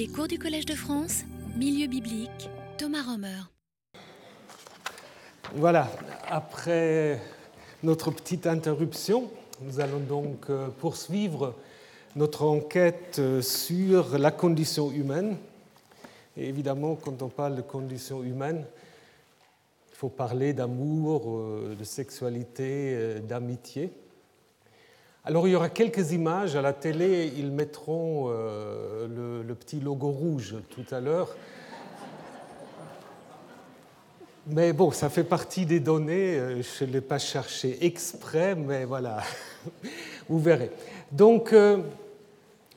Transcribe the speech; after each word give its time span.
Les 0.00 0.08
cours 0.08 0.28
du 0.28 0.38
Collège 0.38 0.64
de 0.64 0.74
France, 0.74 1.24
Milieu 1.58 1.86
biblique, 1.86 2.48
Thomas 2.78 3.02
Romer. 3.02 3.42
Voilà, 5.56 5.90
après 6.26 7.20
notre 7.82 8.10
petite 8.10 8.46
interruption, 8.46 9.30
nous 9.60 9.78
allons 9.78 10.00
donc 10.00 10.48
euh, 10.48 10.68
poursuivre 10.68 11.54
notre 12.16 12.46
enquête 12.46 13.16
euh, 13.18 13.42
sur 13.42 14.16
la 14.16 14.30
condition 14.30 14.90
humaine. 14.90 15.36
Et 16.34 16.48
évidemment, 16.48 16.94
quand 16.94 17.20
on 17.20 17.28
parle 17.28 17.56
de 17.56 17.60
condition 17.60 18.22
humaine, 18.22 18.64
il 19.92 19.96
faut 19.96 20.08
parler 20.08 20.54
d'amour, 20.54 21.24
euh, 21.26 21.76
de 21.78 21.84
sexualité, 21.84 23.20
d'amitié. 23.28 23.92
Alors 25.22 25.46
il 25.46 25.50
y 25.50 25.54
aura 25.54 25.68
quelques 25.68 26.12
images 26.12 26.56
à 26.56 26.62
la 26.62 26.72
télé, 26.72 27.30
ils 27.36 27.50
mettront 27.50 28.28
euh, 28.30 29.42
le, 29.46 29.54
petit 29.54 29.78
logo 29.78 30.08
rouge 30.08 30.56
tout 30.70 30.86
à 30.90 31.00
l'heure. 31.00 31.28
Mais 34.46 34.72
bon, 34.72 34.90
ça 34.90 35.10
fait 35.10 35.24
partie 35.24 35.66
des 35.66 35.78
données, 35.78 36.38
euh, 36.38 36.62
je 36.62 36.84
ne 36.86 36.92
l'ai 36.92 37.02
pas 37.02 37.18
cherché 37.18 37.84
exprès, 37.84 38.54
mais 38.54 38.86
voilà, 38.86 39.18
vous 40.28 40.40
verrez. 40.40 40.70
Donc, 41.12 41.52
euh, 41.52 41.82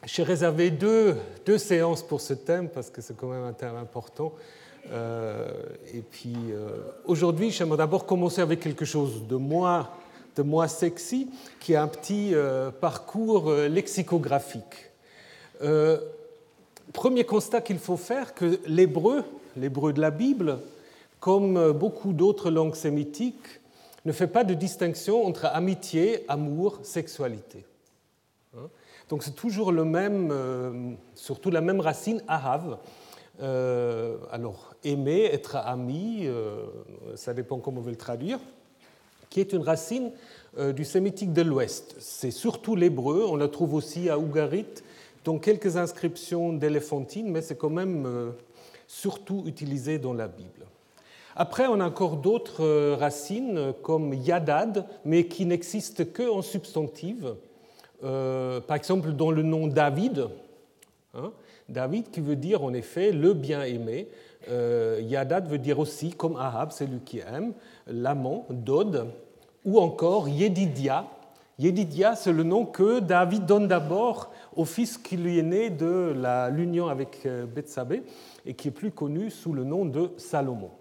j'ai 0.05 0.23
réservé 0.23 0.69
deux, 0.69 1.15
deux, 1.45 1.57
séances 1.57 2.03
pour 2.03 2.19
ce 2.19 2.33
thème, 2.33 2.67
parce 2.67 2.89
que 2.89 3.01
c'est 3.01 3.15
quand 3.15 3.29
même 3.29 3.45
un 3.45 3.53
thème 3.53 3.77
important. 3.77 4.33
et 4.91 6.01
puis, 6.11 6.35
aujourd'hui, 7.05 7.51
j'aimerais 7.51 7.77
d'abord 7.77 8.05
commencer 8.05 8.41
avec 8.41 8.59
quelque 8.59 8.83
chose 8.83 9.25
de 9.29 9.37
moins 9.37 9.87
de 10.35 10.41
Moi 10.41 10.67
Sexy, 10.67 11.29
qui 11.59 11.75
a 11.75 11.83
un 11.83 11.87
petit 11.87 12.33
euh, 12.33 12.71
parcours 12.71 13.49
euh, 13.49 13.67
lexicographique. 13.67 14.91
Euh, 15.61 15.99
premier 16.91 17.23
constat 17.23 17.61
qu'il 17.61 17.79
faut 17.79 17.97
faire, 17.97 18.33
que 18.33 18.59
l'hébreu, 18.65 19.23
l'hébreu 19.55 19.93
de 19.93 20.01
la 20.01 20.11
Bible, 20.11 20.59
comme 21.19 21.71
beaucoup 21.71 22.13
d'autres 22.13 22.51
langues 22.51 22.75
sémitiques, 22.75 23.61
ne 24.05 24.11
fait 24.11 24.27
pas 24.27 24.43
de 24.43 24.53
distinction 24.53 25.25
entre 25.25 25.45
amitié, 25.45 26.25
amour, 26.27 26.79
sexualité. 26.83 27.63
Hein? 28.57 28.67
Donc 29.07 29.23
c'est 29.23 29.35
toujours 29.35 29.71
le 29.71 29.85
même, 29.85 30.97
surtout 31.15 31.49
la 31.49 31.61
même 31.61 31.79
racine 31.79 32.21
arabe. 32.27 32.77
alors 33.39 34.75
aimer, 34.83 35.29
être 35.31 35.55
ami, 35.55 36.27
ça 37.15 37.33
dépend 37.33 37.59
comment 37.59 37.79
on 37.79 37.83
veut 37.83 37.91
le 37.91 37.97
traduire 37.97 38.39
qui 39.33 39.39
est 39.39 39.51
une 39.51 39.63
racine 39.63 40.11
euh, 40.59 40.73
du 40.73 40.85
sémitique 40.85 41.33
de 41.33 41.41
l'Ouest. 41.41 41.95
C'est 41.97 42.29
surtout 42.29 42.75
l'hébreu, 42.75 43.25
on 43.27 43.35
la 43.35 43.47
trouve 43.47 43.73
aussi 43.73 44.07
à 44.07 44.19
Ougarit, 44.19 44.67
dont 45.25 45.39
quelques 45.39 45.75
inscriptions 45.75 46.53
d'éléphantine, 46.53 47.31
mais 47.31 47.41
c'est 47.41 47.55
quand 47.55 47.71
même 47.71 48.05
euh, 48.05 48.29
surtout 48.85 49.41
utilisé 49.47 49.97
dans 49.97 50.13
la 50.13 50.27
Bible. 50.27 50.67
Après, 51.35 51.65
on 51.65 51.79
a 51.79 51.87
encore 51.87 52.17
d'autres 52.17 52.63
euh, 52.63 52.95
racines 52.95 53.73
comme 53.81 54.13
yadad, 54.13 54.85
mais 55.03 55.25
qui 55.25 55.47
n'existent 55.47 56.03
qu'en 56.05 56.43
substantive. 56.43 57.33
par 58.01 58.75
exemple, 58.77 59.13
dans 59.13 59.31
le 59.31 59.41
nom 59.41 59.65
David, 59.65 60.27
hein, 61.15 61.31
David 61.67 62.11
qui 62.11 62.21
veut 62.21 62.35
dire 62.35 62.63
en 62.63 62.73
effet 62.75 63.11
le 63.11 63.33
bien-aimé. 63.33 64.09
yadad 64.47 65.47
veut 65.47 65.57
dire 65.57 65.79
aussi, 65.79 66.11
comme 66.11 66.35
Ahab, 66.35 66.71
celui 66.71 66.99
qui 66.99 67.17
aime, 67.17 67.53
l'amant, 67.87 68.45
Dod, 68.51 69.07
ou 69.65 69.79
encore 69.79 70.29
Yedidia. 70.29 71.07
Yedidia, 71.59 72.15
c'est 72.15 72.31
le 72.31 72.43
nom 72.43 72.65
que 72.65 72.99
David 72.99 73.45
donne 73.45 73.67
d'abord 73.67 74.31
au 74.55 74.65
fils 74.65 74.97
qui 74.97 75.17
lui 75.17 75.39
est 75.39 75.43
né 75.43 75.69
de 75.69 76.15
l'union 76.51 76.87
avec 76.87 77.25
euh, 77.25 77.45
Bethsabée 77.45 78.03
et 78.45 78.53
qui 78.53 78.69
est 78.69 78.71
plus 78.71 78.91
connu 78.91 79.29
sous 79.29 79.53
le 79.53 79.63
nom 79.63 79.85
de 79.85 80.11
Salomon. 80.17 80.71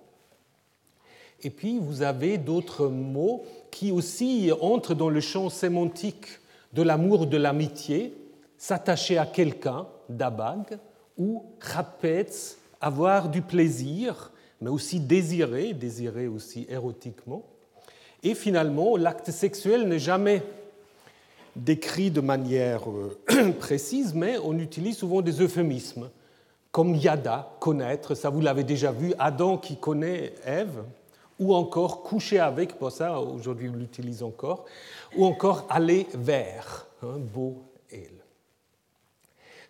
Et 1.43 1.51
puis 1.51 1.79
vous 1.79 2.03
avez 2.03 2.39
d'autres 2.39 2.87
mots 2.87 3.45
qui 3.71 3.91
aussi 3.91 4.51
entrent 4.61 4.95
dans 4.95 5.09
le 5.09 5.21
champ 5.21 5.51
sémantique 5.51 6.27
de 6.73 6.83
l'amour, 6.83 7.27
de 7.27 7.37
l'amitié, 7.37 8.17
s'attacher 8.57 9.19
à 9.19 9.27
quelqu'un, 9.27 9.87
dabag, 10.09 10.79
ou 11.19 11.45
rapetz, 11.61 12.59
avoir 12.81 13.29
du 13.29 13.42
plaisir, 13.42 14.33
mais 14.61 14.71
aussi 14.71 15.01
désirer, 15.01 15.75
désirer 15.75 16.29
aussi 16.29 16.67
érotiquement. 16.69 17.45
Et 18.23 18.35
finalement, 18.35 18.97
l'acte 18.97 19.31
sexuel 19.31 19.89
n'est 19.89 19.99
jamais 19.99 20.43
décrit 21.57 22.11
de 22.11 22.21
manière 22.21 22.89
euh, 22.89 23.53
précise, 23.59 24.15
mais 24.15 24.39
on 24.39 24.59
utilise 24.59 24.97
souvent 24.97 25.21
des 25.21 25.41
euphémismes, 25.41 26.09
comme 26.71 26.95
yada, 26.95 27.51
connaître, 27.61 28.15
ça 28.15 28.31
vous 28.31 28.41
l'avez 28.41 28.65
déjà 28.65 28.93
vu, 28.93 29.13
Adam 29.19 29.59
qui 29.59 29.77
connaît 29.77 30.33
Ève, 30.47 30.85
ou 31.39 31.55
encore 31.55 32.03
coucher 32.03 32.39
avec, 32.39 32.79
pour 32.79 32.93
ça 32.93 33.21
aujourd'hui 33.21 33.69
on 33.69 33.77
l'utilise 33.77 34.23
encore, 34.23 34.65
ou 35.17 35.27
encore 35.27 35.67
aller 35.69 36.07
vers, 36.15 36.87
hein, 37.03 37.19
beau 37.19 37.65
elle. 37.91 38.23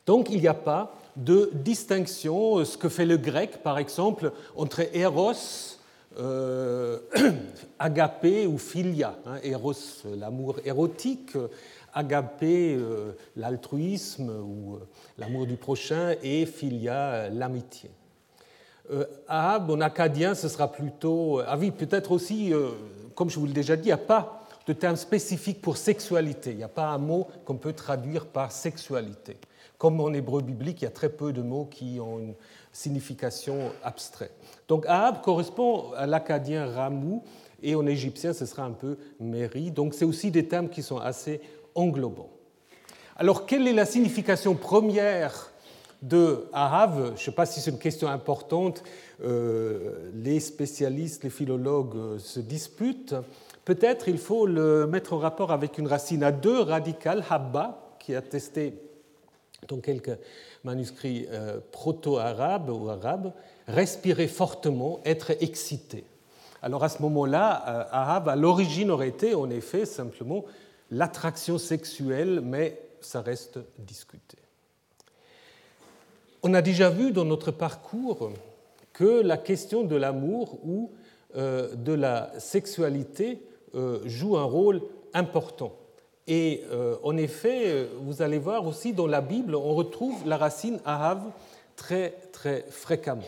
Donc 0.06 0.30
il 0.30 0.40
n'y 0.40 0.48
a 0.48 0.54
pas 0.54 0.94
de 1.16 1.50
distinction, 1.54 2.64
ce 2.64 2.76
que 2.76 2.88
fait 2.88 3.06
le 3.06 3.16
grec 3.16 3.62
par 3.62 3.78
exemple, 3.78 4.32
entre 4.54 4.82
Eros 4.94 5.78
euh, 6.18 6.98
agapé 7.78 8.46
ou 8.46 8.58
philia, 8.58 9.16
hein, 9.26 9.38
l'amour 10.16 10.56
érotique, 10.64 11.36
agapé, 11.92 12.74
euh, 12.74 13.12
l'altruisme 13.36 14.30
ou 14.30 14.76
euh, 14.76 14.78
l'amour 15.18 15.46
du 15.46 15.56
prochain, 15.56 16.14
et 16.22 16.46
philia, 16.46 17.28
l'amitié. 17.28 17.90
Euh, 18.90 19.04
Ahab, 19.28 19.70
en 19.70 19.80
acadien, 19.80 20.34
ce 20.34 20.48
sera 20.48 20.70
plutôt. 20.70 21.40
Ah 21.46 21.56
oui, 21.56 21.70
peut-être 21.70 22.12
aussi, 22.12 22.52
comme 23.14 23.30
je 23.30 23.38
vous 23.38 23.46
l'ai 23.46 23.52
déjà 23.52 23.76
dit, 23.76 23.84
il 23.84 23.86
n'y 23.86 23.92
a 23.92 23.98
pas 23.98 24.46
de 24.66 24.72
terme 24.72 24.96
spécifique 24.96 25.60
pour 25.60 25.76
sexualité. 25.76 26.50
Il 26.50 26.56
n'y 26.56 26.62
a 26.62 26.68
pas 26.68 26.86
un 26.86 26.98
mot 26.98 27.28
qu'on 27.44 27.56
peut 27.56 27.72
traduire 27.72 28.26
par 28.26 28.52
sexualité. 28.52 29.36
Comme 29.78 30.00
en 30.00 30.12
hébreu 30.12 30.42
biblique, 30.42 30.82
il 30.82 30.84
y 30.84 30.88
a 30.88 30.92
très 30.92 31.08
peu 31.08 31.32
de 31.32 31.42
mots 31.42 31.68
qui 31.70 31.98
ont 32.00 32.18
une 32.18 32.34
signification 32.72 33.70
abstraite. 33.84 34.34
Donc 34.66 34.86
Ahab 34.86 35.20
correspond 35.20 35.92
à 35.92 36.06
l'acadien 36.06 36.66
Ramou 36.66 37.22
et 37.62 37.74
en 37.74 37.86
égyptien 37.86 38.32
ce 38.32 38.46
sera 38.46 38.64
un 38.64 38.72
peu 38.72 38.96
Méri. 39.20 39.70
Donc 39.70 39.94
c'est 39.94 40.04
aussi 40.06 40.30
des 40.30 40.48
termes 40.48 40.68
qui 40.68 40.82
sont 40.82 40.98
assez 40.98 41.40
englobants. 41.74 42.30
Alors 43.16 43.46
quelle 43.46 43.68
est 43.68 43.74
la 43.74 43.84
signification 43.84 44.54
première 44.54 45.52
de 46.00 46.46
Ahab? 46.52 47.08
Je 47.08 47.10
ne 47.12 47.16
sais 47.16 47.32
pas 47.32 47.46
si 47.46 47.60
c'est 47.60 47.70
une 47.70 47.78
question 47.78 48.08
importante. 48.08 48.82
Euh, 49.22 50.10
les 50.14 50.40
spécialistes, 50.40 51.22
les 51.22 51.30
philologues 51.30 51.96
euh, 51.96 52.18
se 52.18 52.40
disputent. 52.40 53.14
Peut-être 53.64 54.08
il 54.08 54.18
faut 54.18 54.46
le 54.46 54.86
mettre 54.86 55.12
en 55.12 55.18
rapport 55.18 55.52
avec 55.52 55.78
une 55.78 55.86
racine 55.86 56.24
à 56.24 56.32
deux 56.32 56.58
radicales, 56.58 57.22
habba, 57.30 57.96
qui 58.00 58.12
est 58.12 58.16
attestée 58.16 58.74
dans 59.68 59.78
quelques 59.78 60.18
manuscrits 60.64 61.26
euh, 61.30 61.60
proto-arabes 61.70 62.70
ou 62.70 62.88
arabes, 62.88 63.32
respirer 63.68 64.26
fortement, 64.26 65.00
être 65.04 65.30
excité. 65.42 66.04
Alors 66.62 66.84
à 66.84 66.88
ce 66.88 67.02
moment-là, 67.02 67.64
euh, 67.66 67.84
arabe 67.90 68.28
à 68.28 68.36
l'origine 68.36 68.90
aurait 68.90 69.08
été 69.08 69.34
en 69.34 69.50
effet 69.50 69.86
simplement 69.86 70.44
l'attraction 70.90 71.58
sexuelle, 71.58 72.40
mais 72.42 72.80
ça 73.00 73.20
reste 73.20 73.58
discuté. 73.78 74.36
On 76.42 76.54
a 76.54 76.62
déjà 76.62 76.90
vu 76.90 77.12
dans 77.12 77.24
notre 77.24 77.50
parcours 77.52 78.32
que 78.92 79.22
la 79.22 79.36
question 79.36 79.84
de 79.84 79.96
l'amour 79.96 80.58
ou 80.64 80.92
euh, 81.36 81.74
de 81.74 81.92
la 81.92 82.32
sexualité 82.38 83.42
joue 84.04 84.36
un 84.36 84.44
rôle 84.44 84.82
important. 85.14 85.72
Et 86.34 86.64
euh, 86.70 86.96
en 87.02 87.18
effet, 87.18 87.90
vous 88.00 88.22
allez 88.22 88.38
voir 88.38 88.66
aussi 88.66 88.94
dans 88.94 89.06
la 89.06 89.20
Bible, 89.20 89.54
on 89.54 89.74
retrouve 89.74 90.26
la 90.26 90.38
racine 90.38 90.80
arabe 90.86 91.30
très 91.76 92.08
très 92.32 92.64
fréquemment. 92.70 93.20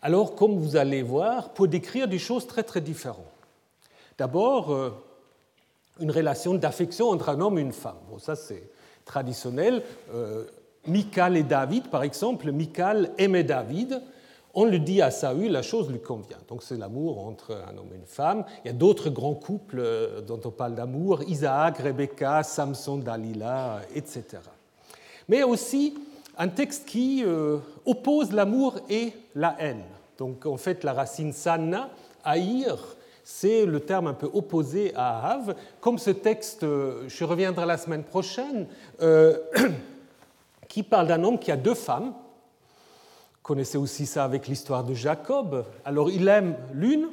Alors, 0.00 0.36
comme 0.36 0.60
vous 0.60 0.76
allez 0.76 1.02
voir, 1.02 1.48
pour 1.54 1.66
décrire 1.66 2.06
des 2.06 2.20
choses 2.20 2.46
très 2.46 2.62
très 2.62 2.80
différentes. 2.80 3.26
D'abord, 4.16 4.72
euh, 4.72 4.90
une 5.98 6.12
relation 6.12 6.54
d'affection 6.54 7.08
entre 7.08 7.30
un 7.30 7.40
homme 7.40 7.58
et 7.58 7.62
une 7.62 7.72
femme. 7.72 7.98
Bon, 8.08 8.20
ça 8.20 8.36
c'est 8.36 8.70
traditionnel. 9.04 9.82
Euh, 10.14 10.44
Michal 10.86 11.36
et 11.36 11.42
David, 11.42 11.88
par 11.88 12.04
exemple, 12.04 12.52
Michal 12.52 13.10
aimait 13.18 13.42
David, 13.42 14.00
on 14.54 14.64
le 14.64 14.78
dit 14.78 15.02
à 15.02 15.10
Saül, 15.10 15.52
la 15.52 15.62
chose 15.62 15.90
lui 15.90 16.00
convient. 16.00 16.38
Donc 16.48 16.62
c'est 16.62 16.76
l'amour 16.76 17.26
entre 17.26 17.52
un 17.52 17.76
homme 17.76 17.90
et 17.92 17.96
une 17.96 18.06
femme. 18.06 18.44
Il 18.64 18.68
y 18.68 18.70
a 18.70 18.74
d'autres 18.74 19.10
grands 19.10 19.34
couples 19.34 19.78
euh, 19.78 20.20
dont 20.20 20.40
on 20.44 20.50
parle 20.50 20.74
d'amour, 20.74 21.22
Isaac, 21.26 21.78
Rebecca, 21.78 22.42
Samson, 22.42 22.98
Dalila, 22.98 23.80
etc. 23.94 24.24
Mais 25.28 25.42
aussi 25.42 25.94
un 26.38 26.48
texte 26.48 26.86
qui 26.86 27.22
euh, 27.24 27.58
oppose 27.84 28.32
l'amour 28.32 28.76
et 28.88 29.12
la 29.34 29.54
haine. 29.58 29.84
Donc 30.16 30.46
en 30.46 30.56
fait 30.56 30.82
la 30.82 30.92
racine 30.92 31.32
sana, 31.32 31.90
haïr, 32.24 32.78
c'est 33.22 33.66
le 33.66 33.80
terme 33.80 34.06
un 34.06 34.14
peu 34.14 34.30
opposé 34.32 34.92
à 34.94 35.18
Ahav. 35.18 35.54
Comme 35.80 35.98
ce 35.98 36.10
texte, 36.10 36.64
euh, 36.64 37.04
je 37.06 37.24
reviendrai 37.24 37.66
la 37.66 37.76
semaine 37.76 38.04
prochaine, 38.04 38.66
qui 40.68 40.82
parle 40.82 41.06
d'un 41.06 41.22
homme 41.22 41.38
qui 41.38 41.52
a 41.52 41.56
deux 41.56 41.74
femmes, 41.74 42.14
connaissez 43.48 43.78
aussi 43.78 44.04
ça 44.04 44.24
avec 44.24 44.46
l'histoire 44.46 44.84
de 44.84 44.92
Jacob. 44.92 45.64
Alors 45.86 46.10
il 46.10 46.28
aime 46.28 46.54
l'une 46.74 47.08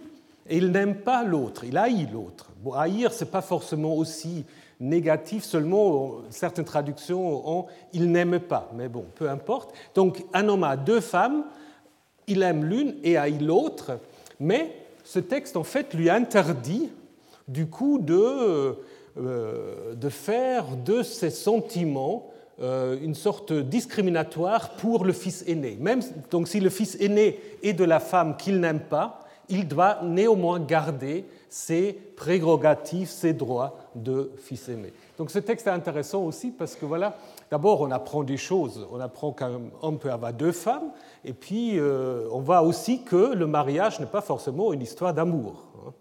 et 0.49 0.57
il 0.57 0.69
n'aime 0.69 0.95
pas 0.95 1.23
l'autre, 1.23 1.63
il 1.63 1.77
haït 1.77 2.09
l'autre. 2.11 2.49
Bon, 2.61 2.73
haïr, 2.73 3.13
ce 3.13 3.23
n'est 3.23 3.31
pas 3.31 3.41
forcément 3.41 3.95
aussi 3.95 4.43
négatif, 4.81 5.45
seulement 5.45 6.15
certaines 6.29 6.65
traductions 6.65 7.49
ont 7.49 7.67
il 7.93 8.11
n'aime 8.11 8.41
pas, 8.41 8.69
mais 8.75 8.89
bon, 8.89 9.05
peu 9.15 9.29
importe. 9.29 9.73
Donc 9.95 10.25
un 10.33 10.49
homme 10.49 10.65
a 10.65 10.75
deux 10.75 10.99
femmes, 10.99 11.45
il 12.27 12.43
aime 12.43 12.65
l'une 12.65 12.95
et 13.01 13.15
haït 13.15 13.39
l'autre, 13.39 13.97
mais 14.37 14.75
ce 15.05 15.19
texte 15.19 15.55
en 15.55 15.63
fait 15.63 15.93
lui 15.93 16.09
interdit 16.09 16.89
du 17.47 17.67
coup 17.67 17.97
de, 17.97 18.75
euh, 19.17 19.93
de 19.95 20.09
faire 20.09 20.65
de 20.75 21.01
ses 21.01 21.29
sentiments 21.29 22.29
euh, 22.29 22.34
une 22.61 23.15
sorte 23.15 23.51
discriminatoire 23.51 24.71
pour 24.77 25.03
le 25.03 25.11
fils 25.11 25.43
aîné. 25.45 25.77
Même 25.79 26.01
donc 26.31 26.47
si 26.47 26.59
le 26.61 26.69
fils 26.69 26.95
aîné 27.01 27.39
est 27.61 27.73
de 27.73 27.83
la 27.83 27.99
femme 27.99 28.37
qu'il 28.37 28.61
n'aime 28.61 28.79
pas, 28.79 29.25
il 29.49 29.67
doit 29.67 29.99
néanmoins 30.03 30.59
garder 30.59 31.25
ses 31.49 31.93
prérogatives, 31.93 33.09
ses 33.09 33.33
droits 33.33 33.77
de 33.95 34.31
fils 34.37 34.69
aîné. 34.69 34.93
Donc 35.17 35.31
ce 35.31 35.39
texte 35.39 35.67
est 35.67 35.71
intéressant 35.71 36.23
aussi 36.23 36.51
parce 36.51 36.75
que 36.75 36.85
voilà, 36.85 37.17
d'abord 37.49 37.81
on 37.81 37.91
apprend 37.91 38.23
des 38.23 38.37
choses. 38.37 38.85
On 38.91 38.99
apprend 38.99 39.31
qu'un 39.31 39.61
homme 39.81 39.97
peut 39.97 40.11
avoir 40.11 40.33
deux 40.33 40.51
femmes, 40.51 40.91
et 41.23 41.33
puis 41.33 41.79
euh, 41.79 42.27
on 42.31 42.41
voit 42.41 42.61
aussi 42.61 43.03
que 43.03 43.33
le 43.33 43.47
mariage 43.47 43.99
n'est 43.99 44.05
pas 44.05 44.21
forcément 44.21 44.73
une 44.73 44.81
histoire 44.81 45.13
d'amour. 45.13 45.65
Hein. 45.85 45.93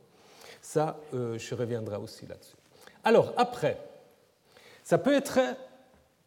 Ça, 0.60 0.96
euh, 1.14 1.38
je 1.38 1.54
reviendrai 1.54 1.96
aussi 1.96 2.26
là-dessus. 2.26 2.56
Alors 3.04 3.32
après, 3.36 3.78
ça 4.82 4.98
peut 4.98 5.14
être 5.14 5.38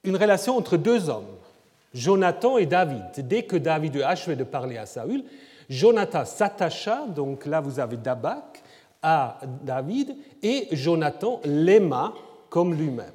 une 0.08 0.16
relation 0.16 0.56
entre 0.56 0.78
deux 0.78 1.10
hommes, 1.10 1.36
Jonathan 1.94 2.58
et 2.58 2.66
David. 2.66 3.28
Dès 3.28 3.44
que 3.44 3.58
David 3.58 3.98
a 3.98 4.10
achevé 4.10 4.38
de 4.38 4.46
parler 4.46 4.78
à 4.78 4.86
Saül, 4.86 5.26
Jonathan 5.70 6.24
s'attacha, 6.24 7.06
donc 7.08 7.46
là 7.46 7.60
vous 7.60 7.80
avez 7.80 7.98
Dabak, 7.98 8.64
à 9.02 9.38
David, 9.64 10.16
et 10.42 10.70
Jonathan 10.72 11.42
l'aima 11.44 12.14
comme 12.50 12.74
lui-même. 12.74 13.12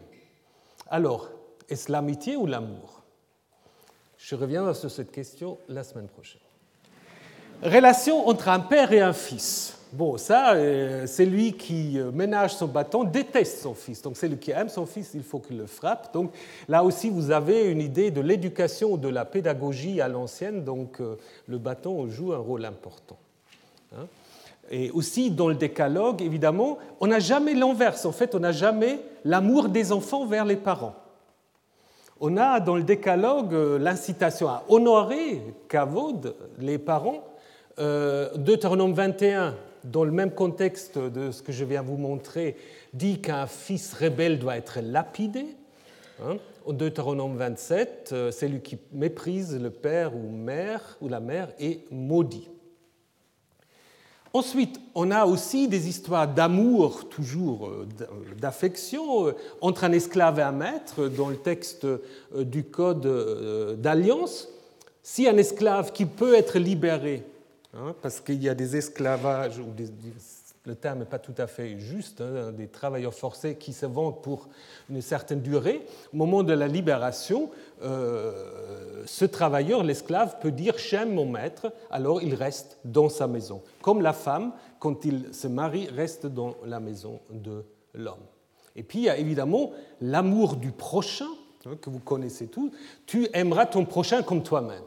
Alors, 0.91 1.31
est-ce 1.69 1.91
l'amitié 1.91 2.37
ou 2.37 2.47
l'amour? 2.47 3.01
Je 4.19 4.35
reviens 4.35 4.75
sur 4.75 4.91
cette 4.91 5.11
question 5.11 5.57
la 5.69 5.85
semaine 5.85 6.09
prochaine. 6.09 6.43
Relation 7.63 8.29
entre 8.29 8.49
un 8.49 8.59
père 8.59 8.93
et 8.93 9.01
un 9.01 9.13
fils. 9.13 9.79
Bon, 9.93 10.17
ça, 10.17 10.55
euh, 10.55 11.07
c'est 11.07 11.27
lui 11.27 11.53
qui 11.53 11.97
euh, 11.97 12.11
ménage 12.11 12.57
son 12.57 12.67
bâton, 12.67 13.05
déteste 13.05 13.63
son 13.63 13.75
fils. 13.75 14.03
Donc, 14.03 14.17
c'est 14.17 14.27
lui 14.27 14.39
qui 14.39 14.51
aime 14.51 14.69
son 14.69 14.85
fils, 14.85 15.13
il 15.15 15.23
faut 15.23 15.39
qu'il 15.39 15.59
le 15.59 15.67
frappe. 15.67 16.13
Donc, 16.13 16.33
là 16.67 16.83
aussi, 16.83 17.09
vous 17.09 17.31
avez 17.31 17.71
une 17.71 17.81
idée 17.81 18.11
de 18.11 18.21
l'éducation, 18.21 18.97
de 18.97 19.09
la 19.09 19.25
pédagogie 19.25 20.01
à 20.01 20.09
l'ancienne. 20.09 20.65
Donc, 20.65 21.01
euh, 21.01 21.17
le 21.47 21.59
bâton 21.59 22.09
joue 22.09 22.33
un 22.33 22.39
rôle 22.39 22.65
important. 22.65 23.19
Hein. 23.95 24.07
Et 24.71 24.91
aussi, 24.91 25.31
dans 25.31 25.49
le 25.49 25.55
décalogue, 25.55 26.21
évidemment, 26.21 26.79
on 26.99 27.07
n'a 27.07 27.21
jamais 27.21 27.55
l'inverse. 27.55 28.05
En 28.07 28.13
fait, 28.13 28.35
on 28.35 28.41
n'a 28.41 28.53
jamais 28.53 28.99
l'amour 29.25 29.69
des 29.69 29.93
enfants 29.93 30.27
vers 30.27 30.47
les 30.47 30.57
parents. 30.57 30.95
On 32.19 32.37
a 32.39 32.59
dans 32.59 32.77
le 32.77 32.83
décalogue 32.83 33.53
l'incitation 33.79 34.49
à 34.49 34.65
honorer, 34.69 35.43
kavod, 35.69 36.35
les 36.59 36.79
parents. 36.79 37.23
Deutéronome 37.79 38.93
21, 38.93 39.55
dans 39.85 40.05
le 40.05 40.13
même 40.13 40.33
contexte 40.33 40.99
de 40.99 41.31
ce 41.31 41.43
que 41.43 41.53
je 41.53 41.65
viens 41.65 41.83
vous 41.83 41.97
montrer, 41.97 42.57
dit 42.93 43.21
qu'un 43.21 43.47
fils 43.47 43.95
rebelle 43.95 44.39
doit 44.39 44.57
être 44.57 44.81
lapidé. 44.81 45.47
Hein. 46.23 46.37
Deutéronome 46.69 47.37
27, 47.37 48.11
euh, 48.13 48.31
celui 48.31 48.61
qui 48.61 48.79
méprise 48.93 49.59
le 49.61 49.71
père 49.71 50.15
ou 50.15 50.31
mère 50.31 50.97
ou 51.01 51.09
la 51.09 51.21
mère 51.21 51.49
est 51.59 51.91
maudit. 51.91 52.49
Ensuite, 54.35 54.81
on 54.95 55.11
a 55.11 55.27
aussi 55.27 55.69
des 55.69 55.89
histoires 55.89 56.27
d'amour, 56.27 57.09
toujours 57.09 57.69
euh, 57.69 57.87
d'affection, 58.39 59.27
euh, 59.27 59.33
entre 59.61 59.85
un 59.85 59.93
esclave 59.93 60.39
et 60.39 60.43
un 60.43 60.53
maître, 60.53 61.09
dans 61.09 61.29
le 61.29 61.37
texte 61.37 61.87
du 62.35 62.65
Code 62.65 63.77
d'alliance. 63.81 64.49
Si 65.03 65.29
un 65.29 65.37
esclave 65.37 65.93
qui 65.93 66.07
peut 66.07 66.35
être 66.35 66.59
libéré 66.59 67.25
Hein, 67.75 67.95
parce 68.03 68.21
qu'il 68.21 68.43
y 68.43 68.49
a 68.49 68.55
des 68.55 68.77
esclavages, 68.77 69.61
le 70.65 70.75
terme 70.75 71.01
n'est 71.01 71.05
pas 71.07 71.19
tout 71.19 71.35
à 71.39 71.47
fait 71.47 71.79
juste, 71.79 72.21
hein, 72.21 72.53
des 72.53 72.69
travailleurs 72.69 73.15
forcés 73.15 73.57
qui 73.57 73.73
se 73.73 73.87
vendent 73.87 74.21
pour 74.23 74.49
une 74.91 75.01
certaine 75.01 75.41
durée. 75.41 75.87
Au 76.13 76.19
moment 76.19 76.43
de 76.43 76.53
la 76.53 76.69
libération, 76.69 77.51
euh, 77.83 79.03
ce 79.07 79.25
travailleur, 79.25 79.85
l'esclave, 79.85 80.39
peut 80.39 80.51
dire 80.51 80.77
J'aime 80.77 81.15
mon 81.15 81.25
maître, 81.25 81.73
alors 81.91 82.23
il 82.23 82.35
reste 82.35 82.79
dans 82.85 83.09
sa 83.09 83.27
maison. 83.27 83.63
Comme 83.81 84.03
la 84.03 84.13
femme, 84.13 84.53
quand 84.79 85.05
il 85.07 85.35
se 85.35 85.49
marie, 85.49 85.89
reste 85.89 86.27
dans 86.27 86.55
la 86.67 86.79
maison 86.79 87.21
de 87.31 87.65
l'homme. 87.95 88.27
Et 88.77 88.83
puis 88.83 89.01
il 89.01 89.05
y 89.05 89.11
a 89.11 89.17
évidemment 89.17 89.73
l'amour 90.03 90.57
du 90.57 90.73
prochain, 90.73 91.29
hein, 91.65 91.77
que 91.81 91.89
vous 91.89 92.01
connaissez 92.01 92.49
tous. 92.49 92.71
Tu 93.07 93.29
aimeras 93.33 93.65
ton 93.65 93.87
prochain 93.87 94.23
comme 94.23 94.43
toi-même. 94.43 94.85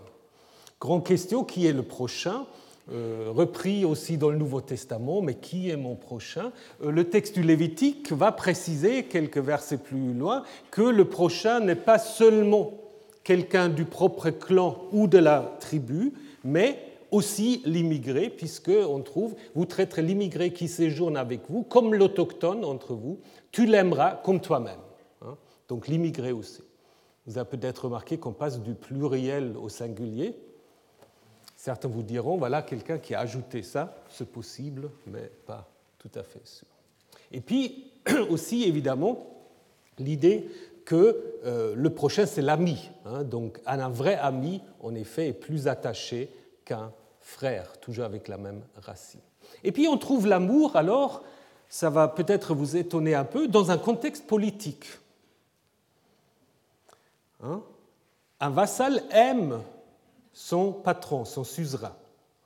Grande 0.79 1.03
question 1.03 1.43
qui 1.43 1.65
est 1.65 1.73
le 1.73 1.83
prochain? 1.83 2.45
Repris 2.87 3.83
aussi 3.83 4.17
dans 4.17 4.29
le 4.29 4.37
Nouveau 4.37 4.61
Testament, 4.61 5.21
mais 5.21 5.35
qui 5.35 5.69
est 5.69 5.75
mon 5.75 5.95
prochain 5.95 6.51
euh, 6.83 6.91
Le 6.91 7.09
texte 7.09 7.33
du 7.33 7.41
Lévitique 7.41 8.11
va 8.11 8.31
préciser, 8.31 9.05
quelques 9.05 9.39
versets 9.39 9.77
plus 9.77 10.13
loin, 10.13 10.43
que 10.69 10.83
le 10.83 11.05
prochain 11.05 11.59
n'est 11.59 11.75
pas 11.75 11.97
seulement 11.97 12.73
quelqu'un 13.23 13.69
du 13.69 13.85
propre 13.85 14.29
clan 14.29 14.77
ou 14.91 15.07
de 15.07 15.17
la 15.17 15.57
tribu, 15.59 16.13
mais 16.43 16.79
aussi 17.09 17.61
l'immigré, 17.65 18.29
puisque 18.29 18.69
on 18.69 19.01
trouve, 19.01 19.35
vous 19.55 19.65
traiterez 19.65 20.03
l'immigré 20.03 20.53
qui 20.53 20.67
séjourne 20.67 21.17
avec 21.17 21.49
vous 21.49 21.63
comme 21.63 21.95
l'autochtone 21.95 22.63
entre 22.63 22.93
vous, 22.93 23.19
tu 23.51 23.65
l'aimeras 23.65 24.21
comme 24.23 24.41
toi-même. 24.41 24.79
Hein. 25.23 25.37
Donc 25.67 25.87
l'immigré 25.87 26.31
aussi. 26.31 26.61
Vous 27.25 27.39
avez 27.39 27.49
peut-être 27.49 27.85
remarqué 27.85 28.19
qu'on 28.19 28.33
passe 28.33 28.61
du 28.61 28.75
pluriel 28.75 29.55
au 29.57 29.69
singulier, 29.69 30.35
Certains 31.65 31.87
vous 31.87 32.03
diront, 32.03 32.37
voilà 32.37 32.61
quelqu'un 32.61 32.99
qui 32.99 33.15
a 33.15 33.21
ajouté 33.21 33.63
ça, 33.63 33.95
c'est 34.07 34.31
possible, 34.31 34.91
mais 35.07 35.31
pas 35.47 35.67
tout 35.97 36.11
à 36.13 36.21
fait 36.21 36.45
sûr. 36.45 36.67
Et 37.31 37.41
puis 37.41 37.91
aussi, 38.29 38.65
évidemment, 38.65 39.25
l'idée 39.97 40.47
que 40.85 41.39
euh, 41.43 41.73
le 41.75 41.89
prochain, 41.89 42.27
c'est 42.27 42.43
l'ami. 42.43 42.91
Hein. 43.03 43.23
donc 43.23 43.59
un 43.65 43.89
vrai 43.89 44.13
ami, 44.13 44.61
en 44.79 44.93
effet, 44.93 45.29
est 45.29 45.33
plus 45.33 45.67
attaché 45.67 46.29
qu'un 46.65 46.91
frère, 47.19 47.79
toujours 47.79 48.05
avec 48.05 48.27
la 48.27 48.37
même 48.37 48.61
racine. 48.75 49.21
Et 49.63 49.71
puis 49.71 49.87
on 49.87 49.97
trouve 49.97 50.27
l'amour, 50.27 50.75
alors, 50.75 51.23
ça 51.67 51.89
va 51.89 52.07
peut-être 52.07 52.53
vous 52.53 52.77
étonner 52.77 53.15
un 53.15 53.25
peu, 53.25 53.47
dans 53.47 53.71
un 53.71 53.79
contexte 53.79 54.27
politique. 54.27 54.85
Hein. 57.41 57.63
un 58.39 58.49
vassal 58.51 59.01
aime 59.09 59.63
son 60.35 60.73
patron, 60.73 61.23
son 61.23 61.45
suzerain. 61.45 61.95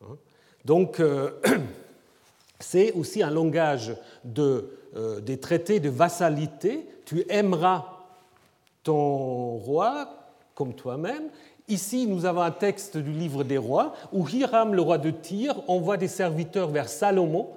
Hein. 0.03 0.15
Donc, 0.63 0.99
euh, 0.99 1.31
c'est 2.59 2.93
aussi 2.93 3.23
un 3.23 3.31
langage 3.31 3.95
de, 4.23 4.69
euh, 4.95 5.19
des 5.19 5.39
traités 5.39 5.79
de 5.79 5.89
vassalité. 5.89 6.87
Tu 7.05 7.25
aimeras 7.29 7.85
ton 8.83 9.57
roi 9.57 10.07
comme 10.53 10.75
toi-même. 10.75 11.29
Ici, 11.67 12.05
nous 12.05 12.25
avons 12.25 12.41
un 12.41 12.51
texte 12.51 12.95
du 12.95 13.11
livre 13.11 13.43
des 13.43 13.57
rois 13.57 13.93
où 14.13 14.27
Hiram, 14.29 14.75
le 14.75 14.81
roi 14.81 14.99
de 14.99 15.09
Tyr, 15.09 15.59
envoie 15.67 15.97
des 15.97 16.07
serviteurs 16.07 16.69
vers 16.69 16.89
Salomon 16.89 17.49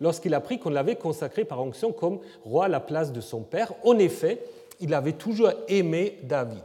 lorsqu'il 0.00 0.34
apprit 0.34 0.60
qu'on 0.60 0.70
l'avait 0.70 0.96
consacré 0.96 1.44
par 1.44 1.60
onction 1.60 1.92
comme 1.92 2.20
roi 2.44 2.66
à 2.66 2.68
la 2.68 2.80
place 2.80 3.12
de 3.12 3.20
son 3.20 3.40
père. 3.40 3.72
En 3.84 3.98
effet, 3.98 4.40
il 4.78 4.94
avait 4.94 5.12
toujours 5.12 5.50
aimé 5.66 6.18
David. 6.22 6.62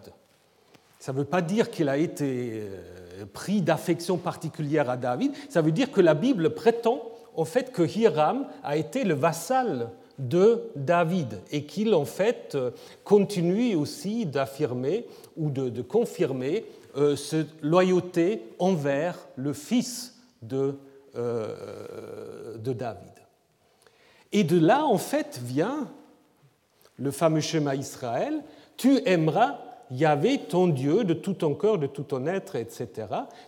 Ça 1.00 1.12
ne 1.12 1.18
veut 1.18 1.26
pas 1.26 1.42
dire 1.42 1.70
qu'il 1.70 1.90
a 1.90 1.98
été 1.98 2.62
euh, 2.62 2.95
pris 3.34 3.62
d'affection 3.62 4.18
particulière 4.18 4.90
à 4.90 4.98
David, 4.98 5.32
ça 5.50 5.62
veut 5.62 5.72
dire 5.72 5.92
que 5.92 6.02
la 6.02 6.14
Bible 6.14 6.52
prétend 6.52 7.02
en 7.36 7.46
fait 7.46 7.72
que 7.72 7.84
Hiram 7.84 8.48
a 8.64 8.78
été 8.78 9.04
le 9.04 9.14
vassal 9.14 9.90
de 10.20 10.64
David 10.76 11.42
et 11.52 11.66
qu'il 11.66 11.94
en 11.94 12.06
fait 12.06 12.58
continue 13.04 13.76
aussi 13.76 14.26
d'affirmer 14.26 15.06
ou 15.36 15.50
de, 15.50 15.82
confirmer 15.82 16.66
euh, 16.96 17.16
cette 17.16 17.62
loyauté 17.62 18.42
envers 18.60 19.18
le 19.36 19.52
fils 19.52 20.18
de, 20.42 20.76
euh, 21.18 22.58
de 22.58 22.72
David. 22.72 23.12
Et 24.32 24.44
de 24.44 24.60
là 24.60 24.86
en 24.86 24.98
fait 24.98 25.40
vient 25.44 25.90
le 26.98 27.12
fameux 27.12 27.42
schéma 27.42 27.76
Israël, 27.76 28.42
tu 28.78 29.02
aimeras 29.06 29.60
Yahvé, 29.92 30.40
ton 30.50 30.68
Dieu, 30.68 31.04
de 31.04 31.14
tout 31.14 31.34
ton 31.34 31.54
cœur, 31.54 31.78
de 31.78 31.88
tout 31.88 32.04
ton 32.04 32.26
être, 32.28 32.56
etc. 32.56 32.90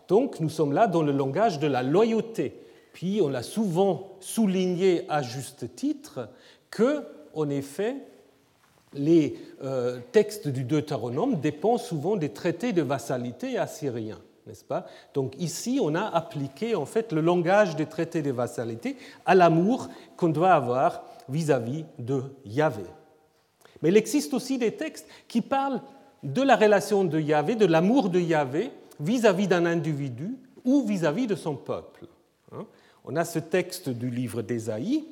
Donc 0.08 0.39
nous 0.39 0.50
sommes 0.50 0.74
là 0.74 0.88
dans 0.88 1.01
le 1.01 1.12
langage 1.12 1.60
de 1.60 1.67
la 1.67 1.84
loyauté. 1.84 2.53
Puis 2.94 3.20
on 3.22 3.29
l'a 3.29 3.44
souvent 3.44 4.17
souligné 4.20 5.06
à 5.10 5.22
juste 5.22 5.75
titre 5.75 6.29
que, 6.72 7.03
en 7.34 7.50
effet, 7.50 7.96
les 8.94 9.38
euh, 9.63 10.00
textes 10.12 10.48
du 10.48 10.63
Deutéronome 10.63 11.39
dépendent 11.39 11.79
souvent 11.79 12.15
des 12.15 12.29
traités 12.29 12.74
de 12.74 12.82
vassalité 12.82 13.58
assyriens. 13.58 14.20
n'est-ce 14.46 14.63
pas? 14.63 14.86
Donc 15.13 15.34
ici, 15.39 15.79
on 15.82 15.94
a 15.96 16.06
appliqué 16.06 16.75
en 16.75 16.86
fait 16.86 17.12
le 17.12 17.22
langage 17.22 17.75
des 17.75 17.86
traités 17.86 18.22
de 18.22 18.32
vassalité 18.32 18.98
à 19.25 19.36
l'amour 19.36 19.89
qu'on 20.15 20.29
doit 20.29 20.53
avoir 20.53 21.03
vis-à-vis 21.29 21.86
de 22.00 22.24
Yahvé. 22.46 22.84
Mais 23.82 23.89
il 23.89 23.98
existe 23.98 24.34
aussi 24.34 24.58
des 24.58 24.75
textes 24.75 25.08
qui 25.27 25.41
parlent 25.41 25.82
de 26.27 26.41
la 26.41 26.57
relation 26.57 27.05
de 27.05 27.19
Yahvé, 27.19 27.55
de 27.55 27.65
l'amour 27.65 28.10
de 28.10 28.19
Yahvé 28.19 28.72
vis-à-vis 29.00 29.48
d'un 29.48 29.65
individu 29.65 30.36
ou 30.65 30.86
vis-à-vis 30.86 31.25
de 31.25 31.36
son 31.36 31.55
peuple. 31.55 32.05
Hein. 32.51 32.65
On 33.05 33.15
a 33.15 33.24
ce 33.24 33.39
texte 33.39 33.89
du 33.89 34.10
livre 34.10 34.41
d'Ésaïe. 34.41 35.05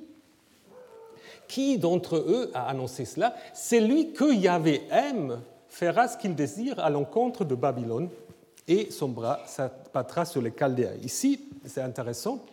Qui 1.48 1.77
d'entre 1.77 2.17
eux 2.17 2.51
a 2.53 2.67
annoncé 2.67 3.05
cela 3.05 3.36
Celui 3.53 4.12
que 4.13 4.34
Yahvé 4.34 4.81
aime 4.91 5.39
fera 5.69 6.07
ce 6.07 6.17
qu'il 6.17 6.36
désire 6.36 6.79
à 6.79 6.89
l'encontre 6.89 7.45
de 7.45 7.55
Babylone 7.55 8.10
et 8.67 8.91
son 8.91 9.10
bras 9.10 9.41
s'abattra 9.45 10.25
sur 10.25 10.41
les 10.41 10.51
Chaldéens. 10.51 10.95
Ici, 11.03 11.39
c'est 11.65 11.81
intéressant, 11.81 12.43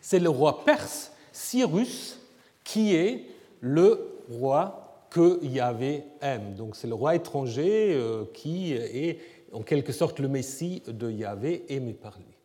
c'est 0.00 0.20
le 0.20 0.28
roi 0.28 0.64
perse 0.64 1.10
Cyrus 1.32 2.18
qui 2.62 2.94
est 2.94 3.24
le 3.60 4.20
roi 4.30 4.87
que 5.10 5.44
Yahvé 5.44 6.04
aime. 6.20 6.54
Donc 6.54 6.76
c'est 6.76 6.86
le 6.86 6.94
roi 6.94 7.14
étranger 7.14 7.94
euh, 7.94 8.24
qui 8.34 8.72
est 8.72 9.18
en 9.52 9.62
quelque 9.62 9.92
sorte 9.92 10.18
le 10.18 10.28
Messie 10.28 10.82
de 10.86 11.10
Yahvé 11.10 11.64
aimé 11.68 11.94
par 11.94 12.18
lui. 12.18 12.36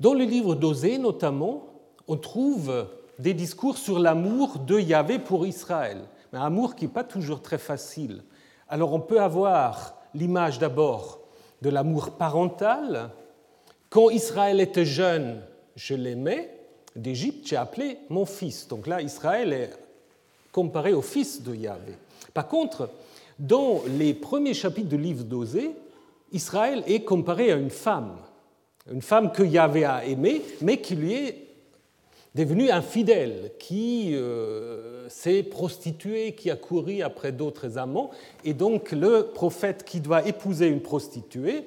Dans 0.00 0.14
le 0.14 0.24
livre 0.24 0.54
d'Osée 0.54 0.98
notamment, 0.98 1.66
on 2.06 2.16
trouve 2.16 2.86
des 3.18 3.34
discours 3.34 3.78
sur 3.78 3.98
l'amour 3.98 4.58
de 4.60 4.78
Yahvé 4.78 5.18
pour 5.18 5.46
Israël, 5.46 5.98
un 6.32 6.42
amour 6.42 6.74
qui 6.74 6.86
n'est 6.86 6.92
pas 6.92 7.04
toujours 7.04 7.42
très 7.42 7.58
facile. 7.58 8.22
Alors 8.68 8.92
on 8.92 9.00
peut 9.00 9.20
avoir 9.20 9.96
l'image 10.14 10.58
d'abord 10.58 11.20
de 11.62 11.70
l'amour 11.70 12.12
parental. 12.12 13.10
Quand 13.90 14.10
Israël 14.10 14.60
était 14.60 14.84
jeune, 14.84 15.42
je 15.76 15.94
l'aimais. 15.94 16.54
D'Égypte, 16.96 17.46
j'ai 17.46 17.56
appelé 17.56 17.98
mon 18.08 18.26
fils. 18.26 18.66
Donc 18.68 18.86
là, 18.86 19.00
Israël 19.00 19.52
est 19.52 19.70
comparé 20.58 20.92
au 20.92 21.02
fils 21.02 21.40
de 21.44 21.54
Yahvé. 21.54 21.92
Par 22.34 22.48
contre, 22.48 22.90
dans 23.38 23.80
les 23.96 24.12
premiers 24.12 24.54
chapitres 24.54 24.88
du 24.88 24.98
livre 24.98 25.22
d'Osée, 25.22 25.70
Israël 26.32 26.82
est 26.88 27.04
comparé 27.04 27.52
à 27.52 27.54
une 27.54 27.70
femme, 27.70 28.16
une 28.90 29.00
femme 29.00 29.30
que 29.30 29.44
Yahvé 29.44 29.84
a 29.84 30.04
aimée, 30.04 30.42
mais 30.60 30.78
qui 30.78 30.96
lui 30.96 31.14
est 31.14 31.46
devenue 32.34 32.72
infidèle, 32.72 33.52
qui 33.60 34.16
euh, 34.16 35.08
s'est 35.08 35.44
prostituée, 35.44 36.32
qui 36.32 36.50
a 36.50 36.56
couru 36.56 37.02
après 37.02 37.30
d'autres 37.30 37.78
amants. 37.78 38.10
Et 38.44 38.52
donc 38.52 38.90
le 38.90 39.30
prophète 39.32 39.84
qui 39.84 40.00
doit 40.00 40.26
épouser 40.26 40.66
une 40.66 40.82
prostituée 40.82 41.66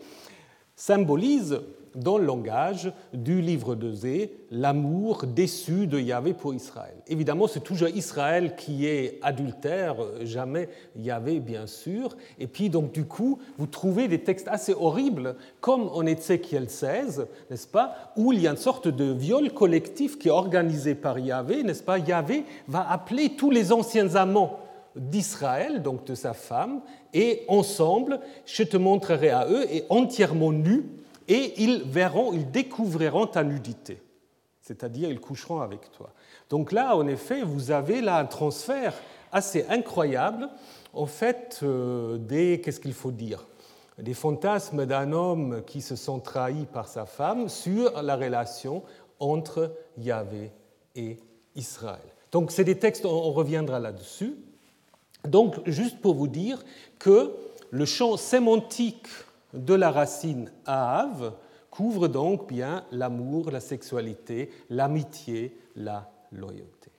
symbolise 0.76 1.62
dans 1.96 2.18
le 2.18 2.26
langage 2.26 2.92
du 3.14 3.42
livre 3.42 3.76
de 3.76 3.92
Zé 3.92 4.34
l'amour 4.52 5.26
déçu 5.26 5.88
de 5.88 6.00
Yahvé 6.00 6.34
pour 6.34 6.54
Israël. 6.54 6.96
Évidemment, 7.08 7.48
c'est 7.48 7.62
toujours 7.62 7.88
Israël 7.90 8.56
qui 8.56 8.86
est 8.86 9.20
adultère, 9.22 9.96
jamais 10.24 10.70
Yahvé, 10.96 11.40
bien 11.40 11.68
sûr. 11.68 12.18
Et 12.40 12.48
puis, 12.48 12.70
donc, 12.70 12.92
du 12.92 13.06
coup, 13.06 13.40
vous 13.58 13.68
trouvez 13.68 14.08
des 14.08 14.20
textes 14.20 14.48
assez 14.48 14.74
horribles, 14.74 15.36
comme 15.62 15.90
en 15.94 16.06
Ézéchiel 16.06 16.70
16, 16.70 17.28
n'est-ce 17.50 17.68
pas, 17.68 18.14
où 18.18 18.34
il 18.34 18.42
y 18.42 18.48
a 18.48 18.52
une 18.52 18.58
sorte 18.58 18.88
de 18.88 19.12
viol 19.12 19.52
collectif 19.54 20.20
qui 20.20 20.28
est 20.28 20.32
organisé 20.32 20.96
par 20.96 21.18
Yahvé, 21.18 21.64
n'est-ce 21.64 21.84
pas 21.84 21.98
Yahvé 21.98 22.44
va 22.68 22.90
appeler 22.90 23.36
tous 23.38 23.52
les 23.52 23.72
anciens 23.72 24.16
amants 24.16 24.60
d'Israël, 24.96 25.82
donc 25.82 26.06
de 26.06 26.16
sa 26.16 26.34
femme, 26.34 26.82
et 27.14 27.44
ensemble, 27.48 28.20
je 28.46 28.64
te 28.64 28.78
montrerai 28.78 29.30
à 29.30 29.48
eux, 29.50 29.66
et 29.72 29.86
entièrement 29.90 30.52
nus, 30.52 30.84
et 31.28 31.62
ils 31.62 31.84
verront, 31.84 32.34
ils 32.34 32.50
découvriront 32.50 33.28
ta 33.28 33.44
nudité, 33.44 34.02
c'est-à-dire 34.62 35.10
ils 35.10 35.20
coucheront 35.20 35.62
avec 35.62 35.92
toi. 35.92 36.12
Donc 36.50 36.72
là, 36.72 36.96
en 36.96 37.08
effet, 37.08 37.44
vous 37.44 37.72
avez 37.72 38.02
là 38.02 38.18
un 38.18 38.26
transfert 38.26 38.94
assez 39.32 39.66
incroyable, 39.70 40.50
en 40.94 41.06
fait, 41.06 41.60
euh, 41.64 42.18
des, 42.18 42.62
qu'est-ce 42.62 42.80
qu'il 42.80 42.94
faut 42.94 43.12
dire, 43.12 43.48
des 43.98 44.14
fantasmes 44.14 44.86
d'un 44.86 45.12
homme 45.12 45.64
qui 45.66 45.82
se 45.82 45.96
sent 45.96 46.22
trahi 46.24 46.66
par 46.66 46.88
sa 46.88 47.06
femme 47.06 47.50
sur 47.50 48.02
la 48.02 48.16
relation 48.16 48.84
entre 49.20 49.74
Yahvé 49.98 50.52
et 50.96 51.18
Israël. 51.56 52.00
Donc 52.32 52.52
c'est 52.52 52.64
des 52.64 52.80
textes, 52.80 53.06
on 53.06 53.32
reviendra 53.32 53.80
là-dessus. 53.80 54.36
Donc 55.28 55.62
juste 55.66 56.02
pour 56.02 56.16
vous 56.16 56.28
dire 56.28 56.64
que 56.98 57.32
le 57.70 57.86
champ 57.86 58.18
sémantique 58.18 59.08
de 59.54 59.74
la 59.74 59.92
racine 59.92 60.52
Ave 60.66 61.34
couvre 61.70 62.08
donc 62.08 62.48
bien 62.48 62.84
l'amour, 62.92 63.50
la 63.52 63.60
sexualité, 63.60 64.50
l'amitié, 64.70 65.58
la 65.76 66.12
loyauté. 66.32 66.92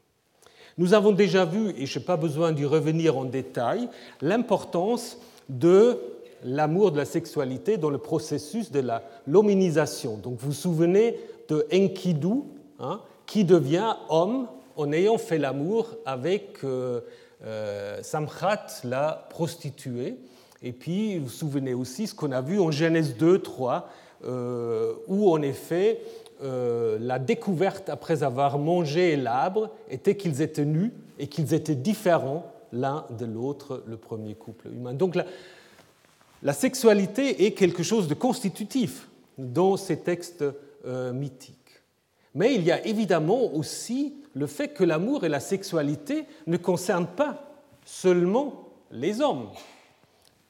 Nous 0.79 0.95
avons 0.95 1.13
déjà 1.13 1.45
vu, 1.45 1.75
et 1.77 1.87
je 1.87 1.99
n'ai 1.99 2.05
pas 2.05 2.17
besoin 2.17 2.53
d'y 2.53 2.65
revenir 2.65 3.19
en 3.19 3.27
détail, 3.27 3.89
l'importance 4.23 5.19
de 5.49 6.01
l'amour 6.45 6.93
de 6.93 6.99
la 6.99 7.05
sexualité 7.05 7.77
dans 7.77 7.91
le 7.91 7.99
processus 7.99 8.73
de 8.73 8.81
la. 8.81 9.03
Donc 9.27 10.39
vous 10.39 10.47
vous 10.47 10.53
souvenez 10.53 11.21
de 11.49 11.67
Enkidu, 11.73 12.43
hein, 12.81 13.01
qui 13.27 13.45
devient 13.45 13.95
homme 14.09 14.49
en 14.77 14.93
ayant 14.93 15.19
fait 15.19 15.39
l'amour 15.39 15.95
avec 16.07 16.65
euh, 16.65 17.03
euh, 17.45 18.03
Samchat, 18.03 18.67
la 18.85 19.27
prostituée. 19.31 20.17
Et 20.62 20.73
puis, 20.73 21.19
vous 21.19 21.25
vous 21.25 21.31
souvenez 21.31 21.75
aussi 21.75 22.07
ce 22.07 22.14
qu'on 22.14 22.33
a 22.33 22.40
vu 22.40 22.61
en 22.61 22.71
Genèse 22.71 23.16
2, 23.16 23.40
3, 23.40 23.88
euh, 24.25 24.95
où 25.09 25.31
en 25.33 25.42
effet, 25.42 26.00
euh, 26.42 26.99
la 27.00 27.19
découverte 27.19 27.88
après 27.88 28.23
avoir 28.23 28.59
mangé 28.59 29.16
l'arbre 29.16 29.71
était 29.90 30.16
qu'ils 30.16 30.42
étaient 30.42 30.64
nus 30.64 30.92
et 31.19 31.26
qu'ils 31.26 31.54
étaient 31.54 31.75
différents 31.75 32.52
l'un 32.73 33.04
de 33.11 33.26
l'autre, 33.26 33.83
le 33.87 33.97
premier 33.97 34.35
couple 34.35 34.69
humain. 34.69 34.95
Donc 34.95 35.16
la, 36.42 36.52
sexualité 36.52 37.47
est 37.47 37.52
quelque 37.52 37.83
chose 37.83 38.09
de 38.09 38.14
constitutif 38.14 39.09
dans 39.38 39.76
ces 39.76 39.99
textes 39.99 40.45
euh, 40.87 41.12
mythiques. 41.12 41.57
Mais 42.35 42.54
il 42.54 42.62
y 42.62 42.73
a 42.73 42.85
évidemment 42.87 43.52
aussi 43.54 44.14
le 44.35 44.47
fait 44.47 44.69
que 44.69 44.85
l'amour 44.85 45.25
et 45.25 45.28
la 45.28 45.40
sexualité 45.40 46.25
ne 46.47 46.57
concernent 46.57 47.07
pas 47.07 47.52
seulement 47.85 48.69
les 48.90 49.21
hommes. 49.21 49.49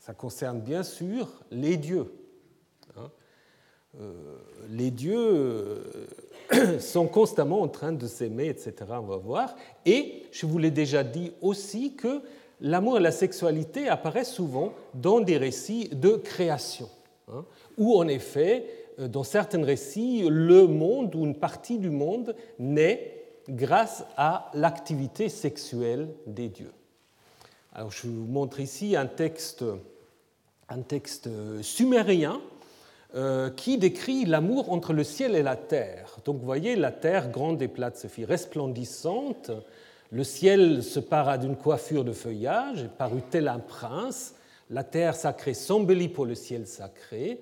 Ça 0.02 0.14
concerne 0.14 0.60
bien 0.60 0.82
sûr 0.82 1.28
les 1.52 1.76
dieux. 1.76 2.12
Hein. 2.96 3.08
Euh, 4.00 4.36
les 4.68 4.90
dieux 4.90 5.14
euh, 5.16 6.78
sont 6.80 7.06
constamment 7.06 7.60
en 7.60 7.68
train 7.68 7.92
de 7.92 8.08
s'aimer, 8.08 8.48
etc. 8.48 8.74
On 8.88 9.02
va 9.02 9.18
voir. 9.18 9.54
Et 9.86 10.24
je 10.32 10.44
vous 10.44 10.58
l'ai 10.58 10.72
déjà 10.72 11.04
dit 11.04 11.30
aussi 11.40 11.94
que 11.94 12.20
l'amour 12.60 12.96
et 12.96 13.00
la 13.00 13.12
sexualité 13.12 13.86
apparaissent 13.86 14.32
souvent 14.32 14.72
dans 14.92 15.20
des 15.20 15.36
récits 15.36 15.88
de 15.90 16.16
création, 16.16 16.88
hein, 17.28 17.44
où 17.78 17.96
en 17.96 18.08
effet, 18.08 18.66
euh, 18.98 19.06
dans 19.06 19.22
certains 19.22 19.64
récits, 19.64 20.24
le 20.28 20.66
monde 20.66 21.14
ou 21.14 21.24
une 21.24 21.38
partie 21.38 21.78
du 21.78 21.90
monde 21.90 22.34
naît 22.58 23.22
grâce 23.48 24.04
à 24.16 24.50
l'activité 24.54 25.28
sexuelle 25.28 26.08
des 26.26 26.48
dieux. 26.48 26.72
Alors 27.72 27.92
je 27.92 28.08
vous 28.08 28.26
montre 28.26 28.58
ici 28.58 28.96
un 28.96 29.06
texte 29.06 29.64
un 30.72 30.82
texte 30.82 31.28
sumérien 31.60 32.40
euh, 33.14 33.50
qui 33.50 33.76
décrit 33.76 34.24
l'amour 34.24 34.72
entre 34.72 34.94
le 34.94 35.04
ciel 35.04 35.36
et 35.36 35.42
la 35.42 35.56
terre. 35.56 36.16
Donc 36.24 36.38
vous 36.38 36.46
voyez, 36.46 36.76
la 36.76 36.90
terre 36.90 37.30
grande 37.30 37.60
et 37.60 37.68
plate 37.68 37.98
se 37.98 38.06
fit 38.06 38.24
resplendissante, 38.24 39.50
le 40.10 40.24
ciel 40.24 40.82
se 40.82 40.98
para 40.98 41.36
d'une 41.36 41.56
coiffure 41.56 42.04
de 42.04 42.12
feuillage, 42.12 42.88
parut 42.96 43.22
tel 43.30 43.48
un 43.48 43.58
prince, 43.58 44.34
la 44.70 44.82
terre 44.82 45.14
sacrée 45.14 45.52
s'embellit 45.52 46.08
pour 46.08 46.24
le 46.24 46.34
ciel 46.34 46.66
sacré, 46.66 47.40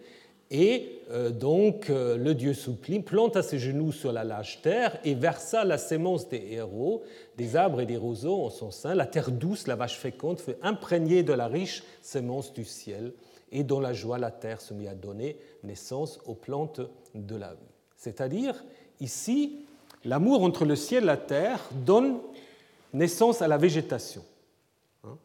et 0.50 1.02
euh, 1.10 1.30
donc 1.30 1.90
euh, 1.90 2.16
le 2.16 2.34
dieu 2.34 2.54
soupli 2.54 3.00
planta 3.00 3.42
ses 3.42 3.58
genoux 3.58 3.92
sur 3.92 4.12
la 4.12 4.24
lâche 4.24 4.60
terre 4.62 4.98
et 5.04 5.14
versa 5.14 5.64
la 5.64 5.78
sémence 5.78 6.28
des 6.28 6.44
héros, 6.50 7.04
des 7.36 7.54
arbres 7.54 7.80
et 7.80 7.86
des 7.86 7.96
roseaux 7.96 8.42
en 8.42 8.50
son 8.50 8.72
sein. 8.72 8.94
La 8.94 9.06
terre 9.06 9.30
douce, 9.30 9.68
la 9.68 9.76
vache 9.76 9.98
féconde, 9.98 10.40
fut 10.40 10.56
imprégnée 10.62 11.22
de 11.22 11.32
la 11.32 11.46
riche 11.46 11.84
sémence 12.02 12.52
du 12.52 12.64
ciel, 12.64 13.12
et 13.52 13.62
dans 13.62 13.80
la 13.80 13.92
joie 13.92 14.18
la 14.18 14.30
terre 14.30 14.60
se 14.60 14.74
mit 14.74 14.88
à 14.88 14.94
donner 14.94 15.36
naissance 15.62 16.18
aux 16.26 16.34
plantes 16.34 16.80
de 17.14 17.36
la 17.36 17.50
vie. 17.50 17.60
C'est-à-dire, 17.96 18.64
ici, 19.00 19.66
l'amour 20.04 20.42
entre 20.42 20.64
le 20.64 20.76
ciel 20.76 21.04
et 21.04 21.06
la 21.06 21.16
terre 21.16 21.60
donne 21.84 22.18
naissance 22.92 23.40
à 23.40 23.48
la 23.48 23.56
végétation. 23.56 24.24
Hein? 25.04 25.16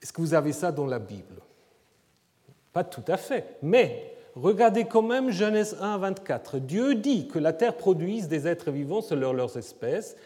Est-ce 0.00 0.12
que 0.12 0.20
vous 0.20 0.34
avez 0.34 0.52
ça 0.52 0.72
dans 0.72 0.86
la 0.86 0.98
Bible? 0.98 1.42
Pas 2.72 2.84
tout 2.84 3.04
à 3.08 3.16
fait. 3.16 3.56
Mais 3.62 4.14
regardez 4.34 4.84
quand 4.84 5.02
même 5.02 5.30
Genèse 5.30 5.76
1, 5.80 5.98
24. 5.98 6.58
Dieu 6.58 6.94
dit 6.94 7.28
que 7.28 7.38
la 7.38 7.52
terre 7.52 7.76
produise 7.76 8.28
des 8.28 8.46
êtres 8.46 8.70
vivants 8.70 9.02
selon 9.02 9.32
leurs 9.32 9.56
espèces, 9.56 10.16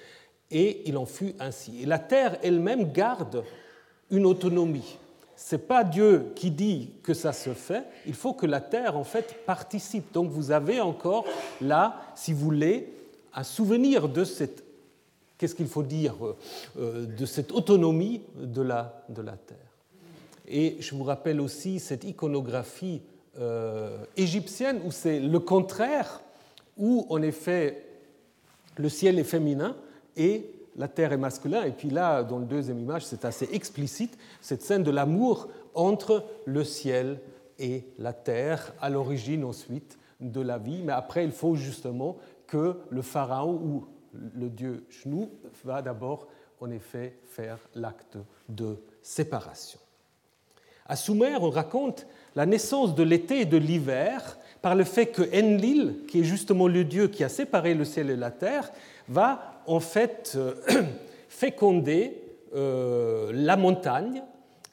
et 0.51 0.89
il 0.89 0.97
en 0.97 1.07
fut 1.07 1.35
ainsi. 1.41 1.83
Et 1.83 1.87
la 1.87 1.99
terre 1.99 2.39
elle-même 2.43 2.93
garde 2.93 3.45
une 4.11 4.27
autonomie. 4.27 4.99
c'est 5.35 5.67
pas 5.67 5.83
Dieu 5.83 6.33
qui 6.37 6.51
dit 6.51 6.93
que 7.03 7.13
ça 7.13 7.33
se 7.33 7.51
fait, 7.51 7.85
il 8.07 8.15
faut 8.15 8.33
que 8.33 8.47
la 8.47 8.61
terre 8.61 8.97
en 8.97 9.05
fait 9.05 9.45
participe. 9.45 10.13
Donc 10.13 10.31
vous 10.31 10.53
avez 10.53 10.81
encore 10.81 11.25
là, 11.61 12.01
si 12.15 12.33
vous 12.33 12.45
voulez, 12.45 12.93
un 13.35 13.43
souvenir 13.43 14.09
de 14.09 14.25
cette 14.25 14.65
qu'est-ce 15.39 15.55
qu'il 15.55 15.69
faut 15.69 15.83
dire 15.83 16.15
euh, 16.79 17.07
de 17.07 17.27
cette 17.27 17.53
autonomie 17.53 18.23
de 18.37 18.63
la, 18.63 19.03
de 19.09 19.23
la 19.23 19.33
terre. 19.33 19.59
Et 20.49 20.77
je 20.81 20.95
vous 20.95 21.05
rappelle 21.05 21.41
aussi 21.41 21.81
cette 21.81 22.05
iconographie 22.05 23.03
euh, 23.39 24.05
égyptienne 24.17 24.81
où 24.85 24.91
c'est 24.91 25.21
le 25.21 25.41
contraire, 25.41 26.23
où 26.77 27.07
en 27.11 27.21
effet 27.23 27.85
le 28.77 28.89
ciel 28.89 29.19
est 29.19 29.25
féminin 29.25 29.77
et 30.17 30.51
la 30.77 30.89
terre 30.89 31.13
est 31.13 31.19
masculin. 31.19 31.65
Et 31.65 31.73
puis 31.73 31.91
là, 31.91 32.23
dans 32.23 32.39
la 32.39 32.45
deuxième 32.45 32.79
image, 32.79 33.07
c'est 33.07 33.25
assez 33.25 33.49
explicite, 33.53 34.17
cette 34.41 34.63
scène 34.63 34.83
de 34.83 34.91
l'amour 34.91 35.49
entre 35.75 36.25
le 36.45 36.65
ciel 36.65 37.21
et 37.59 37.85
la 37.99 38.13
terre, 38.13 38.75
à 38.81 38.91
l'origine 38.91 39.45
ensuite 39.45 39.99
de 40.21 40.41
la 40.41 40.59
vie. 40.59 40.83
Mais 40.83 40.93
après, 40.93 41.25
il 41.25 41.33
faut 41.33 41.55
justement 41.55 42.17
que 42.47 42.79
le 42.91 43.03
pharaon 43.03 43.55
ou 43.55 43.87
le 44.35 44.49
dieu 44.49 44.87
Chnou 44.91 45.31
va 45.65 45.83
d'abord 45.83 46.29
en 46.61 46.71
effet 46.71 47.19
faire 47.27 47.59
l'acte 47.75 48.19
de 48.49 48.77
séparation. 49.03 49.79
À 50.89 50.97
Sumer, 50.97 51.37
on 51.41 51.51
raconte 51.51 52.07
la 52.37 52.47
naissance 52.47 52.95
de 52.95 53.03
l'été 53.03 53.41
et 53.41 53.45
de 53.45 53.57
l'hiver 53.57 54.39
par 54.63 54.75
le 54.75 54.85
fait 54.85 55.07
que 55.07 55.23
Enlil, 55.37 55.95
qui 56.09 56.21
est 56.21 56.25
justement 56.25 56.69
le 56.69 56.85
dieu 56.85 57.09
qui 57.09 57.25
a 57.25 57.29
séparé 57.29 57.75
le 57.75 57.85
ciel 57.85 58.11
et 58.11 58.17
la 58.17 58.31
terre, 58.31 58.71
va 59.09 59.63
en 59.67 59.81
fait 59.81 60.35
euh, 60.37 60.55
féconder 61.29 62.21
euh, 62.55 63.31
la 63.35 63.57
montagne 63.57 64.23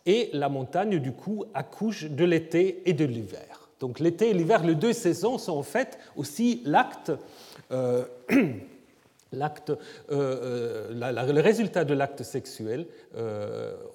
et 0.06 0.30
la 0.34 0.50
montagne 0.50 1.00
du 1.00 1.12
coup 1.12 1.46
accouche 1.54 2.10
de 2.10 2.26
l'été 2.26 2.82
et 2.86 2.94
de 2.94 3.06
l'hiver. 3.06 3.70
Donc 3.80 4.00
l'été 4.00 4.30
et 4.30 4.34
l'hiver, 4.34 4.64
les 4.64 4.76
deux 4.76 4.94
saisons 4.94 5.38
sont 5.38 5.58
en 5.58 5.64
fait 5.64 5.98
aussi 6.16 6.62
l'acte, 6.66 7.12
euh, 7.72 8.06
l'acte, 9.32 9.74
le 10.10 11.40
résultat 11.40 11.86
de 11.86 11.94
l'acte 11.94 12.24
sexuel 12.24 12.86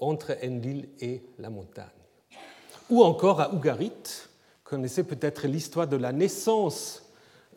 entre 0.00 0.36
Enlil 0.42 0.88
et 1.00 1.22
la 1.38 1.50
montagne. 1.50 1.97
Ou 2.90 3.02
encore 3.02 3.40
à 3.40 3.52
Ougarit, 3.52 3.92
connaissez 4.64 5.04
peut-être 5.04 5.46
l'histoire 5.46 5.86
de 5.86 5.96
la 5.96 6.12
naissance 6.12 7.04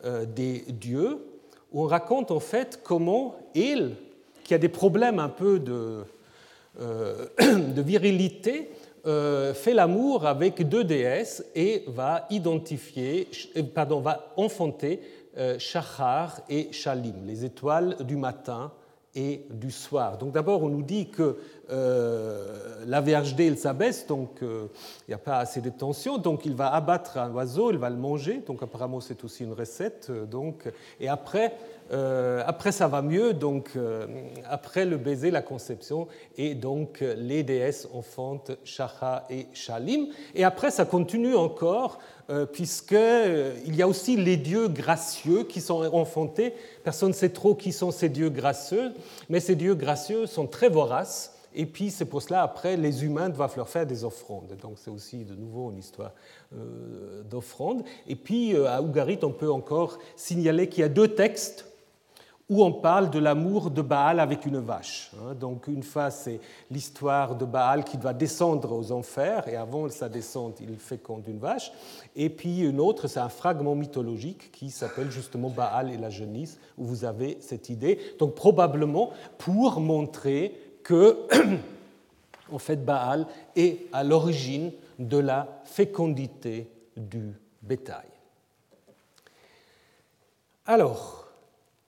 des 0.04 0.64
dieux, 0.68 1.24
où 1.72 1.84
on 1.84 1.86
raconte 1.86 2.30
en 2.30 2.40
fait 2.40 2.80
comment 2.82 3.36
il, 3.54 3.94
qui 4.44 4.54
a 4.54 4.58
des 4.58 4.68
problèmes 4.68 5.18
un 5.18 5.28
peu 5.28 5.58
de, 5.58 6.04
euh, 6.80 7.26
virilité, 7.76 8.70
euh, 9.04 9.52
fait 9.52 9.74
l'amour 9.74 10.26
avec 10.26 10.66
deux 10.68 10.84
déesses 10.84 11.44
et 11.54 11.84
va 11.88 12.26
identifier, 12.30 13.28
euh, 13.56 13.62
pardon, 13.62 14.00
va 14.00 14.32
enfanter 14.36 15.00
Shachar 15.56 16.42
et 16.50 16.70
Shalim, 16.72 17.26
les 17.26 17.46
étoiles 17.46 17.96
du 18.00 18.16
matin 18.16 18.70
et 19.14 19.46
du 19.50 19.70
soir. 19.70 20.18
Donc 20.18 20.32
d'abord, 20.32 20.62
on 20.62 20.68
nous 20.68 20.82
dit 20.82 21.08
que 21.08 21.38
euh, 21.70 22.84
la 22.86 23.00
VHD, 23.00 23.40
il 23.40 23.56
s'abaisse, 23.56 24.06
donc 24.06 24.42
euh, 24.42 24.66
il 25.06 25.10
n'y 25.10 25.14
a 25.14 25.18
pas 25.18 25.38
assez 25.38 25.60
de 25.60 25.70
tension, 25.70 26.18
donc 26.18 26.44
il 26.44 26.54
va 26.54 26.74
abattre 26.74 27.18
un 27.18 27.30
oiseau, 27.30 27.70
il 27.70 27.78
va 27.78 27.88
le 27.88 27.96
manger, 27.96 28.42
donc 28.44 28.62
apparemment 28.62 29.00
c'est 29.00 29.22
aussi 29.24 29.44
une 29.44 29.52
recette, 29.52 30.08
euh, 30.10 30.26
donc, 30.26 30.64
et 31.00 31.08
après, 31.08 31.54
après 32.46 32.72
ça 32.72 32.88
va 32.88 33.02
mieux, 33.02 33.34
donc 33.34 33.72
après 34.48 34.86
le 34.86 34.96
baiser, 34.96 35.30
la 35.30 35.42
conception, 35.42 36.08
et 36.38 36.54
donc 36.54 37.04
les 37.18 37.42
déesses 37.42 37.86
enfantent 37.92 38.52
Shacha 38.64 39.26
et 39.28 39.46
Shalim, 39.52 40.06
et 40.34 40.42
après 40.42 40.70
ça 40.70 40.86
continue 40.86 41.34
encore, 41.34 41.98
puisqu'il 42.54 43.76
y 43.76 43.82
a 43.82 43.88
aussi 43.88 44.16
les 44.16 44.38
dieux 44.38 44.68
gracieux 44.68 45.44
qui 45.44 45.60
sont 45.60 45.84
enfantés, 45.92 46.54
personne 46.82 47.10
ne 47.10 47.14
sait 47.14 47.28
trop 47.28 47.54
qui 47.54 47.72
sont 47.72 47.90
ces 47.90 48.08
dieux 48.08 48.30
gracieux, 48.30 48.94
mais 49.28 49.40
ces 49.40 49.54
dieux 49.54 49.74
gracieux 49.74 50.24
sont 50.24 50.46
très 50.46 50.70
voraces, 50.70 51.31
et 51.54 51.66
puis 51.66 51.90
c'est 51.90 52.04
pour 52.04 52.22
cela, 52.22 52.42
après, 52.42 52.76
les 52.76 53.04
humains 53.04 53.28
doivent 53.28 53.56
leur 53.56 53.68
faire 53.68 53.86
des 53.86 54.04
offrandes. 54.04 54.56
Donc 54.60 54.74
c'est 54.76 54.90
aussi 54.90 55.24
de 55.24 55.34
nouveau 55.34 55.70
une 55.70 55.78
histoire 55.78 56.12
euh, 56.54 57.22
d'offrande. 57.22 57.84
Et 58.06 58.16
puis 58.16 58.54
euh, 58.54 58.68
à 58.68 58.82
Ougarit, 58.82 59.18
on 59.22 59.32
peut 59.32 59.50
encore 59.50 59.98
signaler 60.16 60.68
qu'il 60.68 60.80
y 60.82 60.84
a 60.84 60.88
deux 60.88 61.08
textes 61.08 61.66
où 62.52 62.62
on 62.62 62.72
parle 62.72 63.08
de 63.08 63.18
l'amour 63.18 63.70
de 63.70 63.80
Baal 63.80 64.20
avec 64.20 64.44
une 64.44 64.58
vache. 64.58 65.10
Hein. 65.16 65.34
Donc 65.34 65.68
une 65.68 65.82
fois, 65.82 66.10
c'est 66.10 66.38
l'histoire 66.70 67.34
de 67.34 67.46
Baal 67.46 67.82
qui 67.82 67.96
doit 67.96 68.12
descendre 68.12 68.72
aux 68.76 68.92
enfers, 68.92 69.48
et 69.48 69.56
avant 69.56 69.88
sa 69.88 70.10
descente, 70.10 70.60
il 70.60 70.76
féconde 70.76 71.26
une 71.26 71.38
vache. 71.38 71.72
Et 72.14 72.28
puis 72.28 72.60
une 72.60 72.78
autre, 72.78 73.08
c'est 73.08 73.20
un 73.20 73.30
fragment 73.30 73.74
mythologique 73.74 74.52
qui 74.52 74.70
s'appelle 74.70 75.10
justement 75.10 75.48
Baal 75.48 75.90
et 75.92 75.96
la 75.96 76.10
genisse, 76.10 76.58
où 76.76 76.84
vous 76.84 77.06
avez 77.06 77.38
cette 77.40 77.70
idée. 77.70 77.98
Donc 78.18 78.34
probablement 78.34 79.12
pour 79.38 79.80
montrer 79.80 80.54
que, 80.82 81.26
en 82.52 82.58
fait, 82.58 82.84
Baal 82.84 83.26
est 83.56 83.86
à 83.92 84.04
l'origine 84.04 84.72
de 84.98 85.18
la 85.18 85.62
fécondité 85.64 86.68
du 86.96 87.32
bétail. 87.62 88.06
Alors, 90.66 91.26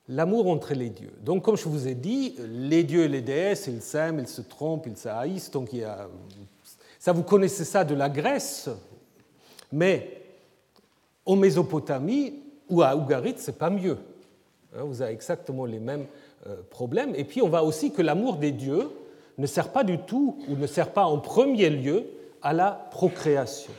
l'amour 0.08 0.48
entre 0.48 0.74
les 0.74 0.90
dieux. 0.90 1.12
Donc, 1.22 1.44
comme 1.44 1.56
je 1.56 1.68
vous 1.68 1.86
ai 1.86 1.94
dit, 1.94 2.36
les 2.38 2.84
dieux 2.84 3.04
et 3.04 3.08
les 3.08 3.22
déesses, 3.22 3.66
ils 3.68 3.82
s'aiment, 3.82 4.18
ils 4.18 4.28
se 4.28 4.42
trompent, 4.42 4.86
ils 4.86 4.96
se. 4.96 5.50
Donc, 5.50 5.70
ça, 6.98 7.12
vous 7.12 7.22
connaissez 7.22 7.64
ça 7.64 7.84
de 7.84 7.94
la 7.94 8.08
Grèce, 8.08 8.68
mais 9.70 10.22
en 11.26 11.36
Mésopotamie 11.36 12.34
ou 12.68 12.82
à 12.82 12.96
Ougarit, 12.96 13.34
c'est 13.38 13.58
pas 13.58 13.70
mieux. 13.70 13.98
Hein, 14.74 14.82
vous 14.84 15.02
avez 15.02 15.12
exactement 15.12 15.64
les 15.64 15.78
mêmes 15.78 16.06
problème. 16.70 17.14
Et 17.16 17.24
puis 17.24 17.42
on 17.42 17.48
voit 17.48 17.62
aussi 17.62 17.92
que 17.92 18.02
l'amour 18.02 18.36
des 18.36 18.52
dieux 18.52 18.90
ne 19.38 19.46
sert 19.46 19.70
pas 19.70 19.84
du 19.84 19.98
tout, 19.98 20.38
ou 20.48 20.56
ne 20.56 20.66
sert 20.66 20.92
pas 20.92 21.04
en 21.04 21.18
premier 21.18 21.70
lieu, 21.70 22.04
à 22.42 22.52
la 22.52 22.70
procréation. 22.90 23.72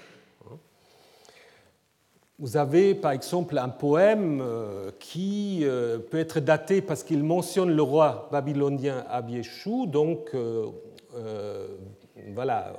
Vous 2.38 2.58
avez 2.58 2.96
par 2.96 3.12
exemple 3.12 3.58
un 3.58 3.70
poème 3.70 4.42
euh, 4.42 4.92
qui 5.00 5.62
euh, 5.64 6.00
peut 6.00 6.20
être 6.20 6.42
daté 6.42 6.82
parce 6.82 7.04
qu'il 7.04 7.24
mentionne 7.24 7.74
le 7.74 7.82
roi 7.82 8.28
babylonien 8.32 9.06
Abieshu, 9.10 9.88
donc 9.88 10.36
voilà, 12.34 12.74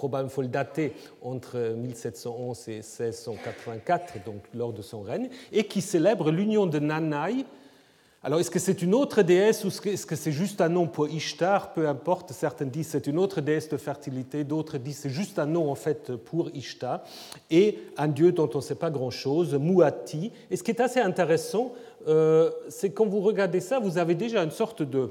probablement 0.00 0.30
faut 0.30 0.42
le 0.42 0.48
dater 0.48 0.94
entre 1.20 1.74
1711 1.76 2.68
et 2.68 2.72
1684, 2.76 4.24
donc 4.24 4.42
lors 4.54 4.72
de 4.72 4.80
son 4.80 5.02
règne, 5.02 5.28
et 5.52 5.64
qui 5.64 5.82
célèbre 5.82 6.30
l'union 6.30 6.66
de 6.66 6.78
Nanaï 6.78 7.44
alors, 8.22 8.38
est-ce 8.38 8.50
que 8.50 8.58
c'est 8.58 8.82
une 8.82 8.94
autre 8.94 9.22
déesse 9.22 9.64
ou 9.64 9.68
est-ce 9.68 10.04
que 10.04 10.14
c'est 10.14 10.30
juste 10.30 10.60
un 10.60 10.68
nom 10.68 10.86
pour 10.86 11.08
Ishtar? 11.08 11.72
Peu 11.72 11.88
importe, 11.88 12.32
certains 12.32 12.66
disent 12.66 12.88
c'est 12.88 13.06
une 13.06 13.18
autre 13.18 13.40
déesse 13.40 13.70
de 13.70 13.78
fertilité, 13.78 14.44
d'autres 14.44 14.76
disent 14.76 14.98
c'est 14.98 15.08
juste 15.08 15.38
un 15.38 15.46
nom 15.46 15.70
en 15.70 15.74
fait 15.74 16.14
pour 16.16 16.50
Ishtar, 16.54 17.02
et 17.50 17.78
un 17.96 18.08
dieu 18.08 18.32
dont 18.32 18.50
on 18.52 18.58
ne 18.58 18.62
sait 18.62 18.74
pas 18.74 18.90
grand-chose, 18.90 19.54
Muati. 19.54 20.32
Et 20.50 20.56
ce 20.56 20.62
qui 20.62 20.70
est 20.70 20.82
assez 20.82 21.00
intéressant, 21.00 21.72
euh, 22.08 22.50
c'est 22.68 22.90
quand 22.90 23.06
vous 23.06 23.20
regardez 23.20 23.60
ça, 23.60 23.78
vous 23.78 23.96
avez 23.96 24.14
déjà 24.14 24.44
une 24.44 24.50
sorte 24.50 24.82
de, 24.82 25.10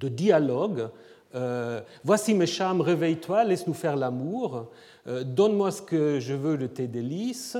dialogue. 0.00 0.88
Euh, 1.34 1.82
voici 2.02 2.32
mes 2.32 2.46
charmes, 2.46 2.80
réveille-toi, 2.80 3.44
laisse-nous 3.44 3.74
faire 3.74 3.94
l'amour. 3.94 4.70
Euh, 5.06 5.22
donne-moi 5.22 5.70
ce 5.70 5.82
que 5.82 6.18
je 6.18 6.32
veux 6.32 6.56
de 6.56 6.66
tes 6.66 6.86
délices 6.86 7.58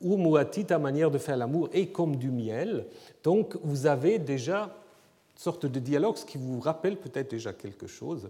ou 0.00 0.16
Muati, 0.16 0.64
ta 0.64 0.78
manière 0.78 1.10
de 1.10 1.18
faire 1.18 1.36
l'amour 1.36 1.68
est 1.72 1.86
comme 1.86 2.16
du 2.16 2.30
miel. 2.30 2.86
Donc 3.22 3.56
vous 3.62 3.86
avez 3.86 4.18
déjà 4.18 4.62
une 4.64 5.40
sorte 5.40 5.66
de 5.66 5.78
dialogue, 5.78 6.16
ce 6.16 6.24
qui 6.24 6.38
vous 6.38 6.60
rappelle 6.60 6.96
peut-être 6.96 7.30
déjà 7.30 7.52
quelque 7.52 7.86
chose, 7.86 8.28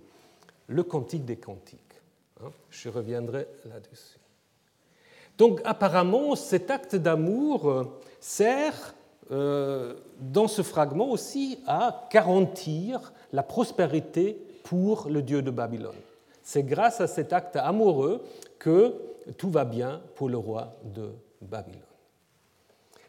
le 0.68 0.82
cantique 0.82 1.24
des 1.24 1.36
cantiques. 1.36 1.80
Hein. 2.42 2.50
Je 2.70 2.88
reviendrai 2.88 3.46
là-dessus. 3.64 4.18
Donc 5.36 5.60
apparemment, 5.64 6.36
cet 6.36 6.70
acte 6.70 6.96
d'amour 6.96 7.68
euh, 7.68 7.84
sert 8.20 8.94
euh, 9.30 9.94
dans 10.20 10.48
ce 10.48 10.62
fragment 10.62 11.10
aussi 11.10 11.58
à 11.66 12.08
garantir 12.12 13.12
la 13.32 13.42
prospérité 13.42 14.38
pour 14.62 15.08
le 15.08 15.22
dieu 15.22 15.42
de 15.42 15.50
Babylone. 15.50 15.96
C'est 16.42 16.62
grâce 16.62 17.00
à 17.00 17.06
cet 17.06 17.32
acte 17.32 17.56
amoureux 17.56 18.22
que 18.58 18.94
tout 19.38 19.50
va 19.50 19.64
bien 19.64 20.00
pour 20.14 20.28
le 20.28 20.36
roi 20.36 20.74
de 20.84 21.10
Babylone. 21.44 21.80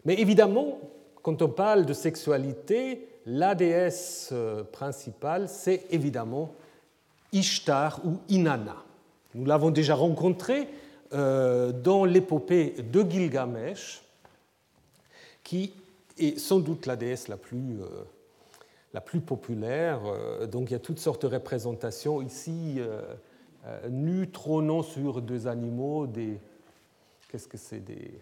Mais 0.06 0.20
évidemment, 0.20 0.80
quand 1.22 1.42
on 1.42 1.50
parle 1.50 1.86
de 1.86 1.94
sexualité, 1.94 3.08
la 3.26 3.56
déesse 3.56 4.30
euh, 4.32 4.64
principale, 4.64 5.50
c'est 5.50 5.86
évidemment 5.90 6.54
Ishtar 7.32 8.02
ou 8.06 8.20
Inanna. 8.30 8.76
Nous 9.34 9.46
l'avons 9.46 9.72
déjà 9.72 9.96
rencontrée 9.96 10.68
euh, 11.14 11.72
dans 11.72 12.06
l'épopée 12.06 12.76
de 12.92 13.02
Gilgamesh, 13.02 14.04
qui 15.44 15.74
est 16.18 16.40
sans 16.40 16.60
doute 16.60 16.86
la 16.86 16.96
déesse 16.96 17.28
la 17.28 17.38
plus, 17.38 17.82
euh, 17.82 17.88
la 18.94 19.02
plus 19.02 19.20
populaire. 19.20 20.02
Donc 20.52 20.70
il 20.70 20.74
y 20.74 20.76
a 20.76 20.80
toutes 20.80 21.00
sortes 21.00 21.24
de 21.24 21.34
représentations 21.34 22.22
ici 22.22 22.80
euh, 23.68 23.90
nu 23.90 24.30
trônant 24.30 24.84
sur 24.84 25.22
deux 25.22 25.48
animaux, 25.48 26.06
des. 26.06 26.40
Qu'est-ce 27.36 27.50
que 27.50 27.58
c'est 27.58 27.82
des. 27.82 28.22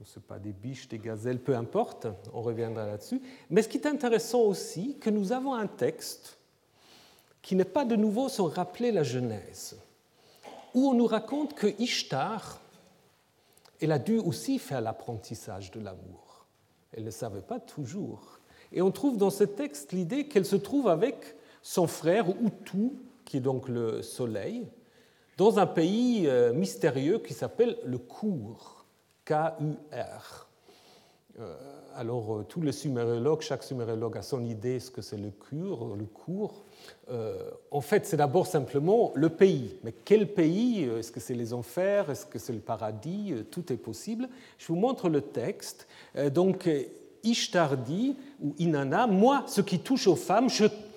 Ne 0.00 0.06
sais 0.06 0.20
pas, 0.20 0.38
des 0.38 0.54
biches, 0.54 0.88
des 0.88 0.98
gazelles, 0.98 1.38
peu 1.38 1.54
importe, 1.54 2.06
on 2.32 2.40
reviendra 2.40 2.86
là-dessus. 2.86 3.20
Mais 3.50 3.60
ce 3.60 3.68
qui 3.68 3.76
est 3.76 3.86
intéressant 3.86 4.40
aussi, 4.40 4.96
que 4.98 5.10
nous 5.10 5.32
avons 5.32 5.52
un 5.52 5.66
texte 5.66 6.38
qui 7.42 7.56
n'est 7.56 7.66
pas 7.66 7.84
de 7.84 7.94
nouveau 7.94 8.30
sans 8.30 8.46
rappeler 8.46 8.90
la 8.90 9.02
Genèse, 9.02 9.76
où 10.72 10.88
on 10.88 10.94
nous 10.94 11.04
raconte 11.04 11.52
que 11.52 11.66
Ishtar, 11.78 12.58
elle 13.82 13.92
a 13.92 13.98
dû 13.98 14.16
aussi 14.16 14.58
faire 14.58 14.80
l'apprentissage 14.80 15.70
de 15.70 15.80
l'amour. 15.80 16.46
Elle 16.94 17.04
ne 17.04 17.10
savait 17.10 17.42
pas 17.42 17.60
toujours. 17.60 18.40
Et 18.72 18.80
on 18.80 18.90
trouve 18.90 19.18
dans 19.18 19.28
ce 19.28 19.44
texte 19.44 19.92
l'idée 19.92 20.26
qu'elle 20.26 20.46
se 20.46 20.56
trouve 20.56 20.88
avec 20.88 21.36
son 21.60 21.86
frère 21.86 22.30
Utu, 22.42 22.92
qui 23.26 23.36
est 23.36 23.40
donc 23.40 23.68
le 23.68 24.00
soleil, 24.00 24.66
dans 25.38 25.60
un 25.60 25.66
pays 25.66 26.26
euh, 26.26 26.52
mystérieux 26.52 27.20
qui 27.20 27.32
s'appelle 27.32 27.78
le 27.86 27.96
Cour, 27.98 28.84
K-U-R. 29.24 30.48
Euh, 31.38 31.54
alors, 31.94 32.38
euh, 32.38 32.42
tous 32.42 32.60
les 32.60 32.72
sumériologues, 32.72 33.42
chaque 33.42 33.62
sumériologue 33.62 34.16
a 34.16 34.22
son 34.22 34.44
idée 34.44 34.80
ce 34.80 34.90
que 34.90 35.00
c'est 35.00 35.16
le 35.16 35.30
cours, 35.30 35.94
le 35.96 36.04
cours. 36.06 36.64
en 37.70 37.80
fait, 37.80 38.04
c'est 38.04 38.16
d'abord 38.16 38.46
simplement 38.46 39.12
le 39.14 39.28
pays. 39.28 39.76
Mais 39.84 39.92
quel 39.92 40.32
pays 40.32 40.82
Est-ce 40.84 41.12
que 41.12 41.20
c'est 41.20 41.34
les 41.34 41.52
enfers 41.52 42.10
Est-ce 42.10 42.26
que 42.26 42.38
c'est 42.40 42.52
le 42.52 42.58
paradis 42.58 43.34
Tout 43.50 43.72
est 43.72 43.76
possible. 43.76 44.28
Je 44.58 44.66
vous 44.66 44.76
montre 44.76 45.08
le 45.08 45.20
texte. 45.20 45.86
donc, 46.32 46.68
Ishtar 47.22 47.76
dit, 47.76 48.16
ou 48.42 48.54
Inanna, 48.58 49.06
moi, 49.06 49.44
ce 49.46 49.60
qui 49.60 49.78
touche 49.78 50.06
aux 50.06 50.16
femmes, 50.16 50.48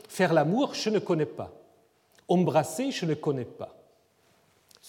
faire 0.08 0.34
l'amour, 0.34 0.74
je 0.74 0.90
ne 0.90 1.00
connais 1.00 1.26
pas. 1.26 1.52
Embrasser, 2.28 2.92
je 2.92 3.06
ne 3.06 3.16
connais 3.16 3.46
pas. 3.46 3.81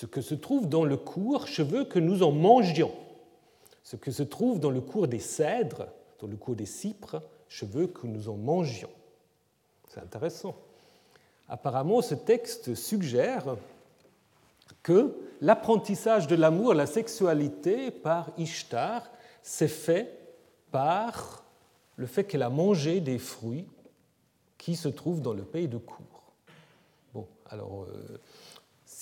Ce 0.02 0.06
que 0.08 0.20
se 0.20 0.34
trouve 0.34 0.68
dans 0.68 0.84
le 0.84 0.96
cours, 0.96 1.46
je 1.46 1.62
veux 1.62 1.84
que 1.84 2.00
nous 2.00 2.24
en 2.24 2.32
mangions. 2.32 2.90
Ce 3.84 3.94
que 3.94 4.10
se 4.10 4.24
trouve 4.24 4.58
dans 4.58 4.72
le 4.72 4.80
cours 4.80 5.06
des 5.06 5.20
cèdres, 5.20 5.86
dans 6.18 6.26
le 6.26 6.36
cours 6.36 6.56
des 6.56 6.66
cypres, 6.66 7.22
je 7.48 7.64
veux 7.64 7.86
que 7.86 8.08
nous 8.08 8.28
en 8.28 8.36
mangions. 8.36 8.90
C'est 9.86 10.00
intéressant. 10.00 10.56
Apparemment, 11.48 12.02
ce 12.02 12.16
texte 12.16 12.74
suggère 12.74 13.54
que 14.82 15.14
l'apprentissage 15.40 16.26
de 16.26 16.34
l'amour, 16.34 16.74
la 16.74 16.86
sexualité 16.86 17.92
par 17.92 18.32
Ishtar 18.38 19.08
s'est 19.40 19.68
fait 19.68 20.18
par 20.72 21.44
le 21.94 22.08
fait 22.08 22.24
qu'elle 22.24 22.42
a 22.42 22.50
mangé 22.50 22.98
des 22.98 23.20
fruits 23.20 23.68
qui 24.58 24.74
se 24.74 24.88
trouvent 24.88 25.22
dans 25.22 25.32
le 25.32 25.44
pays 25.44 25.68
de 25.68 25.78
Cour. 25.78 26.34
Bon, 27.14 27.28
alors, 27.48 27.84
euh, 27.84 28.18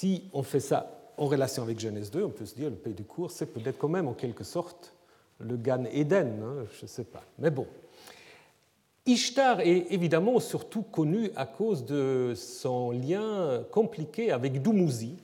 si 0.01 0.25
on 0.33 0.43
fait 0.43 0.61
ça 0.61 1.13
en 1.19 1.27
relation 1.27 1.63
avec 1.63 1.79
Genèse 1.79 2.11
2, 2.11 2.25
on 2.25 2.31
peut 2.31 2.47
se 2.47 2.55
dire 2.55 2.71
le 2.71 2.77
pays 2.77 2.95
de 2.95 3.03
Cour, 3.03 3.31
c'est 3.31 3.45
peut-être 3.45 3.77
quand 3.77 3.91
même 3.91 4.09
en 4.09 4.15
quelque 4.15 4.45
sorte 4.45 4.95
le 5.39 5.59
Gan 5.59 5.85
Eden, 5.93 6.41
hein, 6.43 6.65
je 6.79 6.85
ne 6.85 6.89
sais 6.89 7.05
pas. 7.05 7.23
Mais 7.39 7.51
bon. 7.51 7.67
Ishtar 9.05 9.61
est 9.61 9.89
évidemment 9.91 10.41
surtout 10.41 10.81
connu 10.81 11.31
à 11.37 11.45
cause 11.45 11.85
de 11.85 12.33
son 12.35 12.93
lien 12.93 13.63
compliqué 13.71 14.33
avec 14.33 14.63
Dumuzi, 14.63 15.17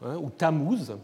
hein, 0.00 0.16
ou 0.22 0.30
Tammuz, 0.30 0.96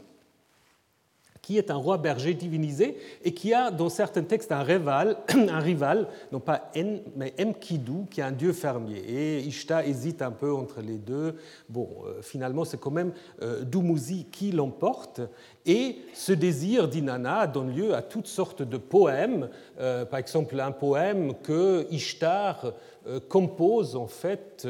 qui 1.43 1.59
est 1.59 1.73
un 1.73 1.77
roi 1.77 1.99
berger 1.99 2.35
divinisé 2.35 2.97
et 3.25 3.35
qui 3.35 3.53
a 3.53 3.73
dans 3.73 3.89
certains 3.89 4.23
textes 4.23 4.53
un 4.53 4.63
rival, 4.63 5.17
un 5.35 5.59
rival 5.59 6.07
non 6.31 6.39
pas 6.39 6.71
En, 6.77 7.01
mais 7.17 7.35
Enkidu, 7.41 8.07
qui 8.09 8.21
est 8.21 8.25
un 8.25 8.31
dieu 8.31 8.53
fermier. 8.53 8.99
Et 8.99 9.41
Ishtar 9.41 9.81
hésite 9.81 10.23
un 10.23 10.31
peu 10.31 10.55
entre 10.55 10.81
les 10.81 10.99
deux. 10.99 11.35
Bon, 11.69 11.89
euh, 12.07 12.23
finalement, 12.23 12.65
c'est 12.65 12.79
quand 12.79 12.93
même 12.93 13.13
euh, 13.43 13.65
Dumuzi 13.65 14.27
qui 14.31 14.53
l'emporte. 14.53 15.21
Et 15.67 15.99
ce 16.15 16.33
désir 16.33 16.87
d'Inanna 16.87 17.49
donne 17.49 17.75
lieu 17.75 17.93
à 17.93 18.03
toutes 18.03 18.29
sortes 18.29 18.63
de 18.63 18.77
poèmes. 18.77 19.49
Euh, 19.81 20.05
par 20.05 20.21
exemple, 20.21 20.59
un 20.61 20.73
poème 20.73 21.35
que 21.43 21.89
Ishtar 21.91 22.73
compose 23.29 23.97
en 23.97 24.07
fait 24.07 24.65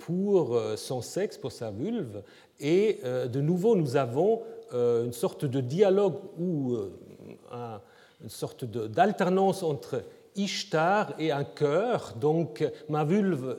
pour 0.00 0.60
son 0.74 1.00
sexe, 1.02 1.38
pour 1.38 1.52
sa 1.52 1.70
vulve. 1.70 2.22
Et 2.58 2.98
de 3.32 3.40
nouveau, 3.40 3.76
nous 3.76 3.94
avons 3.94 4.42
une 4.74 5.12
sorte 5.12 5.44
de 5.44 5.60
dialogue 5.60 6.16
ou 6.38 6.74
euh, 6.74 7.78
une 8.22 8.28
sorte 8.28 8.64
d'alternance 8.64 9.62
entre 9.62 10.02
Ishtar 10.36 11.14
et 11.18 11.30
un 11.30 11.44
cœur, 11.44 12.14
donc 12.20 12.64
ma 12.88 13.04
vulve 13.04 13.58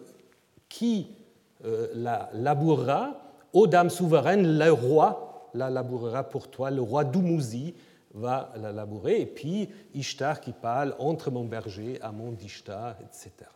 qui 0.68 1.08
euh, 1.64 1.88
la 1.94 2.30
labourera, 2.34 3.22
ô 3.54 3.68
dame 3.68 3.90
souveraine, 3.90 4.58
le 4.58 4.72
roi 4.72 5.50
la 5.54 5.70
labourera 5.70 6.24
pour 6.24 6.50
toi, 6.50 6.70
le 6.70 6.82
roi 6.82 7.06
Dumuzi 7.06 7.74
va 8.14 8.52
la 8.58 8.72
labourer, 8.72 9.22
et 9.22 9.26
puis 9.26 9.70
Ishtar 9.94 10.42
qui 10.42 10.52
parle 10.52 10.96
entre 11.00 11.32
mon 11.32 11.46
berger, 11.46 12.00
amont 12.02 12.32
d'Ishtar, 12.32 12.96
etc. 13.02 13.50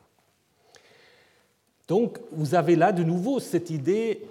Donc 1.87 2.19
vous 2.31 2.55
avez 2.55 2.75
là 2.75 2.91
de 2.91 3.03
nouveau 3.03 3.39
cette 3.39 3.69
idée 3.69 4.25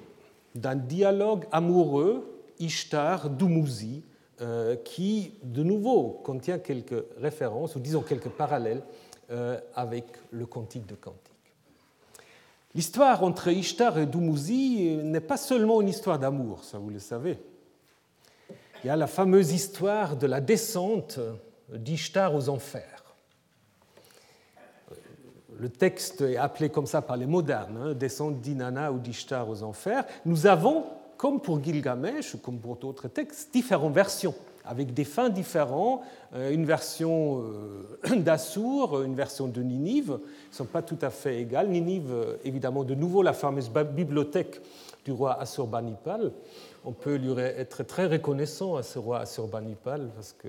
d'un 0.54 0.76
dialogue 0.76 1.44
amoureux 1.52 2.37
Ishtar 2.60 3.30
Dumuzi, 3.30 4.04
euh, 4.40 4.76
qui 4.76 5.34
de 5.42 5.62
nouveau 5.62 6.20
contient 6.24 6.58
quelques 6.58 7.04
références, 7.18 7.76
ou 7.76 7.80
disons 7.80 8.02
quelques 8.02 8.28
parallèles 8.28 8.82
euh, 9.30 9.60
avec 9.74 10.04
le 10.30 10.46
cantique 10.46 10.86
de 10.86 10.94
Cantique. 10.94 11.32
L'histoire 12.74 13.24
entre 13.24 13.48
Ishtar 13.48 13.98
et 13.98 14.06
Dumuzi 14.06 14.96
n'est 15.02 15.20
pas 15.20 15.36
seulement 15.36 15.80
une 15.80 15.88
histoire 15.88 16.18
d'amour, 16.18 16.62
ça 16.62 16.78
vous 16.78 16.90
le 16.90 17.00
savez. 17.00 17.38
Il 18.84 18.86
y 18.86 18.90
a 18.90 18.96
la 18.96 19.08
fameuse 19.08 19.52
histoire 19.52 20.16
de 20.16 20.26
la 20.26 20.40
descente 20.40 21.18
d'Ishtar 21.72 22.34
aux 22.34 22.48
enfers. 22.48 23.04
Le 25.58 25.68
texte 25.68 26.20
est 26.20 26.36
appelé 26.36 26.68
comme 26.68 26.86
ça 26.86 27.02
par 27.02 27.16
les 27.16 27.26
modernes, 27.26 27.76
hein, 27.76 27.94
descente 27.94 28.40
d'Inanna 28.40 28.92
ou 28.92 29.00
d'Ishtar 29.00 29.48
aux 29.48 29.64
enfers. 29.64 30.04
Nous 30.24 30.46
avons 30.46 30.84
comme 31.18 31.40
pour 31.40 31.62
Gilgamesh, 31.62 32.36
comme 32.42 32.58
pour 32.58 32.76
d'autres 32.76 33.08
textes, 33.08 33.52
différentes 33.52 33.92
versions, 33.92 34.34
avec 34.64 34.94
des 34.94 35.04
fins 35.04 35.28
différents, 35.28 36.02
euh, 36.34 36.50
une 36.50 36.64
version 36.64 37.42
euh, 37.42 38.16
d'Assur, 38.16 39.02
une 39.02 39.16
version 39.16 39.48
de 39.48 39.60
Ninive, 39.60 40.12
ne 40.12 40.54
sont 40.54 40.64
pas 40.64 40.80
tout 40.80 40.98
à 41.02 41.10
fait 41.10 41.40
égales. 41.40 41.68
Ninive, 41.68 42.12
euh, 42.12 42.36
évidemment, 42.44 42.84
de 42.84 42.94
nouveau 42.94 43.22
la 43.22 43.32
fameuse 43.32 43.68
bibliothèque 43.70 44.60
du 45.04 45.10
roi 45.10 45.38
Assurbanipal. 45.40 46.32
On 46.84 46.92
peut 46.92 47.16
lui 47.16 47.32
être 47.40 47.82
très 47.82 48.06
reconnaissant 48.06 48.76
à 48.76 48.84
ce 48.84 48.98
roi 49.00 49.18
Assurbanipal, 49.18 50.10
parce 50.14 50.32
que 50.32 50.48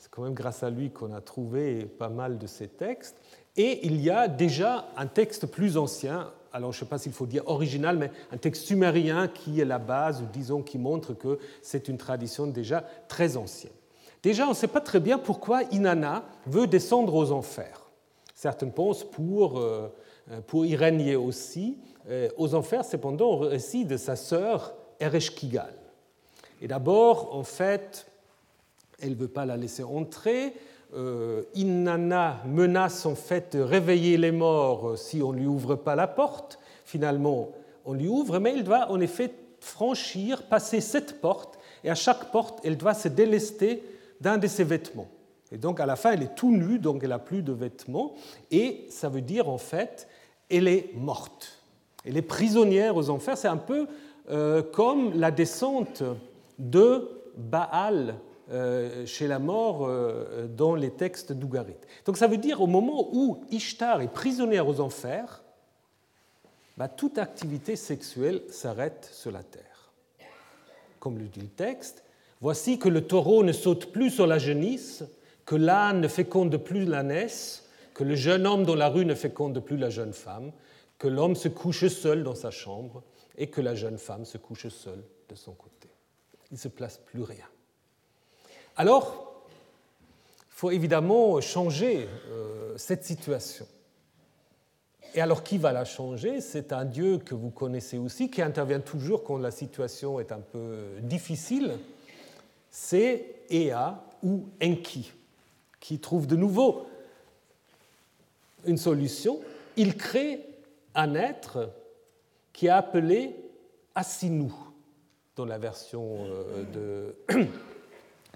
c'est 0.00 0.10
quand 0.10 0.22
même 0.22 0.34
grâce 0.34 0.64
à 0.64 0.70
lui 0.70 0.90
qu'on 0.90 1.14
a 1.14 1.20
trouvé 1.20 1.84
pas 1.84 2.08
mal 2.08 2.38
de 2.38 2.46
ces 2.48 2.66
textes. 2.66 3.16
Et 3.56 3.86
il 3.86 4.00
y 4.00 4.10
a 4.10 4.26
déjà 4.26 4.88
un 4.96 5.06
texte 5.06 5.46
plus 5.46 5.76
ancien, 5.76 6.32
alors 6.54 6.70
je 6.70 6.78
ne 6.78 6.80
sais 6.84 6.88
pas 6.88 6.98
s'il 6.98 7.12
faut 7.12 7.26
dire 7.26 7.42
original, 7.46 7.98
mais 7.98 8.12
un 8.30 8.36
texte 8.36 8.64
sumérien 8.64 9.26
qui 9.26 9.60
est 9.60 9.64
la 9.64 9.80
base, 9.80 10.22
disons 10.32 10.62
qui 10.62 10.78
montre 10.78 11.12
que 11.12 11.40
c'est 11.62 11.88
une 11.88 11.98
tradition 11.98 12.46
déjà 12.46 12.84
très 13.08 13.36
ancienne. 13.36 13.72
Déjà, 14.22 14.46
on 14.46 14.50
ne 14.50 14.54
sait 14.54 14.68
pas 14.68 14.80
très 14.80 15.00
bien 15.00 15.18
pourquoi 15.18 15.64
Inanna 15.72 16.24
veut 16.46 16.68
descendre 16.68 17.12
aux 17.14 17.32
enfers. 17.32 17.90
Certains 18.36 18.68
pensent 18.68 19.02
pour, 19.02 19.58
euh, 19.58 19.88
pour 20.46 20.64
y 20.64 20.76
régner 20.76 21.16
aussi. 21.16 21.76
Euh, 22.08 22.28
aux 22.36 22.54
enfers, 22.54 22.84
cependant, 22.84 23.30
au 23.30 23.38
récit 23.38 23.84
de 23.84 23.96
sa 23.96 24.14
sœur 24.14 24.74
Ereshkigal. 25.00 25.74
Et 26.62 26.68
d'abord, 26.68 27.34
en 27.34 27.42
fait, 27.42 28.06
elle 29.00 29.10
ne 29.10 29.16
veut 29.16 29.28
pas 29.28 29.44
la 29.44 29.56
laisser 29.56 29.82
entrer. 29.82 30.54
Euh, 30.96 31.42
Inanna 31.54 32.40
menace 32.46 33.04
en 33.04 33.16
fait 33.16 33.56
de 33.56 33.62
réveiller 33.62 34.16
les 34.16 34.30
morts 34.30 34.90
euh, 34.90 34.96
si 34.96 35.22
on 35.22 35.32
ne 35.32 35.38
lui 35.38 35.46
ouvre 35.46 35.74
pas 35.74 35.96
la 35.96 36.06
porte. 36.06 36.60
Finalement, 36.84 37.50
on 37.84 37.94
lui 37.94 38.06
ouvre, 38.06 38.38
mais 38.38 38.52
elle 38.52 38.62
doit 38.62 38.90
en 38.90 39.00
effet 39.00 39.32
franchir, 39.58 40.44
passer 40.44 40.80
cette 40.80 41.20
porte, 41.20 41.58
et 41.82 41.90
à 41.90 41.94
chaque 41.94 42.30
porte, 42.30 42.60
elle 42.64 42.76
doit 42.76 42.94
se 42.94 43.08
délester 43.08 43.82
d'un 44.20 44.38
de 44.38 44.46
ses 44.46 44.62
vêtements. 44.62 45.08
Et 45.50 45.58
donc 45.58 45.80
à 45.80 45.86
la 45.86 45.96
fin, 45.96 46.12
elle 46.12 46.22
est 46.22 46.34
tout 46.36 46.52
nue, 46.52 46.78
donc 46.78 47.02
elle 47.02 47.10
n'a 47.10 47.18
plus 47.18 47.42
de 47.42 47.52
vêtements, 47.52 48.14
et 48.50 48.86
ça 48.90 49.08
veut 49.08 49.20
dire 49.20 49.48
en 49.48 49.58
fait, 49.58 50.06
elle 50.48 50.68
est 50.68 50.90
morte. 50.94 51.60
Elle 52.04 52.16
est 52.16 52.22
prisonnière 52.22 52.96
aux 52.96 53.10
enfers. 53.10 53.36
C'est 53.36 53.48
un 53.48 53.56
peu 53.56 53.86
euh, 54.30 54.62
comme 54.62 55.18
la 55.18 55.30
descente 55.30 56.02
de 56.58 57.08
Baal 57.36 58.14
chez 59.06 59.26
la 59.26 59.38
mort 59.38 59.86
euh, 59.86 60.46
dans 60.46 60.74
les 60.74 60.90
textes 60.90 61.32
d'Ougarit. 61.32 61.76
Donc 62.04 62.18
ça 62.18 62.26
veut 62.26 62.36
dire 62.36 62.60
au 62.60 62.66
moment 62.66 63.08
où 63.12 63.44
Ishtar 63.50 64.02
est 64.02 64.12
prisonnière 64.12 64.68
aux 64.68 64.80
enfers, 64.80 65.42
bah, 66.76 66.88
toute 66.88 67.18
activité 67.18 67.76
sexuelle 67.76 68.42
s'arrête 68.48 69.08
sur 69.12 69.30
la 69.30 69.42
terre. 69.42 69.92
Comme 71.00 71.18
le 71.18 71.26
dit 71.26 71.40
le 71.40 71.48
texte, 71.48 72.04
voici 72.40 72.78
que 72.78 72.88
le 72.88 73.06
taureau 73.06 73.44
ne 73.44 73.52
saute 73.52 73.92
plus 73.92 74.10
sur 74.10 74.26
la 74.26 74.38
genisse, 74.38 75.04
que 75.46 75.56
l'âne 75.56 76.00
ne 76.00 76.08
féconde 76.08 76.56
plus 76.56 76.84
l'ânesse, 76.84 77.68
que 77.94 78.04
le 78.04 78.14
jeune 78.14 78.46
homme 78.46 78.64
dans 78.64 78.74
la 78.74 78.88
rue 78.88 79.04
ne 79.04 79.14
féconde 79.14 79.60
plus 79.60 79.76
la 79.76 79.90
jeune 79.90 80.12
femme, 80.12 80.52
que 80.98 81.08
l'homme 81.08 81.36
se 81.36 81.48
couche 81.48 81.86
seul 81.88 82.24
dans 82.24 82.34
sa 82.34 82.50
chambre, 82.50 83.02
et 83.36 83.48
que 83.48 83.60
la 83.60 83.74
jeune 83.74 83.98
femme 83.98 84.24
se 84.24 84.38
couche 84.38 84.68
seule 84.68 85.04
de 85.28 85.34
son 85.34 85.52
côté. 85.52 85.88
Il 86.50 86.54
ne 86.54 86.58
se 86.58 86.68
place 86.68 86.98
plus 86.98 87.22
rien. 87.22 87.46
Alors, 88.76 89.44
il 90.48 90.54
faut 90.54 90.70
évidemment 90.70 91.40
changer 91.40 92.08
euh, 92.30 92.76
cette 92.76 93.04
situation. 93.04 93.66
Et 95.14 95.20
alors, 95.20 95.44
qui 95.44 95.58
va 95.58 95.72
la 95.72 95.84
changer? 95.84 96.40
C'est 96.40 96.72
un 96.72 96.84
Dieu 96.84 97.18
que 97.18 97.36
vous 97.36 97.50
connaissez 97.50 97.98
aussi, 97.98 98.30
qui 98.30 98.42
intervient 98.42 98.80
toujours 98.80 99.22
quand 99.22 99.38
la 99.38 99.52
situation 99.52 100.18
est 100.18 100.32
un 100.32 100.40
peu 100.40 100.86
difficile. 101.02 101.78
C'est 102.70 103.36
Ea 103.48 103.94
ou 104.24 104.48
Enki, 104.60 105.12
qui 105.78 106.00
trouve 106.00 106.26
de 106.26 106.34
nouveau 106.34 106.86
une 108.66 108.78
solution. 108.78 109.40
Il 109.76 109.96
crée 109.96 110.40
un 110.96 111.14
être 111.14 111.70
qui 112.52 112.66
est 112.66 112.70
appelé 112.70 113.36
Assinu 113.94 114.50
dans 115.36 115.44
la 115.44 115.58
version 115.58 116.26
euh, 116.26 117.14
de, 117.28 117.46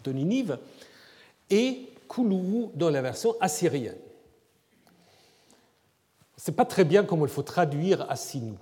de 0.05 0.13
Ninive 0.13 0.59
et 1.51 1.89
Kulu 2.09 2.67
dans 2.75 2.91
la 2.91 3.03
version 3.03 3.35
assyrienne 3.41 3.97
sais 6.49 6.53
pas 6.53 6.65
très 6.65 6.85
bien 6.85 7.05
comment 7.05 7.27
il 7.27 7.31
faut 7.31 7.43
traduire 7.43 8.11
Assinu. 8.11 8.55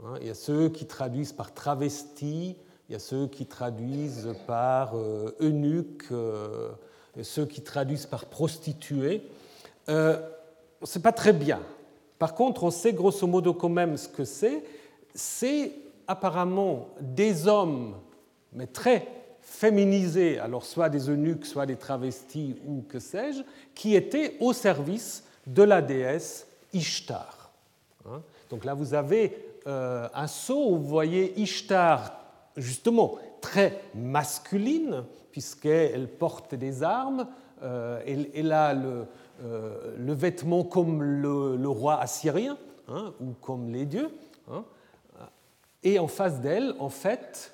Hein. 0.00 0.14
Il 0.20 0.28
y 0.28 0.30
a 0.30 0.34
ceux 0.34 0.68
qui 0.68 0.86
traduisent 0.86 1.32
par 1.32 1.52
travesti, 1.52 2.54
il 2.88 2.92
y 2.92 2.94
a 2.94 3.00
ceux 3.00 3.26
qui 3.26 3.46
traduisent 3.46 4.32
par 4.46 4.92
euh, 4.94 5.34
eunuque, 5.40 6.04
euh, 6.12 6.70
ceux 7.20 7.44
qui 7.44 7.62
traduisent 7.62 8.06
par 8.06 8.26
prostituée. 8.26 9.24
Euh, 9.88 10.20
sait 10.84 11.00
pas 11.00 11.10
très 11.10 11.32
bien. 11.32 11.60
Par 12.20 12.36
contre, 12.36 12.62
on 12.62 12.70
sait 12.70 12.92
grosso 12.92 13.26
modo 13.26 13.54
quand 13.54 13.70
même 13.70 13.96
ce 13.96 14.06
que 14.06 14.24
c'est. 14.24 14.62
C'est 15.12 15.72
apparemment 16.06 16.90
des 17.00 17.48
hommes, 17.48 17.96
mais 18.52 18.68
très 18.68 19.08
féminisés, 19.46 20.40
alors 20.40 20.64
soit 20.64 20.88
des 20.88 21.08
eunuques, 21.08 21.46
soit 21.46 21.66
des 21.66 21.76
travestis 21.76 22.56
ou 22.66 22.82
que 22.88 22.98
sais-je, 22.98 23.42
qui 23.74 23.94
étaient 23.94 24.36
au 24.40 24.52
service 24.52 25.24
de 25.46 25.62
la 25.62 25.80
déesse 25.80 26.48
Ishtar. 26.72 27.52
Hein? 28.06 28.20
Donc 28.50 28.64
là, 28.64 28.74
vous 28.74 28.92
avez 28.92 29.38
euh, 29.66 30.08
un 30.12 30.26
saut 30.26 30.72
où 30.72 30.76
vous 30.76 30.88
voyez 30.88 31.38
Ishtar, 31.40 32.18
justement, 32.56 33.18
très 33.40 33.80
masculine, 33.94 35.04
puisqu'elle 35.30 36.08
porte 36.08 36.54
des 36.56 36.82
armes, 36.82 37.28
euh, 37.62 38.02
elle, 38.34 38.52
a 38.52 38.74
le, 38.74 39.06
euh, 39.44 39.94
le, 39.96 40.12
vêtement 40.12 40.64
comme 40.64 41.02
le, 41.02 41.68
roi 41.68 42.00
assyrien, 42.00 42.58
hein, 42.88 43.14
ou 43.20 43.32
comme 43.40 43.70
les 43.70 43.86
dieux. 43.86 44.10
Hein. 44.50 44.64
Et 45.84 46.00
en 46.00 46.08
face 46.08 46.40
d'elle, 46.40 46.74
en 46.80 46.88
fait, 46.88 47.52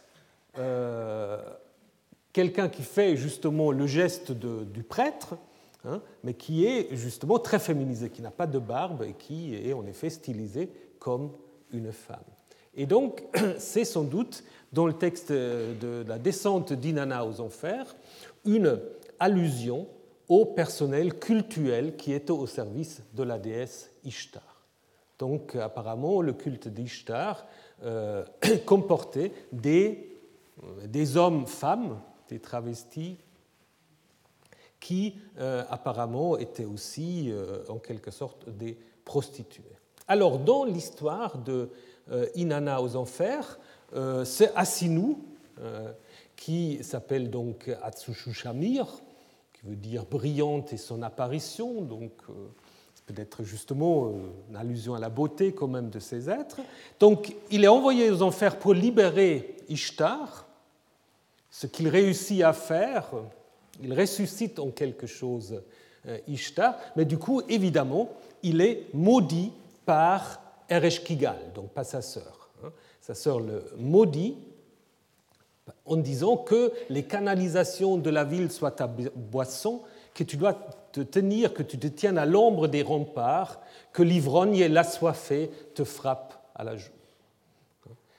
quelqu'un 2.33 2.69
qui 2.69 2.83
fait 2.83 3.17
justement 3.17 3.73
le 3.73 3.87
geste 3.87 4.33
du 4.33 4.83
prêtre, 4.83 5.37
Hein, 5.85 6.01
mais 6.23 6.35
qui 6.35 6.65
est 6.65 6.95
justement 6.95 7.41
très 7.41 7.59
féminisé, 7.59 8.09
qui 8.09 8.23
n'a 8.23 8.31
pas 8.31 8.47
de 8.47 8.61
barbe 8.61 9.03
et 9.03 9.15
qui 9.15 9.57
est 9.57 9.73
en 9.73 9.85
effet 9.85 10.11
stylisé 10.11 10.71
comme 11.01 11.33
une 11.73 11.91
femme. 11.91 12.23
Et 12.75 12.87
donc, 12.87 13.25
c'est 13.59 13.85
sans 13.85 14.05
doute 14.05 14.45
dans 14.73 14.87
le 14.87 14.93
texte 14.93 15.33
de 15.33 16.05
la 16.07 16.19
descente 16.19 16.73
d'Inanna 16.73 17.27
aux 17.27 17.41
enfers 17.41 17.97
une 18.45 18.79
allusion 19.19 19.89
au 20.29 20.47
personnel 20.47 21.19
cultuel 21.19 21.97
qui 21.97 22.13
était 22.13 22.31
au 22.31 22.47
service 22.47 23.03
de 23.15 23.25
la 23.25 23.39
déesse 23.39 23.91
Ishtar. 24.05 24.63
Donc, 25.19 25.57
apparemment, 25.57 26.23
le 26.23 26.33
culte 26.33 26.69
d'Ishtar 26.69 27.45
euh, 27.83 28.25
comportait 28.67 29.33
des, 29.51 30.17
des 30.87 31.17
hommes-femmes, 31.17 32.01
des 32.33 32.39
travestis 32.39 33.19
qui 34.81 35.15
euh, 35.39 35.65
apparemment 35.69 36.39
étaient 36.39 36.65
aussi 36.65 37.31
euh, 37.31 37.63
en 37.69 37.79
quelque 37.79 38.11
sorte 38.11 38.49
des 38.49 38.79
prostituées. 39.05 39.77
Alors 40.09 40.39
dans 40.39 40.65
l'histoire 40.65 41.39
de 41.39 41.69
euh, 42.11 42.27
Inanna 42.35 42.83
aux 42.83 42.97
enfers, 42.97 43.59
c'est 44.25 44.51
Assinu 44.57 45.19
qui 46.35 46.83
s'appelle 46.83 47.29
donc 47.29 47.71
Atsushushamir, 47.83 48.87
qui 49.53 49.67
veut 49.67 49.77
dire 49.77 50.07
brillante 50.07 50.73
et 50.73 50.79
son 50.79 51.03
apparition, 51.03 51.83
donc 51.83 52.13
peut-être 53.05 53.45
justement 53.45 54.11
une 54.49 54.57
allusion 54.57 54.95
à 54.95 54.99
la 54.99 55.11
beauté 55.11 55.53
quand 55.53 55.69
même 55.69 55.91
de 55.91 55.99
ces 55.99 56.31
êtres. 56.31 56.63
Donc 56.99 57.37
il 57.51 57.65
est 57.65 57.69
envoyé 57.69 58.11
aux 58.11 58.23
enfers 58.23 58.59
pour 58.59 58.73
libérer 58.73 59.57
Ishtar, 59.69 60.47
ce 61.53 61.69
qu'il 61.69 61.87
réussit 61.87 62.43
à 62.43 62.53
faire 62.53 63.13
il 63.81 63.99
ressuscite 63.99 64.59
en 64.59 64.71
quelque 64.71 65.07
chose 65.07 65.63
euh, 66.07 66.19
Ishtar, 66.29 66.77
mais 66.97 67.05
du 67.05 67.19
coup, 67.19 67.43
évidemment, 67.49 68.11
il 68.43 68.61
est 68.61 68.87
maudit 68.93 69.53
par 69.87 70.41
Ereshkigal, 70.69 71.39
donc 71.55 71.71
pas 71.71 71.85
sa 71.85 72.03
sœur. 72.03 72.51
Hein. 72.65 72.71
Sa 73.01 73.15
sœur 73.15 73.41
le 73.41 73.65
maudit 73.79 74.37
en 75.87 75.97
disant 75.97 76.37
que 76.37 76.73
les 76.89 77.05
canalisations 77.05 77.97
de 77.97 78.11
la 78.11 78.25
ville 78.25 78.51
soient 78.51 78.73
ta 78.73 78.87
boisson, 78.87 79.81
que 80.15 80.25
tu 80.25 80.37
dois 80.37 80.55
te 80.93 81.01
tenir, 81.01 81.55
que 81.55 81.63
tu 81.63 81.79
te 81.79 81.87
tiennes 81.87 82.19
à 82.19 82.27
l'ombre 82.27 82.69
des 82.69 82.83
remparts, 82.83 83.61
que 83.93 84.03
l'ivrogne 84.03 84.57
et 84.57 84.69
l'assoiffé 84.69 85.51
te 85.75 85.85
frappent 85.85 86.35
à 86.55 86.65
la 86.65 86.77
joue. 86.77 86.91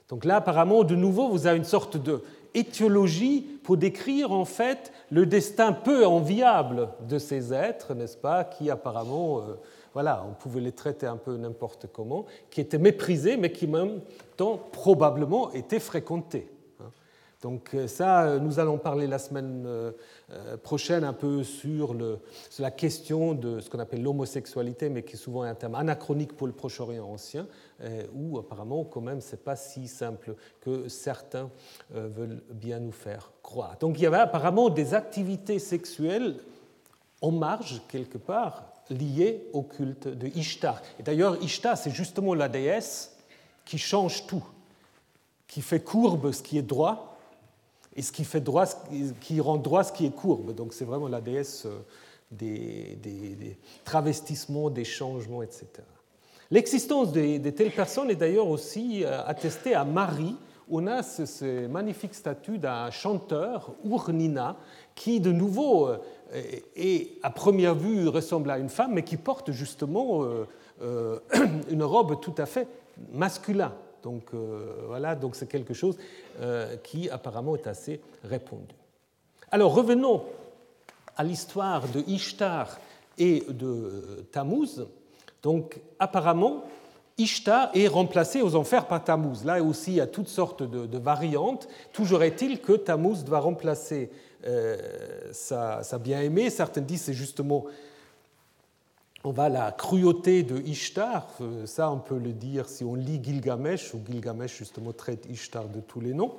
Donc 0.10 0.26
là, 0.26 0.38
apparemment, 0.38 0.84
de 0.84 0.96
nouveau, 0.96 1.30
vous 1.30 1.48
avez 1.48 1.58
une 1.58 1.64
sorte 1.64 1.98
de 1.98 2.24
étiologie 2.54 3.60
pour 3.64 3.78
décrire 3.78 4.32
en 4.32 4.46
fait 4.46 4.92
le 5.10 5.26
destin 5.26 5.72
peu 5.72 6.06
enviable 6.06 6.90
de 7.08 7.18
ces 7.18 7.54
êtres, 7.54 7.94
n'est-ce 7.94 8.18
pas, 8.18 8.44
qui 8.44 8.70
apparemment, 8.70 9.40
euh, 9.40 9.56
voilà, 9.94 10.26
on 10.30 10.34
pouvait 10.34 10.62
les 10.62 10.72
traiter 10.72 11.06
un 11.06 11.18
peu 11.18 11.38
n'importe 11.38 11.88
comment, 11.92 12.26
qui 12.50 12.62
étaient 12.62 12.78
méprisés, 12.78 13.38
mais 13.38 13.52
qui 13.52 13.68
même 13.68 14.02
temps 14.38 14.60
probablement 14.72 15.52
étaient 15.54 15.80
fréquentés. 15.80 16.53
Donc 17.44 17.74
euh, 17.74 17.88
ça, 17.88 18.24
euh, 18.24 18.40
nous 18.40 18.58
allons 18.58 18.78
parler 18.78 19.06
la 19.06 19.20
semaine 19.20 19.66
euh, 19.68 19.92
prochaine 20.64 21.04
un 21.04 21.12
peu 21.12 21.44
sur, 21.44 21.94
la 22.58 22.72
question 22.72 23.34
de 23.34 23.60
ce 23.60 23.70
qu'on 23.70 23.80
appelle 23.80 24.02
l'homosexualité, 24.02 24.90
mais 24.90 25.04
qui 25.04 25.16
est 25.16 25.18
souvent 25.18 25.44
un 25.44 25.54
terme 25.54 25.76
anachronique 25.76 26.38
pour 26.38 26.48
le 26.48 26.54
Proche-Orient 26.54 27.06
ancien, 27.06 27.46
où 28.16 28.40
apparemment 28.40 28.86
quand 28.86 29.02
même 29.02 29.20
c'est 29.20 29.44
pas 29.44 29.56
si 29.56 29.88
simple 29.88 30.36
que 30.62 30.88
certains 30.88 31.50
veulent 31.92 32.42
bien 32.52 32.80
nous 32.80 32.92
faire 32.92 33.32
croire. 33.44 33.78
Donc 33.80 34.00
il 34.00 34.04
y 34.04 34.06
avait 34.06 34.18
apparemment 34.18 34.70
des 34.70 34.94
activités 34.94 35.60
sexuelles 35.60 36.38
en 37.22 37.32
marge 37.32 37.82
quelque 37.90 38.18
part 38.18 38.64
liées 38.90 39.50
au 39.52 39.64
culte 39.64 40.08
de 40.08 40.28
Ishtar. 40.28 40.82
Et 41.00 41.04
d'ailleurs 41.04 41.42
Ishtar 41.44 41.78
c'est 41.78 41.92
justement 41.92 42.34
la 42.34 42.48
déesse 42.48 43.16
qui 43.66 43.78
change 43.78 44.26
tout, 44.26 44.46
qui 45.48 45.62
fait 45.62 45.82
courbe 45.82 46.32
ce 46.32 46.42
qui 46.42 46.58
est 46.58 46.64
droit 46.64 47.13
et 47.96 48.02
ce 48.02 48.12
qui, 48.12 49.40
rend 49.42 49.58
droit 49.58 49.84
ce 49.84 49.92
qui 49.92 50.06
est 50.06 50.16
courbe. 50.16 50.54
Donc 50.54 50.74
c'est 50.74 50.86
vraiment 50.86 51.08
la 51.08 51.22
déesse 51.22 51.66
euh, 51.66 51.80
des, 52.32 53.58
travestissements, 53.86 54.70
des 54.70 54.86
changements, 54.86 55.44
etc. 55.44 55.68
L'existence 56.50 57.12
de, 57.12 57.50
telles 57.50 57.72
personnes 57.72 58.10
est 58.10 58.16
d'ailleurs 58.16 58.48
aussi 58.48 59.04
euh, 59.04 59.24
attestée 59.26 59.76
à 59.76 59.86
Marie. 59.86 60.36
On 60.70 60.88
a 60.88 61.04
ce, 61.04 61.68
magnifique 61.68 62.16
statut 62.16 62.58
d'un 62.58 62.90
chanteur, 62.90 63.74
Urnina, 63.86 64.56
qui 64.96 65.20
de 65.20 65.32
nouveau 65.32 65.88
euh, 65.88 65.98
et 66.76 67.20
à 67.22 67.30
première 67.30 67.76
vue 67.76 68.08
ressemble 68.08 68.50
à 68.50 68.58
une 68.58 68.70
femme, 68.70 68.94
mais 68.94 69.04
qui 69.04 69.18
porte 69.18 69.52
justement 69.52 70.26
une 71.70 71.84
robe 71.84 72.20
tout 72.22 72.34
à 72.40 72.48
fait 72.48 72.68
masculine. 73.12 73.70
Donc 74.04 74.34
euh, 74.34 74.84
voilà, 74.88 75.16
donc 75.16 75.36
c'est 75.36 75.48
quelque 75.48 75.74
chose 75.74 75.98
euh, 76.40 76.76
qui 76.78 77.10
apparemment 77.10 77.56
est 77.56 77.68
assez 77.68 78.02
répandu. 78.24 78.76
Alors 79.50 79.74
revenons 79.74 80.24
à 81.16 81.24
l'histoire 81.24 81.88
de 81.88 82.02
Ishtar 82.08 82.80
et 83.18 83.46
de 83.48 84.26
Tammuz. 84.32 84.86
Donc 85.42 85.80
apparemment, 86.00 86.66
Ishtar 87.18 87.70
est 87.74 87.88
remplacé 87.88 88.42
aux 88.42 88.56
enfers 88.56 88.88
par 88.88 89.04
Tammuz. 89.04 89.46
Là 89.46 89.62
aussi, 89.62 89.92
il 89.92 89.98
y 89.98 90.02
a 90.02 90.08
toutes 90.08 90.28
sortes 90.28 90.64
de, 90.64 90.98
variantes. 90.98 91.68
Toujours 91.94 92.24
est-il 92.24 92.60
que 92.60 92.74
Tammuz 92.74 93.24
doit 93.24 93.40
remplacer 93.40 94.10
euh, 94.46 94.78
sa, 95.32 95.84
sa 95.84 96.00
bien-aimée. 96.00 96.50
Certains 96.50 96.82
disent 96.82 97.04
c'est 97.04 97.14
justement 97.14 97.66
on 99.24 99.32
va 99.32 99.50
la 99.50 99.72
cruauté 99.72 100.44
de 100.44 100.60
Ishtar, 100.62 101.28
euh, 101.42 101.66
ça 101.66 101.90
on 101.90 102.00
peut 102.00 102.18
le 102.18 102.34
dire 102.34 102.68
si 102.68 102.84
on 102.84 102.96
lit 102.96 103.22
Gilgamesh, 103.24 103.94
où 103.94 104.02
Gilgamesh 104.06 104.58
justement 104.58 104.92
traite 104.92 105.26
Ishtar 105.30 105.70
de 105.70 105.80
tous 105.80 106.02
les 106.02 106.14
noms. 106.14 106.34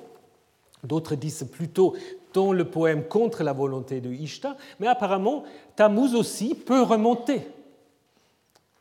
D'autres 0.83 1.15
disent 1.15 1.47
plutôt 1.51 1.95
dans 2.33 2.53
le 2.53 2.69
poème 2.69 3.07
contre 3.07 3.43
la 3.43 3.53
volonté 3.53 4.01
de 4.01 4.11
Ishtar, 4.11 4.55
mais 4.79 4.87
apparemment 4.87 5.43
Tammuz 5.75 6.13
aussi 6.15 6.53
peut 6.53 6.83
remonter 6.83 7.47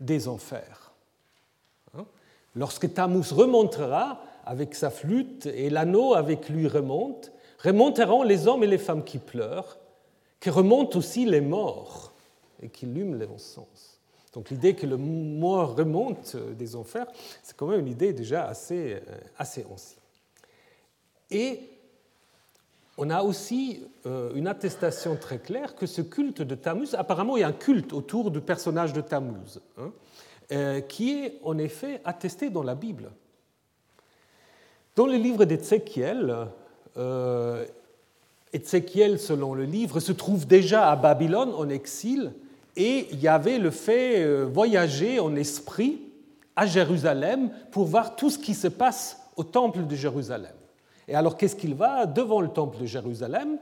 des 0.01 0.29
enfers. 0.29 0.93
Hein? 1.97 2.05
Lorsque 2.55 2.93
Tammuz 2.93 3.33
remontera, 3.33 4.21
avec 4.45 4.75
sa 4.75 4.91
flûte 4.91 5.47
et 5.47 5.71
l'anneau 5.71 6.13
avec 6.13 6.51
lui 6.51 6.69
remonte, 6.69 7.33
remonteront 7.63 8.23
les 8.23 8.47
hommes 8.47 8.63
et 8.63 8.67
les 8.67 8.77
femmes 8.77 9.03
qui 9.03 9.17
pleurent, 9.17 9.79
qui 10.41 10.51
remontent 10.51 10.99
aussi 10.99 11.25
les 11.25 11.41
morts 11.41 12.13
et 12.63 12.69
qui 12.69 12.85
lument 12.85 13.19
l'encens. 13.19 13.94
Donc 14.35 14.51
l'idée 14.51 14.75
que 14.75 14.87
le 14.87 14.97
mort 14.97 15.77
remonte 15.77 16.37
des 16.37 16.77
enfers, 16.77 17.07
c'est 17.43 17.57
quand 17.57 17.69
même 17.69 17.81
une 17.81 17.89
idée 17.89 18.13
déjà 18.13 18.47
assez, 18.47 19.01
assez 19.39 19.65
ancienne. 19.71 20.01
Et 21.31 21.61
on 22.97 23.11
a 23.11 23.23
aussi 23.23 23.83
euh, 24.07 24.33
une 24.35 24.47
attestation 24.47 25.17
très 25.17 25.39
claire 25.39 25.75
que 25.75 25.87
ce 25.87 26.01
culte 26.01 26.43
de 26.43 26.55
Tammuz, 26.55 26.95
apparemment 26.95 27.37
il 27.37 27.41
y 27.41 27.45
a 27.45 27.49
un 27.49 27.53
culte 27.53 27.93
autour 27.93 28.31
du 28.31 28.41
personnage 28.41 28.93
de 28.93 29.01
Tammuz, 29.01 29.61
hein, 29.79 29.91
euh, 30.53 30.81
qui 30.81 31.13
est 31.13 31.41
en 31.43 31.59
effet 31.59 32.01
attesté 32.05 32.51
dans 32.51 32.63
la 32.63 32.75
Bible. 32.75 33.11
Dans 34.95 35.07
le 35.07 35.17
livre 35.17 35.45
d'Ézéchiel, 35.45 36.47
euh, 36.97 37.65
Ézéchiel, 38.53 39.19
selon 39.19 39.55
le 39.55 39.65
livre, 39.65 39.99
se 39.99 40.13
trouve 40.13 40.47
déjà 40.47 40.89
à 40.89 40.95
Babylone 40.95 41.53
en 41.53 41.69
exil 41.69 42.33
et 42.77 43.09
il 43.13 43.29
avait 43.29 43.59
le 43.59 43.71
fait 43.71 44.45
voyager 44.45 45.21
en 45.21 45.37
esprit 45.37 46.01
à 46.57 46.67
Jérusalem 46.67 47.51
pour 47.71 47.85
voir 47.85 48.17
tout 48.17 48.31
ce 48.31 48.39
qui 48.39 48.55
se 48.55 48.69
passe 48.69 49.21
au 49.37 49.45
temple 49.45 49.87
de 49.87 49.97
Jérusalem. 49.97 50.55
Et 51.09 51.15
alors 51.15 51.37
qu'est-ce 51.37 51.57
qu'il 51.57 51.75
va 51.75 52.07
devant 52.07 52.41
le 52.41 52.49
temple 52.49 52.79
de 52.79 52.87
Jérusalem? 52.87 53.59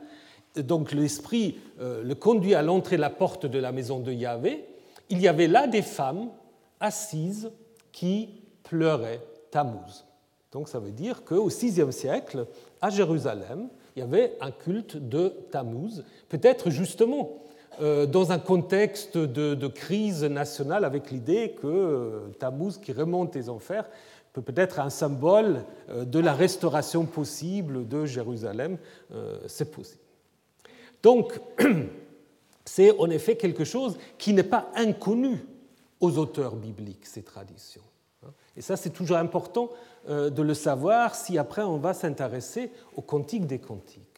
Donc 0.57 0.93
l'esprit 0.93 1.59
euh, 1.81 2.03
le 2.03 2.15
conduit 2.15 2.55
à 2.55 2.63
l'entrée 2.63 2.97
de 2.97 3.01
la 3.01 3.11
porte 3.11 3.47
de 3.47 3.59
la 3.59 3.73
maison 3.73 4.01
de 4.01 4.13
Yahvé. 4.13 4.65
Il 5.09 5.21
y 5.21 5.29
avait 5.29 5.49
là 5.49 5.67
des 5.67 5.83
femmes 5.83 6.29
assises 6.79 7.51
qui 7.91 8.29
pleuraient 8.63 9.21
Tammuz. 9.51 10.05
Donc 10.53 10.69
ça 10.69 10.79
veut 10.79 10.91
dire 10.91 11.25
qu'au 11.25 11.49
VIe 11.49 11.93
siècle, 11.93 12.47
à 12.81 12.91
Jérusalem, 12.91 13.69
il 13.97 14.01
y 14.01 14.03
avait 14.03 14.37
un 14.41 14.51
culte 14.51 14.97
de 14.97 15.29
Tammuz, 15.51 16.05
peut-être 16.29 16.71
justement 16.71 17.31
euh, 17.31 17.52
dans 17.81 18.33
un 18.33 18.39
contexte 18.39 19.17
de, 19.17 19.67
crise 19.69 20.25
nationale 20.25 20.85
avec 20.85 21.11
l'idée 21.11 21.57
que 21.61 21.67
euh, 21.67 22.29
Tammuz, 22.39 22.79
qui 22.79 22.93
remonte 22.93 23.33
des 23.33 23.49
enfers, 23.49 23.85
peut 24.33 24.43
peut-être 24.43 24.81
un 24.81 24.91
symbole 24.91 25.65
euh, 25.91 26.05
de 26.05 26.19
la 26.19 26.33
restauration 26.33 27.05
possible 27.05 27.87
de 27.87 28.07
Jérusalem. 28.07 28.79
Euh, 29.13 29.39
c'est 29.47 29.71
possible. 29.71 30.01
Donc, 31.03 31.41
c'est 32.65 32.97
en 32.99 33.11
effet 33.11 33.37
quelque 33.37 33.65
chose 33.65 33.99
qui 34.19 34.33
n'est 34.33 34.43
pas 34.43 34.71
inconnu 34.75 35.45
aux 36.01 36.19
auteurs 36.19 36.57
bibliques, 36.57 37.07
ces 37.07 37.23
traditions. 37.23 37.83
Et 38.57 38.61
ça, 38.61 38.77
c'est 38.77 38.91
toujours 38.91 39.17
important 39.17 39.71
euh, 40.09 40.31
de 40.31 40.43
le 40.43 40.55
savoir 40.55 41.15
si 41.15 41.39
après 41.39 41.63
on 41.63 41.79
va 41.79 41.95
s'intéresser 41.95 42.71
au 42.97 43.03
cantique 43.03 43.47
des 43.47 43.59
cantiques. 43.59 44.12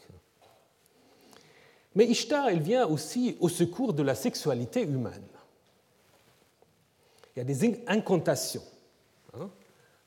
Mais 1.95 2.07
Ishtar, 2.07 2.49
elle 2.49 2.61
vient 2.61 2.87
aussi 2.87 3.37
au 3.41 3.49
secours 3.49 3.93
de 3.93 4.03
la 4.03 4.15
sexualité 4.15 4.83
humaine. 4.83 5.23
Il 7.35 7.39
y 7.39 7.43
a 7.43 7.45
des 7.45 7.83
incantations 7.87 8.63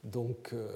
donc, 0.07 0.51
euh, 0.53 0.67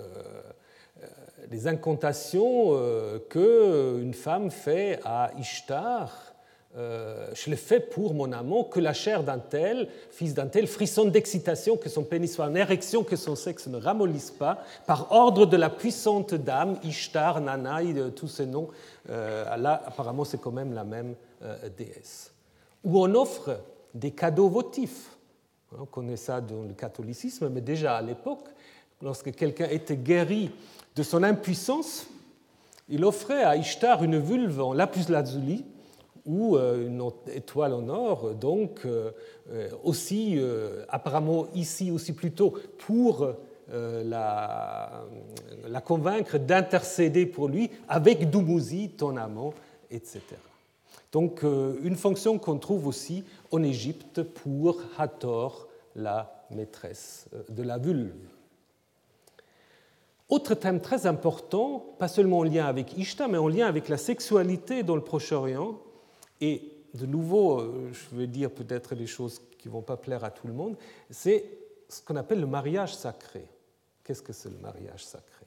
euh, 1.02 1.08
les 1.50 1.68
incantations 1.68 2.72
euh, 2.72 3.20
qu'une 3.30 4.14
femme 4.14 4.52
fait 4.52 5.00
à 5.06 5.32
Ishtar, 5.40 6.31
je 6.76 7.50
le 7.50 7.56
fais 7.56 7.80
pour 7.80 8.14
mon 8.14 8.32
amant, 8.32 8.64
que 8.64 8.80
la 8.80 8.94
chair 8.94 9.24
d'un 9.24 9.40
tel, 9.40 9.90
fils 10.10 10.34
d'un 10.34 10.48
tel, 10.48 10.68
frissonne 10.68 11.12
d'excitation, 11.12 11.78
que 11.78 11.90
son 11.90 12.04
pénis 12.04 12.34
soit 12.34 12.46
en 12.46 12.56
érection, 12.56 13.04
que 13.04 13.16
son 13.16 13.36
sexe 13.36 13.68
ne 13.68 13.78
ramollisse 13.78 14.32
pas, 14.32 14.64
par 14.88 15.12
ordre 15.12 15.46
de 15.46 15.58
la 15.58 15.70
puissante 15.70 16.34
dame, 16.34 16.78
Ishtar, 16.84 17.42
Nanaï, 17.42 17.94
tous 18.16 18.28
ces 18.28 18.46
noms, 18.46 18.70
là 19.08 19.82
apparemment 19.86 20.24
c'est 20.24 20.40
quand 20.40 20.52
même 20.52 20.74
la 20.74 20.84
même 20.84 21.16
déesse. 21.78 22.32
Où 22.84 23.00
on 23.00 23.14
offre 23.16 23.60
des 23.94 24.12
cadeaux 24.12 24.50
votifs. 24.50 25.18
On 25.78 25.86
connaît 25.86 26.18
ça 26.18 26.42
dans 26.42 26.64
le 26.64 26.74
catholicisme, 26.74 27.50
mais 27.50 27.62
déjà 27.62 27.98
à 27.98 28.02
l'époque, 28.02 28.46
lorsque 29.02 29.34
quelqu'un 29.34 29.68
était 29.70 29.98
guéri 29.98 30.52
de 30.96 31.04
son 31.04 31.24
impuissance, 31.24 32.08
il 32.90 33.06
offrait 33.06 33.44
à 33.44 33.56
Ishtar 33.56 34.04
une 34.04 34.20
vulve 34.20 34.62
en 34.62 34.74
lapis 34.74 35.06
lazuli 35.10 35.66
ou 36.26 36.56
euh, 36.56 36.88
une 36.88 37.02
étoile 37.34 37.74
en 37.74 37.88
or, 37.90 38.34
donc 38.36 38.82
euh, 38.86 39.12
euh, 39.52 39.70
aussi, 39.84 40.40
apparemment 40.90 41.48
ici 41.56 41.92
aussi 41.92 42.14
plutôt, 42.14 42.54
pour 42.78 43.34
la, 43.74 45.06
la, 45.70 45.82
convaincre 45.82 46.38
d'intercéder 46.38 47.26
pour 47.26 47.48
lui 47.48 47.70
avec 47.88 48.30
Dumuzi, 48.30 48.90
ton 48.90 49.16
amant, 49.16 49.54
etc. 49.90 50.20
Donc 51.14 51.44
une 51.44 51.96
fonction 51.96 52.38
qu'on 52.38 52.58
trouve 52.58 52.88
aussi 52.88 53.24
en 53.50 53.64
Égypte 53.64 54.24
pour 54.24 54.82
Hathor, 54.98 55.70
la 55.96 56.46
maîtresse 56.52 57.28
de 57.48 57.64
la 57.64 57.78
vulve. 57.78 58.12
Autre 60.28 60.54
thème 60.54 60.82
très 60.82 61.06
important, 61.06 61.86
pas 61.98 62.10
seulement 62.10 62.40
en 62.40 62.44
lien 62.44 62.66
avec 62.66 62.98
Ishtar, 62.98 63.30
mais 63.30 63.38
en 63.38 63.48
lien 63.48 63.68
avec 63.68 63.88
la 63.88 63.98
sexualité 63.98 64.84
dans 64.84 64.96
le 64.96 65.02
Proche-Orient. 65.02 65.78
Et 66.42 66.74
de 66.94 67.06
nouveau, 67.06 67.60
euh, 67.60 67.92
je 67.94 68.16
vais 68.16 68.28
dire 68.28 68.52
peut-être 68.52 68.96
des 68.96 69.08
choses 69.08 69.42
qui 69.58 69.68
ne 69.68 69.74
vont 69.74 69.82
pas 69.82 69.98
plaire 69.98 70.24
à 70.24 70.32
tout 70.32 70.48
le 70.48 70.54
monde, 70.54 70.76
c'est 71.10 71.46
ce 71.88 72.02
qu'on 72.02 72.16
appelle 72.16 72.42
le 72.42 72.48
mariage 72.48 72.96
sacré. 72.96 73.46
Qu'est-ce 74.04 74.22
que 74.22 74.34
c'est 74.34 74.50
le 74.50 74.58
mariage 74.58 75.06
sacré? 75.06 75.46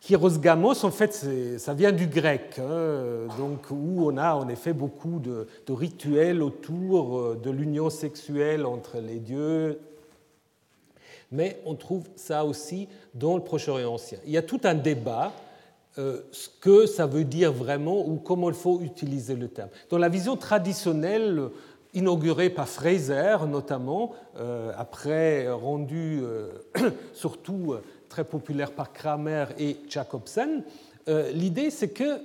Kyrosgamos, 0.00 0.84
en 0.84 0.90
fait, 0.90 1.58
ça 1.58 1.74
vient 1.74 1.90
du 1.90 2.06
grec, 2.06 2.58
hein, 2.58 3.26
donc, 3.36 3.70
où 3.70 4.06
on 4.06 4.16
a 4.16 4.34
en 4.34 4.48
effet 4.48 4.72
beaucoup 4.72 5.18
de, 5.18 5.48
rituels 5.68 6.42
autour 6.42 7.18
euh, 7.18 7.40
de 7.42 7.50
l'union 7.50 7.90
sexuelle 7.90 8.64
entre 8.64 8.98
les 8.98 9.18
dieux 9.18 9.80
mais 11.32 11.60
on 11.64 11.74
trouve 11.74 12.04
ça 12.16 12.44
aussi 12.44 12.88
dans 13.14 13.36
le 13.36 13.42
Proche-Orient 13.42 13.94
ancien. 13.94 14.18
Il 14.26 14.32
y 14.32 14.36
a 14.36 14.42
tout 14.42 14.60
un 14.64 14.74
débat 14.74 15.32
ce 15.96 16.48
que 16.60 16.86
ça 16.86 17.06
veut 17.06 17.24
dire 17.24 17.52
vraiment 17.52 18.06
ou 18.06 18.16
comment 18.16 18.48
il 18.48 18.54
faut 18.54 18.80
utiliser 18.80 19.34
le 19.34 19.48
terme. 19.48 19.70
Dans 19.88 19.98
la 19.98 20.08
vision 20.08 20.36
traditionnelle 20.36 21.48
inaugurée 21.94 22.50
par 22.50 22.68
Fraser 22.68 23.36
notamment, 23.48 24.12
euh, 24.38 24.72
après 24.76 25.46
euh, 25.46 26.48
surtout 27.14 27.74
très 28.08 28.24
populaire 28.24 28.72
par 28.72 28.92
Kramer 28.92 29.46
et 29.58 29.78
Jacobsen, 29.88 30.62
l'idée 31.32 31.70
c'est 31.70 31.90
que 31.90 32.20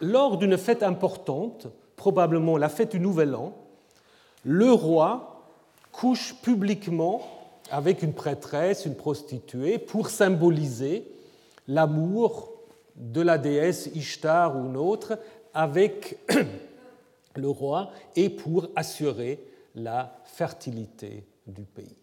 lors 0.00 0.38
d'une 0.38 0.56
fête 0.56 0.82
importante, 0.82 1.66
probablement 1.96 2.56
la 2.56 2.68
fête 2.68 2.92
du 2.92 3.00
Nouvel 3.00 3.34
An, 3.34 3.52
le 4.44 4.72
roi 4.72 5.44
couche 5.92 6.34
publiquement 6.42 7.22
avec 7.70 8.02
une 8.02 8.14
prêtresse, 8.14 8.86
une 8.86 8.96
prostituée, 8.96 9.78
pour 9.78 10.08
symboliser 10.08 11.04
l'amour 11.68 12.49
de 13.00 13.22
la 13.22 13.38
déesse 13.38 13.90
Ishtar 13.94 14.56
ou 14.56 14.66
une 14.66 14.76
autre 14.76 15.18
avec 15.54 16.18
le 17.36 17.48
roi 17.48 17.90
et 18.14 18.28
pour 18.28 18.68
assurer 18.76 19.42
la 19.74 20.16
fertilité 20.24 21.24
du 21.46 21.62
pays. 21.62 21.96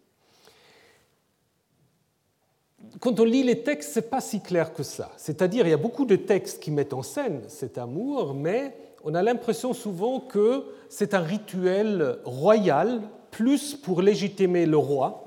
Quand 2.99 3.19
on 3.19 3.23
lit 3.23 3.43
les 3.43 3.63
textes, 3.63 3.93
ce 3.93 3.99
n'est 3.99 4.05
pas 4.05 4.21
si 4.21 4.41
clair 4.41 4.73
que 4.73 4.83
ça. 4.83 5.11
C'est-à-dire, 5.17 5.65
il 5.67 5.69
y 5.69 5.73
a 5.73 5.77
beaucoup 5.77 6.05
de 6.05 6.15
textes 6.15 6.61
qui 6.61 6.71
mettent 6.71 6.93
en 6.93 7.03
scène 7.03 7.41
cet 7.47 7.77
amour, 7.77 8.33
mais 8.33 8.75
on 9.03 9.13
a 9.13 9.21
l'impression 9.21 9.73
souvent 9.73 10.19
que 10.19 10.65
c'est 10.89 11.13
un 11.13 11.21
rituel 11.21 12.19
royal, 12.23 13.01
plus 13.31 13.75
pour 13.75 14.01
légitimer 14.01 14.65
le 14.65 14.77
roi, 14.77 15.23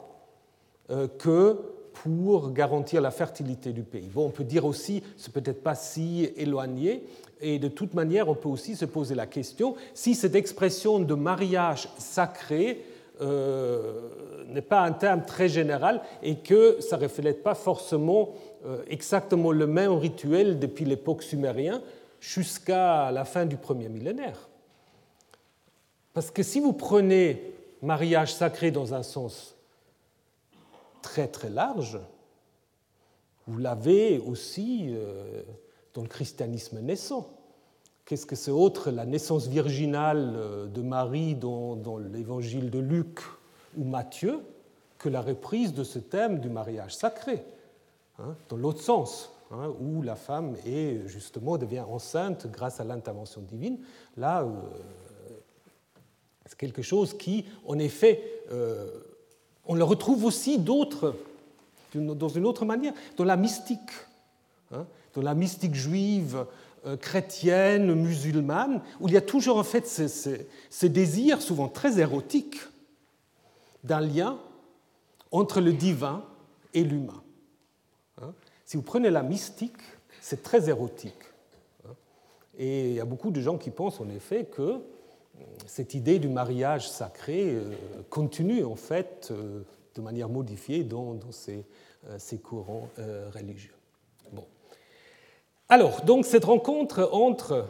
euh, 0.91 1.07
que 1.07 1.59
pour 2.03 2.53
garantir 2.53 3.01
la 3.01 3.11
fertilité 3.11 3.73
du 3.73 3.83
pays. 3.83 4.09
Bon, 4.13 4.27
on 4.27 4.31
peut 4.31 4.45
dire 4.45 4.65
aussi, 4.65 5.03
c'est 5.17 5.33
peut-être 5.33 5.63
pas 5.63 5.75
si 5.75 6.31
éloigné, 6.37 7.05
et 7.41 7.59
de 7.59 7.69
toute 7.69 7.95
manière, 7.95 8.29
on 8.29 8.35
peut 8.35 8.49
aussi 8.49 8.75
se 8.75 8.85
poser 8.87 9.15
la 9.15 9.27
question 9.27 9.75
si 9.93 10.15
cette 10.15 10.35
expression 10.35 10.99
de 10.99 11.15
mariage 11.15 11.89
sacré 11.99 12.85
euh, 13.21 14.09
n'est 14.49 14.63
pas 14.63 14.81
un 14.81 14.93
terme 14.93 15.25
très 15.27 15.49
général 15.49 16.01
et 16.23 16.37
que 16.37 16.79
ça 16.81 16.97
ne 16.97 17.03
reflète 17.03 17.43
pas 17.43 17.55
forcément 17.55 18.31
euh, 18.67 18.83
exactement 18.89 19.53
le 19.53 19.67
même 19.67 19.93
rituel 19.93 20.59
depuis 20.59 20.87
l'époque 20.87 21.23
sumérienne 21.23 21.81
jusqu'à 22.19 23.11
la 23.11 23.25
fin 23.25 23.45
du 23.45 23.57
premier 23.57 23.89
millénaire. 23.89 24.49
Parce 26.15 26.31
que 26.31 26.43
si 26.43 26.61
vous 26.61 26.73
prenez 26.73 27.53
mariage 27.83 28.35
sacré 28.35 28.71
dans 28.71 28.95
un 28.95 29.03
sens 29.03 29.55
très 31.03 31.29
très 31.29 31.51
large. 31.51 31.99
Vous 33.47 33.59
l'avez 33.59 34.19
aussi 34.19 34.91
euh, 34.91 35.43
dans 35.95 36.03
le 36.03 36.09
christianisme 36.09 36.81
naissant. 36.81 37.29
Qu'est-ce 38.05 38.27
que 38.27 38.37
c'est 38.37 38.51
autre 38.51 38.91
la 38.91 39.07
naissance 39.07 39.47
virginale 39.47 40.35
euh, 40.37 40.67
de 40.67 40.83
Marie 40.83 41.35
dans, 41.35 41.99
l'évangile 41.99 42.71
de 42.71 42.79
Luc 42.79 43.21
ou 43.77 43.85
Matthieu 43.85 44.41
que 44.99 45.09
la 45.09 45.23
reprise 45.23 45.73
de 45.73 45.85
ce 45.85 45.99
thème 45.99 46.41
du 46.41 46.49
mariage 46.49 46.95
sacré 46.95 47.43
hein, 48.19 48.35
dans 48.49 48.57
l'autre 48.57 48.83
sens, 48.83 49.33
hein, 49.51 49.73
où 49.81 50.03
la 50.03 50.17
femme 50.17 50.55
est 50.67 51.09
justement 51.09 51.57
devient 51.57 51.85
enceinte 51.89 52.47
grâce 52.47 52.81
à 52.81 52.85
l'intervention 52.85 53.41
divine. 53.41 53.79
Là, 54.17 54.47
c'est 56.45 56.59
quelque 56.59 56.83
chose 56.83 57.17
qui, 57.17 57.47
en 57.67 57.79
effet, 57.79 58.43
on 59.71 59.75
le 59.75 59.85
retrouve 59.85 60.25
aussi 60.25 60.59
d'autres, 60.59 61.15
dans 61.95 62.29
une 62.29 62.45
autre 62.45 62.65
manière, 62.65 62.93
dans 63.17 63.23
la 63.23 63.37
mystique, 63.37 63.93
hein, 64.73 64.85
dans 65.15 65.23
la 65.23 65.35
mystique 65.35 65.77
juive, 65.77 66.45
euh, 66.87 66.97
chrétienne, 66.97 67.95
musulmane, 67.95 68.83
où 68.99 69.07
il 69.07 69.15
y 69.15 69.17
a 69.17 69.21
toujours 69.21 69.59
en 69.59 69.63
fait 69.63 69.87
ce, 69.87 70.87
désir, 70.87 71.41
souvent 71.41 71.69
très 71.69 72.01
érotique, 72.01 72.57
d'un 73.85 74.01
lien 74.01 74.41
entre 75.31 75.61
le 75.61 75.73
divin 75.73 76.25
et 76.75 76.83
l'humain. 76.83 77.23
Hein. 78.21 78.33
Si 78.67 78.77
vous 78.77 78.83
prenez 78.83 79.09
la 79.09 79.23
mystique, 79.23 79.79
c'est 80.21 80.43
très 80.43 80.69
érotique. 80.69 81.15
Hein. 81.89 81.93
Et 82.59 82.89
il 82.89 82.95
y 82.95 83.01
a 83.01 83.05
beaucoup 83.05 83.31
de 83.31 83.41
gens 83.41 83.57
qui 83.57 83.71
pensent 83.71 84.01
en 84.01 84.11
effet 84.11 84.47
que 84.47 84.81
cette 85.71 85.95
idée 85.95 86.19
du 86.19 86.29
mariage 86.29 86.89
sacré 86.89 87.45
euh, 87.51 87.73
continue 88.09 88.65
en 88.65 88.75
fait 88.75 89.29
euh, 89.31 89.63
de 89.95 90.01
manière 90.01 90.29
modifiée 90.29 90.83
dans, 90.83 91.17
ces, 91.31 91.65
euh, 92.09 92.37
courants 92.43 92.89
religieux. 93.35 93.75
Bon. 94.33 94.45
Alors, 95.69 96.03
donc 96.03 96.25
cette 96.25 96.45
rencontre 96.45 97.09
entre 97.13 97.67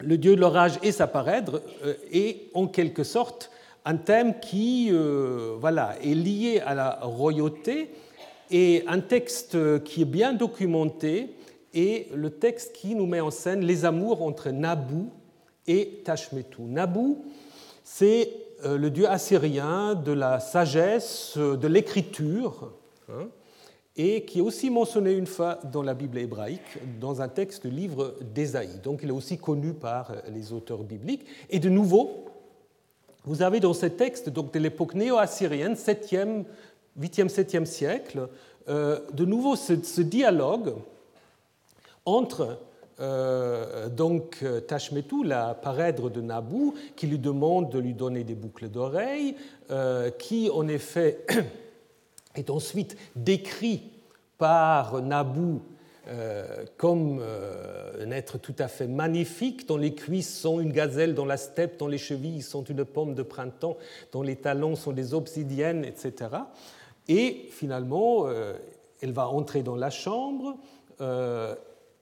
le 0.00 0.18
dieu 0.18 0.34
de 0.34 0.40
l'orage 0.40 0.78
et 0.82 0.92
sa 0.92 1.06
parèdre 1.06 1.62
est 2.10 2.50
en 2.54 2.66
quelque 2.66 3.04
sorte 3.04 3.50
un 3.84 3.96
thème 3.96 4.40
qui 4.40 4.90
voilà, 5.58 5.96
est 6.02 6.14
lié 6.14 6.60
à 6.64 6.74
la 6.74 6.98
royauté 7.02 7.90
et 8.50 8.84
un 8.86 9.00
texte 9.00 9.82
qui 9.84 10.02
est 10.02 10.06
bien 10.06 10.32
documenté 10.32 11.34
est 11.74 12.12
le 12.14 12.30
texte 12.30 12.74
qui 12.74 12.94
nous 12.94 13.06
met 13.06 13.20
en 13.20 13.30
scène 13.30 13.64
les 13.64 13.84
amours 13.84 14.22
entre 14.22 14.50
Nabou 14.50 15.10
et 15.66 16.02
Tashmetu. 16.04 16.62
Nabu, 16.62 17.16
c'est 17.84 18.30
euh, 18.64 18.76
le 18.76 18.90
dieu 18.90 19.08
assyrien 19.08 19.94
de 19.94 20.12
la 20.12 20.38
sagesse, 20.38 21.34
euh, 21.38 21.56
de 21.56 21.66
l'écriture, 21.66 22.72
hein, 23.08 23.28
et 23.96 24.24
qui 24.24 24.38
est 24.38 24.42
aussi 24.42 24.70
mentionné 24.70 25.12
une 25.12 25.26
fois 25.26 25.58
dans 25.72 25.82
la 25.82 25.94
Bible 25.94 26.18
hébraïque, 26.18 26.78
dans 27.00 27.22
un 27.22 27.28
texte 27.28 27.66
du 27.66 27.74
livre 27.74 28.14
d'Ésaïe. 28.34 28.78
Donc 28.82 29.00
il 29.02 29.08
est 29.08 29.12
aussi 29.12 29.38
connu 29.38 29.72
par 29.72 30.10
euh, 30.10 30.16
les 30.32 30.52
auteurs 30.52 30.82
bibliques. 30.82 31.24
Et 31.48 31.58
de 31.58 31.68
nouveau, 31.68 32.26
vous 33.24 33.42
avez 33.42 33.60
dans 33.60 33.74
ce 33.74 33.86
texte 33.86 34.28
donc, 34.28 34.52
de 34.52 34.58
l'époque 34.58 34.94
néo-assyrienne, 34.94 35.74
7e, 35.74 36.44
8e, 37.00 37.28
7e 37.28 37.64
siècle, 37.64 38.28
de 38.68 39.24
nouveau 39.24 39.56
ce 39.56 40.00
dialogue 40.00 40.74
entre 42.04 42.58
euh, 43.00 43.88
donc 43.88 44.38
euh, 44.42 44.60
Tashmetu, 44.60 45.24
la 45.24 45.54
parèdre 45.54 46.10
de 46.10 46.20
Nabou, 46.20 46.74
qui 46.96 47.06
lui 47.06 47.18
demande 47.18 47.70
de 47.70 47.78
lui 47.78 47.94
donner 47.94 48.24
des 48.24 48.34
boucles 48.34 48.68
d'oreilles, 48.68 49.36
euh, 49.70 50.10
qui 50.10 50.50
en 50.50 50.68
effet 50.68 51.24
est 52.34 52.50
ensuite 52.50 52.96
décrit 53.16 53.82
par 54.38 55.02
Nabou 55.02 55.62
comme 56.76 57.22
un 57.22 58.10
être 58.10 58.36
tout 58.38 58.54
à 58.58 58.66
fait 58.66 58.88
magnifique, 58.88 59.68
dont 59.68 59.76
les 59.76 59.94
cuisses 59.94 60.40
sont 60.40 60.58
une 60.58 60.72
gazelle 60.72 61.14
dans 61.14 61.26
la 61.26 61.36
steppe, 61.36 61.78
dont 61.78 61.86
les 61.86 61.98
chevilles 61.98 62.42
sont 62.42 62.64
une 62.64 62.84
pomme 62.84 63.14
de 63.14 63.22
printemps, 63.22 63.76
dont 64.10 64.22
les 64.22 64.34
talons 64.34 64.74
sont 64.74 64.90
des 64.90 65.14
obsidiennes, 65.14 65.84
etc. 65.84 66.30
Et 67.06 67.46
finalement, 67.52 68.26
elle 69.00 69.12
va 69.12 69.28
entrer 69.28 69.62
dans 69.62 69.76
la 69.76 69.90
chambre 69.90 70.56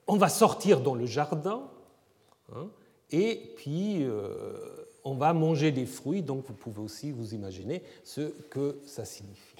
on 0.09 0.17
va 0.17 0.27
sortir 0.27 0.81
dans 0.81 0.95
le 0.95 1.05
jardin, 1.05 1.69
hein, 2.53 2.67
et 3.11 3.53
puis 3.55 4.03
euh, 4.03 4.57
on 5.03 5.13
va 5.13 5.33
manger 5.33 5.71
des 5.71 5.85
fruits, 5.85 6.23
donc 6.23 6.45
vous 6.47 6.53
pouvez 6.53 6.81
aussi 6.81 7.11
vous 7.11 7.35
imaginer 7.35 7.83
ce 8.03 8.21
que 8.49 8.79
ça 8.85 9.05
signifie. 9.05 9.55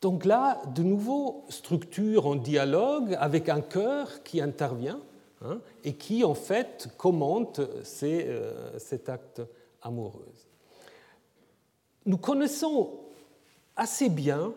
Donc 0.00 0.24
là, 0.24 0.62
de 0.74 0.82
nouveau, 0.82 1.44
structure 1.50 2.26
en 2.26 2.36
dialogue 2.36 3.16
avec 3.20 3.48
un 3.48 3.60
cœur 3.60 4.22
qui 4.22 4.40
intervient 4.40 5.00
hein, 5.44 5.60
et 5.84 5.94
qui 5.94 6.24
en 6.24 6.34
fait 6.34 6.88
commente 6.96 7.60
euh, 8.02 8.78
cet 8.78 9.08
acte 9.10 9.42
amoureux. 9.82 10.32
Nous 12.06 12.18
connaissons 12.18 13.00
assez 13.74 14.08
bien 14.08 14.54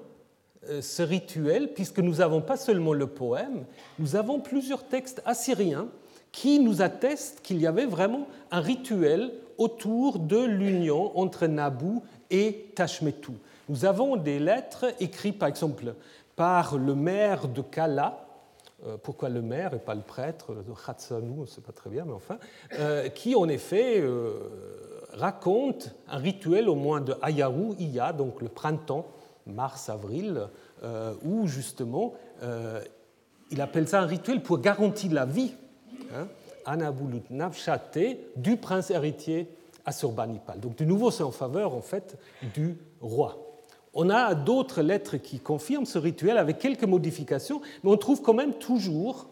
ce 0.82 1.02
rituel, 1.04 1.74
puisque 1.74 2.00
nous 2.00 2.16
n'avons 2.16 2.42
pas 2.42 2.58
seulement 2.58 2.94
le 2.94 3.08
poème, 3.08 3.66
nous 3.98 4.16
avons 4.16 4.40
plusieurs 4.40 4.84
textes 4.84 5.22
assyriens 5.26 5.88
qui 6.32 6.60
nous 6.60 6.82
attestent 6.82 7.42
qu'il 7.42 7.60
y 7.60 7.68
avait 7.68 7.86
vraiment 7.86 8.28
un 8.52 8.62
rituel 8.62 9.32
autour 9.58 10.20
de 10.20 10.44
l'union 10.44 11.18
entre 11.18 11.48
Nabou 11.48 12.04
et 12.30 12.72
Tashmetu. 12.76 13.34
Nous 13.68 13.86
avons 13.86 14.16
des 14.16 14.40
lettres 14.40 14.86
écrites, 15.00 15.38
par 15.38 15.50
exemple, 15.50 15.94
par 16.36 16.78
le 16.78 16.96
maire 16.96 17.48
de 17.48 17.62
Kala, 17.62 18.26
euh, 18.86 18.98
pourquoi 19.02 19.30
le 19.30 19.42
maire 19.42 19.74
et 19.74 19.80
pas 19.80 19.96
le 19.96 20.02
prêtre, 20.02 20.54
de 20.54 20.74
Khatsanou, 20.74 21.36
on 21.40 21.42
ne 21.42 21.46
sait 21.46 21.62
pas 21.62 21.74
très 21.74 21.90
bien, 21.90 22.06
mais 22.06 22.14
enfin, 22.14 22.38
euh, 22.80 23.10
qui 23.10 23.36
en 23.36 23.50
effet 23.50 24.02
raconte 25.14 25.94
un 26.08 26.18
rituel 26.18 26.70
au 26.70 26.76
moins 26.76 27.02
de 27.02 27.16
Ayaru, 27.22 27.76
Iya, 27.78 28.14
donc 28.14 28.42
le 28.42 28.48
printemps, 28.48 29.08
mars-avril, 29.54 30.48
euh, 30.84 31.14
où 31.24 31.48
justement 31.48 32.14
euh, 32.44 32.82
il 33.52 33.62
appelle 33.62 33.88
ça 33.88 34.02
un 34.02 34.06
rituel 34.06 34.42
pour 34.42 34.60
garantir 34.60 35.12
la 35.12 35.26
vie, 35.26 35.54
hein, 36.14 36.28
du 38.36 38.58
prince 38.58 38.92
héritier 38.92 39.48
Assurbanipal. 39.86 40.60
Donc 40.60 40.76
de 40.76 40.86
nouveau, 40.86 41.10
c'est 41.10 41.24
en 41.24 41.32
faveur 41.32 41.74
en 41.74 41.82
fait 41.82 42.18
du 42.54 42.78
roi. 43.02 43.38
On 43.94 44.10
a 44.10 44.36
d'autres 44.36 44.84
lettres 44.84 45.18
qui 45.18 45.40
confirment 45.40 45.86
ce 45.86 45.98
rituel 45.98 46.38
avec 46.38 46.60
quelques 46.60 46.84
modifications, 46.84 47.62
mais 47.84 47.90
on 47.90 47.98
trouve 47.98 48.22
quand 48.22 48.36
même 48.36 48.54
toujours 48.54 49.28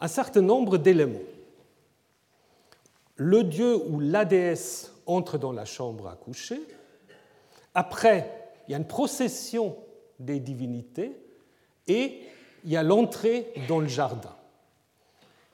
un 0.00 0.08
certain 0.08 0.42
nombre 0.42 0.78
d'éléments. 0.78 1.18
Le 3.16 3.42
dieu 3.42 3.76
ou 3.88 3.98
la 3.98 4.24
déesse 4.24 4.92
entre 5.06 5.38
dans 5.38 5.52
la 5.52 5.64
chambre 5.64 6.06
à 6.06 6.14
coucher. 6.14 6.60
Après, 7.74 8.45
il 8.68 8.72
y 8.72 8.74
a 8.74 8.78
une 8.78 8.86
procession 8.86 9.76
des 10.18 10.40
divinités 10.40 11.16
et 11.86 12.20
il 12.64 12.70
y 12.70 12.76
a 12.76 12.82
l'entrée 12.82 13.52
dans 13.68 13.78
le 13.78 13.86
jardin. 13.86 14.34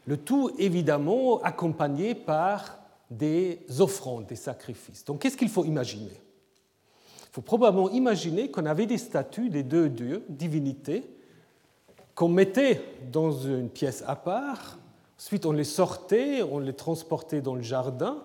Le 0.06 0.16
tout 0.16 0.50
évidemment 0.58 1.40
accompagné 1.42 2.14
par 2.14 2.78
des 3.10 3.60
offrandes, 3.78 4.26
des 4.26 4.36
sacrifices. 4.36 5.04
Donc 5.04 5.20
qu'est-ce 5.20 5.36
qu'il 5.36 5.50
faut 5.50 5.64
imaginer? 5.64 6.10
Il 6.12 7.34
faut 7.34 7.42
probablement 7.42 7.90
imaginer 7.90 8.50
qu'on 8.50 8.66
avait 8.66 8.86
des 8.86 8.98
statues 8.98 9.48
des 9.48 9.62
deux 9.62 9.88
dieux, 9.88 10.24
divinités, 10.28 11.04
qu'on 12.14 12.28
mettait 12.28 12.82
dans 13.10 13.30
une 13.30 13.70
pièce 13.70 14.04
à 14.06 14.16
part, 14.16 14.78
ensuite 15.18 15.46
on 15.46 15.52
les 15.52 15.64
sortait, 15.64 16.42
on 16.42 16.58
les 16.58 16.74
transportait 16.74 17.40
dans 17.40 17.54
le 17.54 17.62
jardin, 17.62 18.22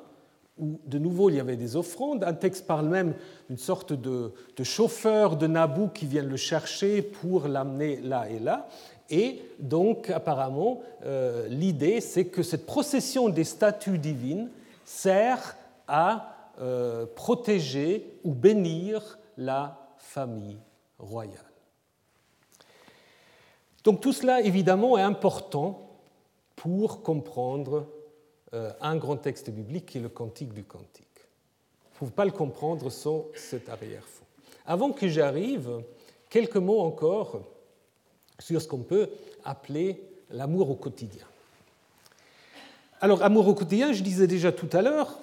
où 0.60 0.80
de 0.86 0.98
nouveau 0.98 1.30
il 1.30 1.36
y 1.36 1.40
avait 1.40 1.56
des 1.56 1.76
offrandes. 1.76 2.24
Un 2.24 2.34
texte 2.34 2.66
parle 2.66 2.88
même 2.88 3.14
d'une 3.50 3.58
sorte 3.58 3.94
de, 3.94 4.32
chauffeur 4.64 5.38
de 5.38 5.48
Nabou 5.48 5.88
qui 5.88 6.06
vient 6.06 6.24
le 6.24 6.38
chercher 6.38 7.02
pour 7.02 7.48
l'amener 7.48 8.02
là 8.02 8.30
et 8.30 8.40
là. 8.40 8.68
Et 9.10 9.42
donc 9.60 10.10
apparemment 10.10 10.82
euh, 11.06 11.48
l'idée 11.48 12.02
c'est 12.02 12.26
que 12.26 12.44
cette 12.44 12.66
procession 12.66 13.30
des 13.30 13.44
statues 13.44 14.00
divines 14.00 14.50
sert 14.84 15.56
à 15.88 16.36
euh, 16.60 17.06
protéger 17.16 18.20
ou 18.24 18.34
bénir 18.34 19.20
la 19.38 19.78
famille 19.98 20.58
royale. 21.00 21.44
Donc 23.84 24.02
tout 24.02 24.12
cela 24.12 24.42
évidemment 24.42 24.98
est 24.98 25.04
important 25.04 25.88
pour 26.56 27.04
comprendre 27.04 27.86
un 28.54 28.96
grand 28.96 29.18
texte 29.18 29.50
biblique 29.50 29.88
qui 29.88 29.98
est 29.98 30.02
le 30.02 30.10
Cantique 30.10 30.54
du 30.54 30.64
Cantique. 30.64 31.06
Vous 32.00 32.06
ne 32.06 32.12
pouvez 32.12 32.12
pas 32.12 32.26
le 32.26 32.32
comprendre 32.32 32.90
sans 32.90 33.26
cet 33.36 33.70
arrière-fond. 33.70 34.26
Avant 34.66 34.92
que 34.92 35.08
j'arrive, 35.08 35.82
quelques 36.30 36.58
mots 36.58 36.80
encore 36.80 37.42
sur 38.40 38.62
ce 38.62 38.68
qu'on 38.68 38.84
peut 38.84 39.10
appeler 39.44 40.02
l'amour 40.30 40.70
au 40.70 40.76
quotidien. 40.76 41.26
Alors, 43.02 43.24
amour 43.24 43.48
au 43.48 43.54
quotidien, 43.54 43.94
je 43.94 44.04
disais 44.04 44.28
déjà 44.28 44.52
tout 44.52 44.70
à 44.74 44.82
l'heure, 44.82 45.18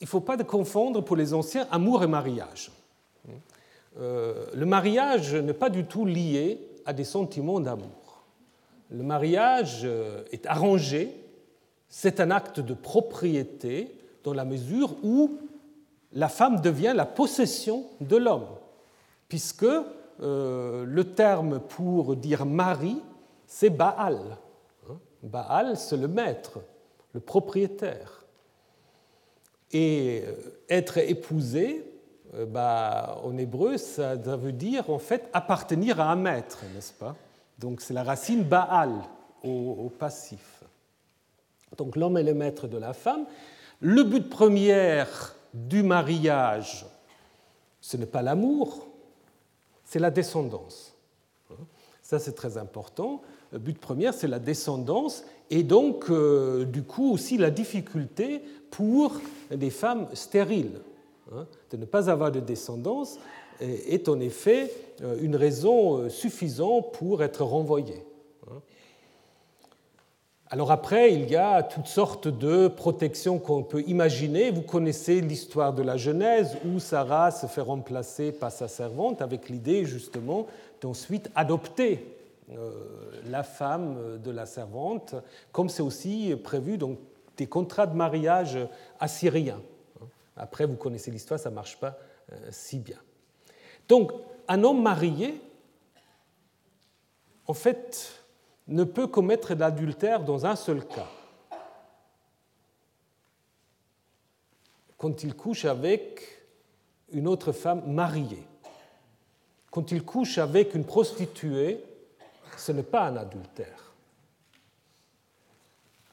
il 0.00 0.04
ne 0.04 0.08
faut 0.08 0.20
pas 0.20 0.36
confondre 0.38 1.02
pour 1.02 1.16
les 1.16 1.34
anciens 1.34 1.66
amour 1.70 2.02
et 2.04 2.06
mariage. 2.06 2.70
Euh, 3.98 4.46
le 4.54 4.66
mariage 4.66 5.34
n'est 5.34 5.54
pas 5.54 5.70
du 5.70 5.84
tout 5.84 6.04
lié 6.04 6.60
à 6.86 6.92
des 6.92 7.04
sentiments 7.04 7.60
d'amour. 7.60 8.22
Le 8.90 9.02
mariage 9.02 9.80
euh, 9.84 10.22
est 10.30 10.46
arrangé 10.46 11.14
c'est 11.88 12.20
un 12.20 12.30
acte 12.30 12.60
de 12.60 12.74
propriété 12.74 13.94
dans 14.24 14.34
la 14.34 14.44
mesure 14.44 14.96
où 15.02 15.38
la 16.12 16.28
femme 16.28 16.60
devient 16.60 16.92
la 16.94 17.06
possession 17.06 17.84
de 18.00 18.16
l'homme, 18.16 18.48
puisque 19.28 19.66
le 20.20 21.02
terme 21.14 21.60
pour 21.60 22.16
dire 22.16 22.44
mari, 22.44 23.00
c'est 23.46 23.70
Baal. 23.70 24.36
Hein? 24.88 24.98
Baal, 25.22 25.76
c'est 25.76 25.96
le 25.96 26.08
maître, 26.08 26.58
le 27.12 27.20
propriétaire. 27.20 28.24
Et 29.70 30.24
être 30.68 30.98
épousé, 30.98 31.84
bah, 32.48 33.18
en 33.22 33.36
hébreu, 33.38 33.76
ça 33.76 34.16
veut 34.16 34.52
dire 34.52 34.90
en 34.90 34.98
fait 34.98 35.28
appartenir 35.32 36.00
à 36.00 36.10
un 36.10 36.16
maître, 36.16 36.58
n'est-ce 36.74 36.92
pas? 36.92 37.14
Donc 37.58 37.80
c'est 37.80 37.94
la 37.94 38.02
racine 38.02 38.42
Baal 38.42 38.92
au 39.42 39.90
passif. 39.98 40.57
Donc 41.76 41.96
l'homme 41.96 42.16
est 42.16 42.22
le 42.22 42.34
maître 42.34 42.66
de 42.66 42.78
la 42.78 42.92
femme. 42.92 43.26
Le 43.80 44.02
but 44.02 44.28
premier 44.28 45.04
du 45.54 45.82
mariage, 45.82 46.86
ce 47.80 47.96
n'est 47.96 48.06
pas 48.06 48.22
l'amour, 48.22 48.86
c'est 49.84 49.98
la 49.98 50.10
descendance. 50.10 50.94
Ça, 52.02 52.18
c'est 52.18 52.32
très 52.32 52.56
important. 52.56 53.20
Le 53.52 53.58
but 53.58 53.78
premier, 53.78 54.12
c'est 54.12 54.28
la 54.28 54.38
descendance 54.38 55.24
et 55.50 55.62
donc, 55.62 56.06
euh, 56.10 56.64
du 56.64 56.82
coup, 56.82 57.12
aussi 57.12 57.36
la 57.36 57.50
difficulté 57.50 58.42
pour 58.70 59.20
les 59.50 59.70
femmes 59.70 60.08
stériles. 60.14 60.80
Hein, 61.32 61.46
de 61.70 61.76
ne 61.76 61.84
pas 61.84 62.08
avoir 62.08 62.32
de 62.32 62.40
descendance 62.40 63.18
est 63.60 64.08
en 64.08 64.20
effet 64.20 64.72
euh, 65.02 65.18
une 65.20 65.36
raison 65.36 65.98
euh, 65.98 66.08
suffisante 66.08 66.92
pour 66.92 67.22
être 67.22 67.42
renvoyée. 67.42 68.02
Alors 70.50 70.72
après, 70.72 71.12
il 71.12 71.28
y 71.28 71.36
a 71.36 71.62
toutes 71.62 71.88
sortes 71.88 72.26
de 72.26 72.68
protections 72.68 73.38
qu'on 73.38 73.62
peut 73.62 73.82
imaginer. 73.86 74.50
Vous 74.50 74.62
connaissez 74.62 75.20
l'histoire 75.20 75.74
de 75.74 75.82
la 75.82 75.98
Genèse 75.98 76.56
où 76.64 76.78
Sarah 76.78 77.30
se 77.30 77.46
fait 77.46 77.60
remplacer 77.60 78.32
par 78.32 78.50
sa 78.50 78.66
servante 78.66 79.20
avec 79.20 79.50
l'idée 79.50 79.84
justement 79.84 80.46
d'ensuite 80.80 81.30
adopter 81.34 82.16
euh, 82.50 82.70
la 83.26 83.42
femme 83.42 84.18
de 84.24 84.30
la 84.30 84.46
servante, 84.46 85.14
comme 85.52 85.68
c'est 85.68 85.82
aussi 85.82 86.34
prévu 86.42 86.78
dans 86.78 86.96
des 87.36 87.46
contrats 87.46 87.86
de 87.86 87.94
mariage 87.94 88.56
assyriens. 89.00 89.60
Après, 90.34 90.64
vous 90.64 90.76
connaissez 90.76 91.10
l'histoire, 91.10 91.38
ça 91.38 91.50
ne 91.50 91.54
marche 91.56 91.76
pas 91.76 91.98
euh, 92.32 92.36
si 92.50 92.78
bien. 92.78 92.96
Donc, 93.86 94.12
un 94.48 94.64
homme 94.64 94.82
marié, 94.82 95.42
en 97.46 97.54
fait, 97.54 98.24
ne 98.68 98.84
peut 98.84 99.06
commettre 99.06 99.54
l'adultère 99.54 100.22
dans 100.22 100.46
un 100.46 100.56
seul 100.56 100.86
cas. 100.86 101.08
Quand 104.96 105.22
il 105.22 105.34
couche 105.34 105.64
avec 105.64 106.38
une 107.12 107.26
autre 107.26 107.52
femme 107.52 107.82
mariée. 107.86 108.46
Quand 109.70 109.92
il 109.92 110.02
couche 110.02 110.38
avec 110.38 110.74
une 110.74 110.84
prostituée, 110.84 111.82
ce 112.56 112.72
n'est 112.72 112.82
pas 112.82 113.06
un 113.06 113.16
adultère. 113.16 113.94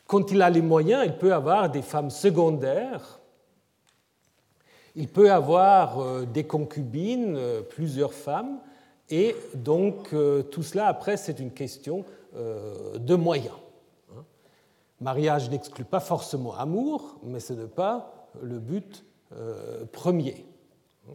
Quand 0.08 0.32
il 0.32 0.42
a 0.42 0.50
les 0.50 0.62
moyens, 0.62 1.04
il 1.06 1.18
peut 1.18 1.34
avoir 1.34 1.70
des 1.70 1.82
femmes 1.82 2.12
secondaires, 2.12 3.20
il 4.96 5.08
peut 5.08 5.32
avoir 5.32 6.00
euh, 6.00 6.26
des 6.26 6.46
concubines, 6.46 7.36
euh, 7.36 7.62
plusieurs 7.62 8.14
femmes, 8.14 8.60
et 9.10 9.36
donc 9.56 10.14
euh, 10.14 10.44
tout 10.44 10.64
cela, 10.64 10.88
après, 10.88 11.18
c'est 11.18 11.40
une 11.40 11.52
question 11.52 12.06
de 12.36 13.16
moyens. 13.16 13.56
Hein. 14.12 14.24
Mariage 15.02 15.50
n'exclut 15.50 15.86
pas 15.86 16.00
forcément 16.00 16.56
amour, 16.56 17.20
mais 17.24 17.40
ce 17.40 17.54
n'est 17.54 17.68
pas 17.68 18.30
le 18.42 18.60
but 18.60 19.06
euh, 19.34 19.86
premier. 19.92 20.46
Hein. 21.10 21.14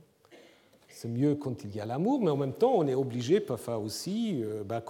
C'est 0.89 1.09
mieux 1.09 1.35
quand 1.35 1.65
il 1.65 1.75
y 1.75 1.81
a 1.81 1.87
l'amour, 1.87 2.21
mais 2.21 2.31
en 2.31 2.37
même 2.37 2.53
temps, 2.53 2.73
on 2.75 2.87
est 2.87 2.95
obligé 2.95 3.41
parfois 3.41 3.79
aussi, 3.79 4.41
euh, 4.43 4.63
bah, 4.65 4.83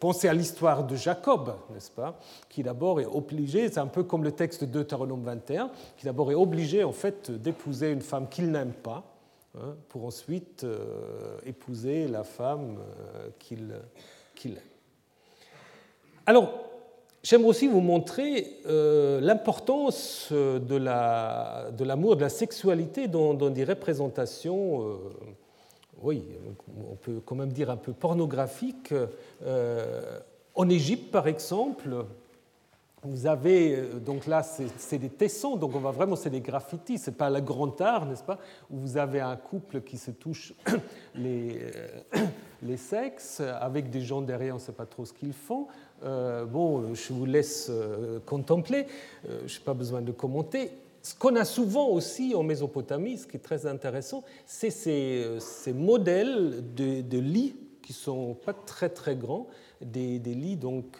penser 0.00 0.28
à 0.28 0.34
l'histoire 0.34 0.84
de 0.86 0.96
Jacob, 0.96 1.54
n'est-ce 1.72 1.90
pas 1.90 2.18
Qui 2.48 2.62
d'abord 2.62 3.00
est 3.00 3.06
obligé, 3.06 3.68
c'est 3.68 3.80
un 3.80 3.86
peu 3.86 4.04
comme 4.04 4.24
le 4.24 4.32
texte 4.32 4.64
de 4.64 4.70
Deutéronome 4.70 5.24
21, 5.24 5.70
qui 5.96 6.04
d'abord 6.04 6.30
est 6.30 6.36
obligé 6.36 6.84
en 6.84 6.92
fait 6.92 7.30
d'épouser 7.30 7.90
une 7.90 8.02
femme 8.02 8.28
qu'il 8.28 8.50
n'aime 8.50 8.72
pas, 8.72 9.04
hein, 9.56 9.74
pour 9.88 10.04
ensuite 10.04 10.64
épouser 11.44 12.08
la 12.08 12.24
femme 12.24 12.78
qu'il 13.38 13.72
aime. 14.44 14.77
Alors, 16.28 16.52
j'aimerais 17.22 17.48
aussi 17.48 17.68
vous 17.68 17.80
montrer 17.80 18.58
euh, 18.66 19.18
l'importance 19.18 20.28
euh, 20.30 20.58
de 20.58 20.76
l'amour, 21.84 22.16
de, 22.16 22.20
la 22.20 22.28
sexualité 22.28 23.08
dans, 23.08 23.32
des 23.32 23.64
représentations, 23.64 24.82
euh, 24.82 24.96
oui, 26.02 26.22
on 26.90 26.96
peut 26.96 27.22
quand 27.24 27.34
même 27.34 27.50
dire 27.50 27.70
un 27.70 27.78
peu 27.78 27.94
pornographiques. 27.94 28.92
en 30.54 30.68
Égypte, 30.68 31.10
par 31.10 31.28
exemple, 31.28 32.04
vous 33.02 33.26
avez, 33.26 33.84
donc 34.04 34.26
là, 34.26 34.42
c'est 34.42 34.98
des 34.98 35.08
tessons, 35.08 35.56
donc 35.56 35.74
on 35.74 35.80
va 35.80 35.92
vraiment, 35.92 36.14
c'est 36.14 36.28
des 36.28 36.42
graffitis, 36.42 36.98
c'est 36.98 37.16
pas 37.16 37.30
le 37.30 37.40
grand 37.40 37.80
art, 37.80 38.04
n'est-ce 38.04 38.22
pas 38.22 38.38
Où 38.70 38.76
vous 38.76 38.98
avez 38.98 39.20
un 39.20 39.36
couple 39.36 39.80
qui 39.80 39.96
se 39.96 40.10
touche 40.10 40.52
les, 41.14 41.58
les 42.62 42.76
sexes, 42.76 43.40
avec 43.40 43.88
des 43.88 44.02
gens 44.02 44.20
derrière, 44.20 44.54
on 44.54 44.58
ne 44.58 44.62
sait 44.62 44.72
pas 44.72 44.86
trop 44.86 45.06
ce 45.06 45.14
qu'ils 45.14 45.32
font. 45.32 45.68
Euh, 46.04 46.44
bon, 46.44 46.94
je 46.94 47.12
vous 47.12 47.26
laisse 47.26 47.68
euh, 47.70 48.20
contempler, 48.24 48.86
euh, 49.28 49.40
je 49.46 49.58
n'ai 49.58 49.64
pas 49.64 49.74
besoin 49.74 50.00
de 50.00 50.12
commenter. 50.12 50.70
Ce 51.02 51.14
qu'on 51.14 51.36
a 51.36 51.44
souvent 51.44 51.88
aussi 51.88 52.34
en 52.34 52.42
Mésopotamie, 52.42 53.18
ce 53.18 53.26
qui 53.26 53.36
est 53.36 53.40
très 53.40 53.66
intéressant, 53.66 54.24
c'est 54.46 54.70
ces, 54.70 55.72
modèles 55.72 56.62
de, 56.74 57.18
lits 57.18 57.56
qui 57.82 57.92
ne 57.92 57.96
sont 57.96 58.34
pas 58.34 58.52
très 58.52 58.88
très 58.90 59.16
grands, 59.16 59.46
des, 59.80 60.18
lits 60.18 60.56
donc 60.56 60.98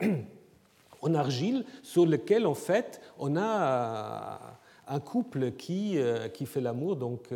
en 1.02 1.14
argile 1.14 1.64
sur 1.82 2.06
lesquels 2.06 2.46
en 2.46 2.54
fait 2.54 3.00
on 3.18 3.36
a 3.36 4.58
un 4.88 5.00
couple 5.00 5.52
qui, 5.52 5.96
qui 6.34 6.44
fait 6.44 6.60
l'amour, 6.60 6.96
donc 6.96 7.30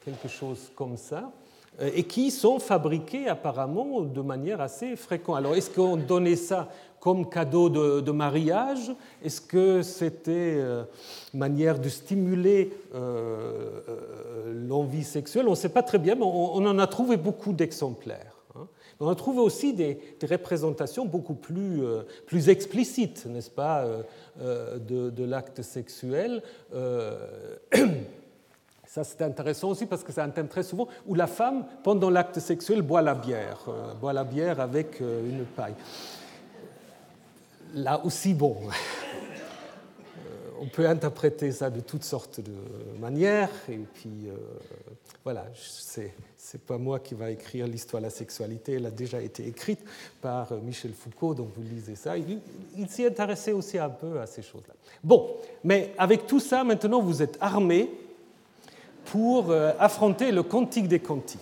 quelque 0.00 0.28
chose 0.28 0.70
comme 0.74 0.96
ça. 0.96 1.32
Euh, 1.80 1.90
et 1.94 2.04
qui 2.04 2.30
sont 2.30 2.58
fabriqués 2.58 3.28
apparemment 3.28 4.00
de 4.00 4.20
manière 4.22 4.60
assez 4.60 4.96
fréquente. 4.96 5.36
Alors 5.36 5.54
est-ce 5.54 5.70
qu'on 5.70 5.96
donnait 5.96 6.36
ça 6.36 6.68
comme 7.00 7.28
cadeau 7.28 7.68
de, 7.68 8.10
mariage? 8.10 8.92
Est-ce 9.22 9.40
que 9.40 9.82
c'était 9.82 10.54
une 10.54 10.60
euh, 10.60 10.84
manière 11.34 11.78
de 11.78 11.88
stimuler 11.88 12.72
euh, 12.94 13.80
l'envie 14.68 15.04
sexuelle? 15.04 15.46
On 15.48 15.50
ne 15.50 15.56
sait 15.56 15.68
pas 15.68 15.82
très 15.82 15.98
bien, 15.98 16.14
mais 16.14 16.24
on, 16.24 16.66
en 16.66 16.78
a 16.78 16.86
trouvé 16.86 17.18
beaucoup 17.18 17.52
d'exemplaires. 17.52 18.36
Hein. 18.54 18.66
On 18.98 19.08
a 19.08 19.14
trouvé 19.14 19.40
aussi 19.40 19.74
des, 19.74 20.00
représentations 20.28 21.04
beaucoup 21.04 21.34
plus, 21.34 21.82
plus 22.24 22.48
explicites, 22.48 23.26
n'est-ce 23.26 23.50
pas, 23.50 23.84
de, 24.40 25.10
de 25.10 25.24
l'acte 25.24 25.60
sexuel. 25.60 26.42
Ça, 28.96 29.04
c'est 29.04 29.20
intéressant 29.20 29.68
aussi 29.68 29.84
parce 29.84 30.02
que 30.02 30.10
c'est 30.10 30.22
un 30.22 30.30
thème 30.30 30.48
très 30.48 30.62
souvent 30.62 30.88
où 31.06 31.14
la 31.14 31.26
femme, 31.26 31.66
pendant 31.82 32.08
l'acte 32.08 32.40
sexuel, 32.40 32.80
boit 32.80 33.02
la 33.02 33.14
bière, 33.14 33.58
euh, 33.68 33.92
boit 33.92 34.14
la 34.14 34.24
bière 34.24 34.58
avec 34.58 35.02
euh, 35.02 35.28
une 35.28 35.44
paille. 35.44 35.74
Là 37.74 38.02
aussi, 38.06 38.32
bon, 38.32 38.56
euh, 38.70 40.30
on 40.62 40.66
peut 40.68 40.88
interpréter 40.88 41.52
ça 41.52 41.68
de 41.68 41.80
toutes 41.80 42.04
sortes 42.04 42.40
de 42.40 42.54
manières, 42.98 43.50
et 43.68 43.80
puis 43.92 44.30
voilà, 45.22 45.44
c'est 45.54 46.14
n'est 46.54 46.60
pas 46.66 46.78
moi 46.78 46.98
qui 46.98 47.14
va 47.14 47.30
écrire 47.30 47.66
l'histoire 47.66 48.00
de 48.00 48.06
la 48.06 48.10
sexualité, 48.10 48.74
elle 48.74 48.86
a 48.86 48.90
déjà 48.90 49.20
été 49.20 49.46
écrite 49.46 49.80
par 50.22 50.54
Michel 50.62 50.94
Foucault, 50.94 51.34
donc 51.34 51.48
vous 51.54 51.62
lisez 51.62 51.96
ça. 51.96 52.16
Il, 52.16 52.40
il 52.78 52.88
s'y 52.88 53.04
intéressait 53.04 53.52
aussi 53.52 53.76
un 53.76 53.90
peu 53.90 54.20
à 54.20 54.26
ces 54.26 54.40
choses-là. 54.40 54.72
Bon, 55.04 55.36
mais 55.64 55.92
avec 55.98 56.26
tout 56.26 56.40
ça, 56.40 56.64
maintenant 56.64 57.02
vous 57.02 57.20
êtes 57.20 57.36
armés 57.42 57.90
pour 59.06 59.50
euh, 59.50 59.72
affronter 59.78 60.32
le 60.32 60.42
cantique 60.42 60.88
des 60.88 61.00
cantiques. 61.00 61.40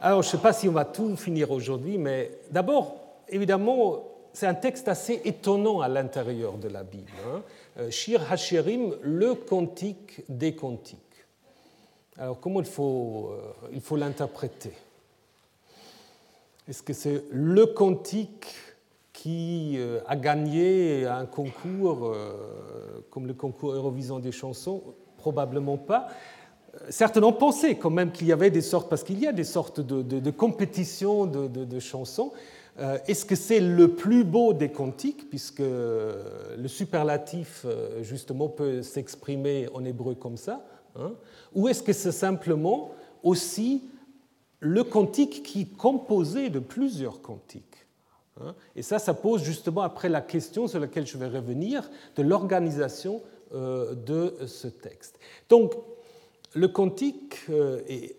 Alors, 0.00 0.22
je 0.22 0.28
ne 0.28 0.30
sais 0.32 0.38
pas 0.38 0.52
si 0.52 0.68
on 0.68 0.72
va 0.72 0.84
tout 0.84 1.16
finir 1.16 1.50
aujourd'hui, 1.50 1.98
mais 1.98 2.32
d'abord, 2.50 2.96
évidemment, 3.28 4.04
c'est 4.32 4.46
un 4.46 4.54
texte 4.54 4.88
assez 4.88 5.20
étonnant 5.24 5.80
à 5.80 5.88
l'intérieur 5.88 6.54
de 6.58 6.68
la 6.68 6.82
Bible. 6.82 7.12
Hein. 7.26 7.42
Euh, 7.78 7.90
Shir 7.90 8.20
Hashirim, 8.30 8.94
le 9.02 9.34
cantique 9.34 10.22
des 10.28 10.54
cantiques. 10.54 11.00
Alors, 12.18 12.40
comment 12.40 12.60
il 12.60 12.66
faut, 12.66 13.30
euh, 13.30 13.68
il 13.72 13.80
faut 13.80 13.96
l'interpréter? 13.96 14.72
Est-ce 16.68 16.82
que 16.82 16.92
c'est 16.92 17.24
le 17.30 17.66
cantique 17.66 18.46
qui 19.12 19.78
a 20.06 20.16
gagné 20.16 21.06
un 21.06 21.24
concours 21.24 22.12
comme 23.08 23.26
le 23.26 23.34
concours 23.34 23.72
Eurovision 23.72 24.18
des 24.18 24.32
chansons? 24.32 24.82
Probablement 25.26 25.76
pas. 25.76 26.08
Certains 26.88 27.22
ont 27.24 27.32
pensé 27.32 27.76
quand 27.76 27.90
même 27.90 28.12
qu'il 28.12 28.28
y 28.28 28.32
avait 28.32 28.50
des 28.50 28.60
sortes, 28.60 28.88
parce 28.88 29.02
qu'il 29.02 29.18
y 29.18 29.26
a 29.26 29.32
des 29.32 29.44
sortes 29.44 29.80
de, 29.80 30.30
compétitions 30.30 31.26
de, 31.26 31.80
chansons. 31.80 32.30
Euh, 32.78 32.98
est-ce 33.08 33.24
que 33.24 33.34
c'est 33.34 33.60
le 33.60 33.88
plus 33.88 34.22
beau 34.22 34.52
des 34.52 34.68
cantiques, 34.68 35.28
puisque 35.28 35.60
le 35.60 36.68
superlatif, 36.68 37.64
euh, 37.64 38.02
justement, 38.02 38.48
peut 38.48 38.82
s'exprimer 38.82 39.66
en 39.74 39.84
hébreu 39.84 40.14
comme 40.14 40.36
ça 40.36 40.64
hein? 40.94 41.12
Ou 41.54 41.68
est-ce 41.68 41.82
que 41.82 41.94
c'est 41.94 42.12
simplement 42.12 42.90
aussi 43.22 43.82
le 44.60 44.84
cantique 44.84 45.42
qui 45.42 45.62
est 45.62 45.76
composé 45.76 46.50
de 46.50 46.58
plusieurs 46.58 47.20
cantiques. 47.20 47.86
Hein? 48.40 48.54
Et 48.74 48.82
ça, 48.82 48.98
ça 48.98 49.14
pose 49.14 49.42
justement 49.42 49.82
après 49.82 50.08
la 50.08 50.20
question 50.20 50.68
sur 50.68 50.80
laquelle 50.80 51.06
je 51.06 51.18
vais 51.18 51.28
revenir 51.28 51.90
de 52.16 52.22
l'organisation 52.22 53.16
euh, 53.16 53.35
de 53.56 54.34
ce 54.46 54.68
texte. 54.68 55.18
Donc, 55.48 55.74
le 56.56 56.68
cantique 56.68 57.36
euh, 57.50 57.80
est 57.86 58.16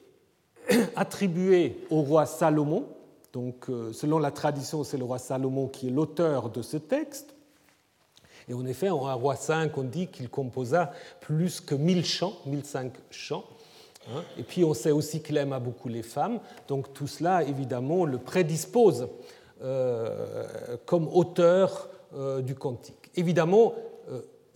attribué 0.95 1.77
au 1.89 2.01
roi 2.01 2.25
Salomon. 2.25 2.85
Donc, 3.33 3.69
euh, 3.69 3.91
selon 3.93 4.19
la 4.19 4.31
tradition, 4.31 4.83
c'est 4.83 4.97
le 4.97 5.03
roi 5.03 5.17
Salomon 5.17 5.67
qui 5.67 5.87
est 5.87 5.91
l'auteur 5.91 6.49
de 6.49 6.61
ce 6.61 6.77
texte. 6.77 7.33
Et 8.47 8.53
en 8.53 8.65
effet, 8.65 8.89
en 8.89 9.17
roi 9.17 9.35
5, 9.35 9.77
on 9.77 9.83
dit 9.83 10.07
qu'il 10.07 10.29
composa 10.29 10.93
plus 11.19 11.59
que 11.59 11.75
1000 11.75 12.05
chants, 12.05 12.33
1005 12.45 12.93
chants. 13.09 13.43
Hein. 14.09 14.23
Et 14.37 14.43
puis 14.43 14.63
on 14.63 14.73
sait 14.73 14.91
aussi 14.91 15.21
qu'il 15.21 15.35
aima 15.35 15.59
beaucoup 15.59 15.89
les 15.89 16.03
femmes, 16.03 16.39
donc 16.69 16.93
tout 16.93 17.07
cela 17.07 17.43
évidemment 17.43 18.05
le 18.05 18.17
prédispose 18.17 19.09
euh, 19.61 20.77
comme 20.85 21.09
auteur 21.09 21.89
euh, 22.15 22.41
du 22.41 22.55
cantique. 22.55 23.11
Évidemment, 23.15 23.73
euh, 23.75 23.96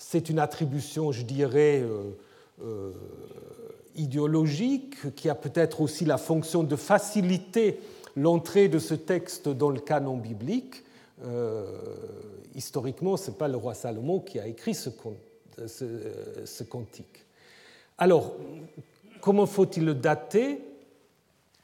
c'est 0.01 0.29
une 0.29 0.39
attribution, 0.39 1.11
je 1.11 1.21
dirais, 1.21 1.85
idéologique 3.95 5.15
qui 5.15 5.29
a 5.29 5.35
peut-être 5.35 5.79
aussi 5.81 6.05
la 6.05 6.17
fonction 6.17 6.63
de 6.63 6.75
faciliter 6.75 7.79
l'entrée 8.15 8.67
de 8.67 8.79
ce 8.79 8.93
texte 8.95 9.47
dans 9.47 9.69
le 9.69 9.79
canon 9.79 10.17
biblique. 10.17 10.83
historiquement, 12.55 13.15
ce 13.15 13.29
n'est 13.29 13.37
pas 13.37 13.47
le 13.47 13.57
roi 13.57 13.73
Salomon 13.73 14.19
qui 14.19 14.39
a 14.39 14.47
écrit 14.47 14.73
ce, 14.73 14.89
ce, 15.67 15.85
ce 16.45 16.63
cantique. 16.63 17.25
Alors, 17.97 18.33
comment 19.21 19.45
faut-il 19.45 19.85
le 19.85 19.93
dater? 19.93 20.61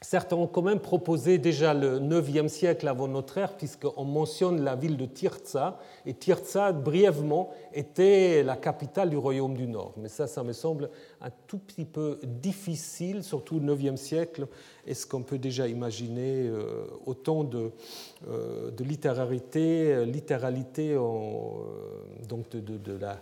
Certains 0.00 0.36
ont 0.36 0.46
quand 0.46 0.62
même 0.62 0.78
proposé 0.78 1.38
déjà 1.38 1.74
le 1.74 1.98
9e 1.98 2.46
siècle 2.46 2.86
avant 2.86 3.08
notre 3.08 3.36
ère, 3.36 3.56
puisqu'on 3.56 4.04
mentionne 4.04 4.62
la 4.62 4.76
ville 4.76 4.96
de 4.96 5.06
Tirza, 5.06 5.80
et 6.06 6.14
Tirza, 6.14 6.70
brièvement, 6.70 7.50
était 7.74 8.44
la 8.44 8.56
capitale 8.56 9.10
du 9.10 9.16
royaume 9.16 9.56
du 9.56 9.66
Nord. 9.66 9.94
Mais 9.96 10.08
ça, 10.08 10.28
ça 10.28 10.44
me 10.44 10.52
semble 10.52 10.90
un 11.20 11.30
tout 11.48 11.58
petit 11.58 11.84
peu 11.84 12.20
difficile, 12.22 13.24
surtout 13.24 13.56
au 13.56 13.60
9e 13.60 13.96
siècle. 13.96 14.46
Est-ce 14.86 15.04
qu'on 15.04 15.24
peut 15.24 15.38
déjà 15.38 15.66
imaginer 15.66 16.46
euh, 16.46 16.86
autant 17.04 17.42
de, 17.42 17.72
euh, 18.28 18.70
de 18.70 18.84
littérarité, 18.84 19.92
euh, 19.92 20.04
littéralité, 20.04 20.94
donc 22.28 22.50
de, 22.50 22.60
de 22.60 22.96
la 22.96 23.20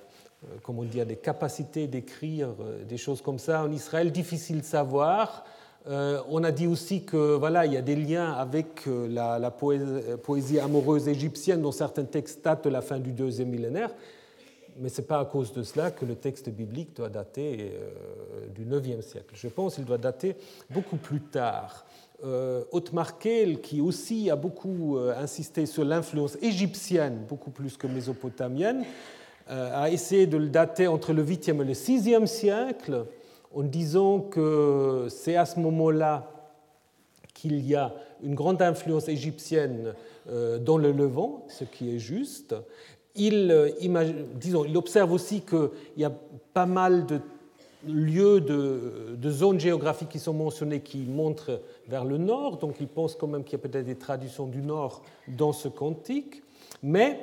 comment 0.62 0.85
dire, 0.85 1.07
des 1.07 1.16
capacités 1.16 1.87
d'écrire 1.87 2.55
des 2.87 2.99
choses 2.99 3.22
comme 3.22 3.39
ça 3.39 3.64
en 3.64 3.72
Israël, 3.72 4.12
difficile 4.12 4.61
de 4.61 4.66
savoir. 4.66 5.45
Euh, 5.89 6.20
on 6.28 6.43
a 6.43 6.51
dit 6.51 6.66
aussi 6.66 7.05
que 7.05 7.37
voilà, 7.37 7.64
il 7.64 7.72
y 7.72 7.76
a 7.76 7.82
des 7.82 7.95
liens 7.95 8.32
avec 8.32 8.89
euh, 8.89 9.07
la, 9.09 9.51
poésie, 9.53 10.59
amoureuse 10.59 11.07
égyptienne 11.07 11.62
dont 11.62 11.70
certains 11.70 12.05
textes 12.05 12.45
datent 12.45 12.64
de 12.64 12.70
la 12.70 12.82
fin 12.82 12.99
du 12.99 13.12
deuxième 13.12 13.51
millénaire, 13.51 13.91
mais 14.78 14.89
ce 14.89 15.01
n'est 15.01 15.07
pas 15.07 15.20
à 15.20 15.24
cause 15.24 15.53
de 15.53 15.62
cela 15.62 15.93
que 15.93 16.05
le 16.05 16.16
texte 16.16 16.49
biblique 16.49 16.97
doit 16.97 17.09
dater 17.09 17.72
euh, 17.72 18.49
du 18.49 18.62
IXe 18.64 19.07
siècle. 19.07 19.34
Je 19.34 19.47
pense 19.47 19.76
qu'il 19.76 19.84
doit 19.84 19.99
dater 19.99 20.34
beaucoup 20.70 20.97
plus 20.97 21.20
tard. 21.20 21.84
Otmar 22.72 23.18
Kell, 23.18 23.61
qui 23.61 23.82
aussi 23.82 24.30
a 24.30 24.37
beaucoup 24.37 24.97
insisté 25.18 25.66
sur 25.66 25.84
l'influence 25.84 26.39
égyptienne, 26.41 27.26
beaucoup 27.28 27.51
plus 27.51 27.76
que 27.76 27.87
mésopotamienne, 27.87 28.84
a 29.49 29.91
essayé 29.91 30.26
de 30.26 30.39
le 30.39 30.49
dater 30.49 30.87
entre 30.87 31.12
le 31.12 31.22
8e 31.22 31.61
et 31.61 31.64
le 31.66 31.74
6e 31.74 32.24
siècle 32.24 33.05
en 33.55 33.62
disant 33.62 34.20
que 34.20 35.07
c'est 35.09 35.36
à 35.36 35.47
ce 35.47 35.61
moment-là 35.61 36.30
qu'il 37.34 37.66
y 37.66 37.74
a 37.74 37.94
une 38.22 38.34
grande 38.34 38.62
influence 38.62 39.09
égyptienne 39.09 39.94
euh, 40.28 40.59
dans 40.59 40.78
le 40.78 40.90
Levant, 40.90 41.44
ce 41.49 41.64
qui 41.64 41.94
est 41.94 41.99
juste. 41.99 42.55
Il, 43.14 43.51
euh, 43.51 44.74
observe 44.74 45.12
aussi 45.12 45.42
qu'il 45.42 45.70
y 45.97 46.05
a 46.05 46.12
pas 46.53 46.66
mal 46.66 47.07
de 47.07 47.20
lieux, 47.86 48.40
de, 48.40 49.30
zones 49.30 49.61
géographiques 49.61 50.09
qui 50.09 50.18
sont 50.18 50.32
mentionnés 50.32 50.80
qui 50.80 50.99
montrent 50.99 51.61
vers 51.88 52.05
le 52.05 52.18
nord, 52.18 52.57
donc 52.57 52.76
il 52.80 52.88
pense 52.88 53.14
quand 53.14 53.26
même 53.26 53.44
qu'il 53.44 53.59
y 53.59 53.61
a 53.61 53.68
peut-être 53.68 53.84
des 53.84 53.97
traditions 53.97 54.47
du 54.47 54.62
nord 54.62 55.03
dans 55.28 55.53
ce 55.53 55.68
cantique, 55.68 56.42
mais 56.82 57.18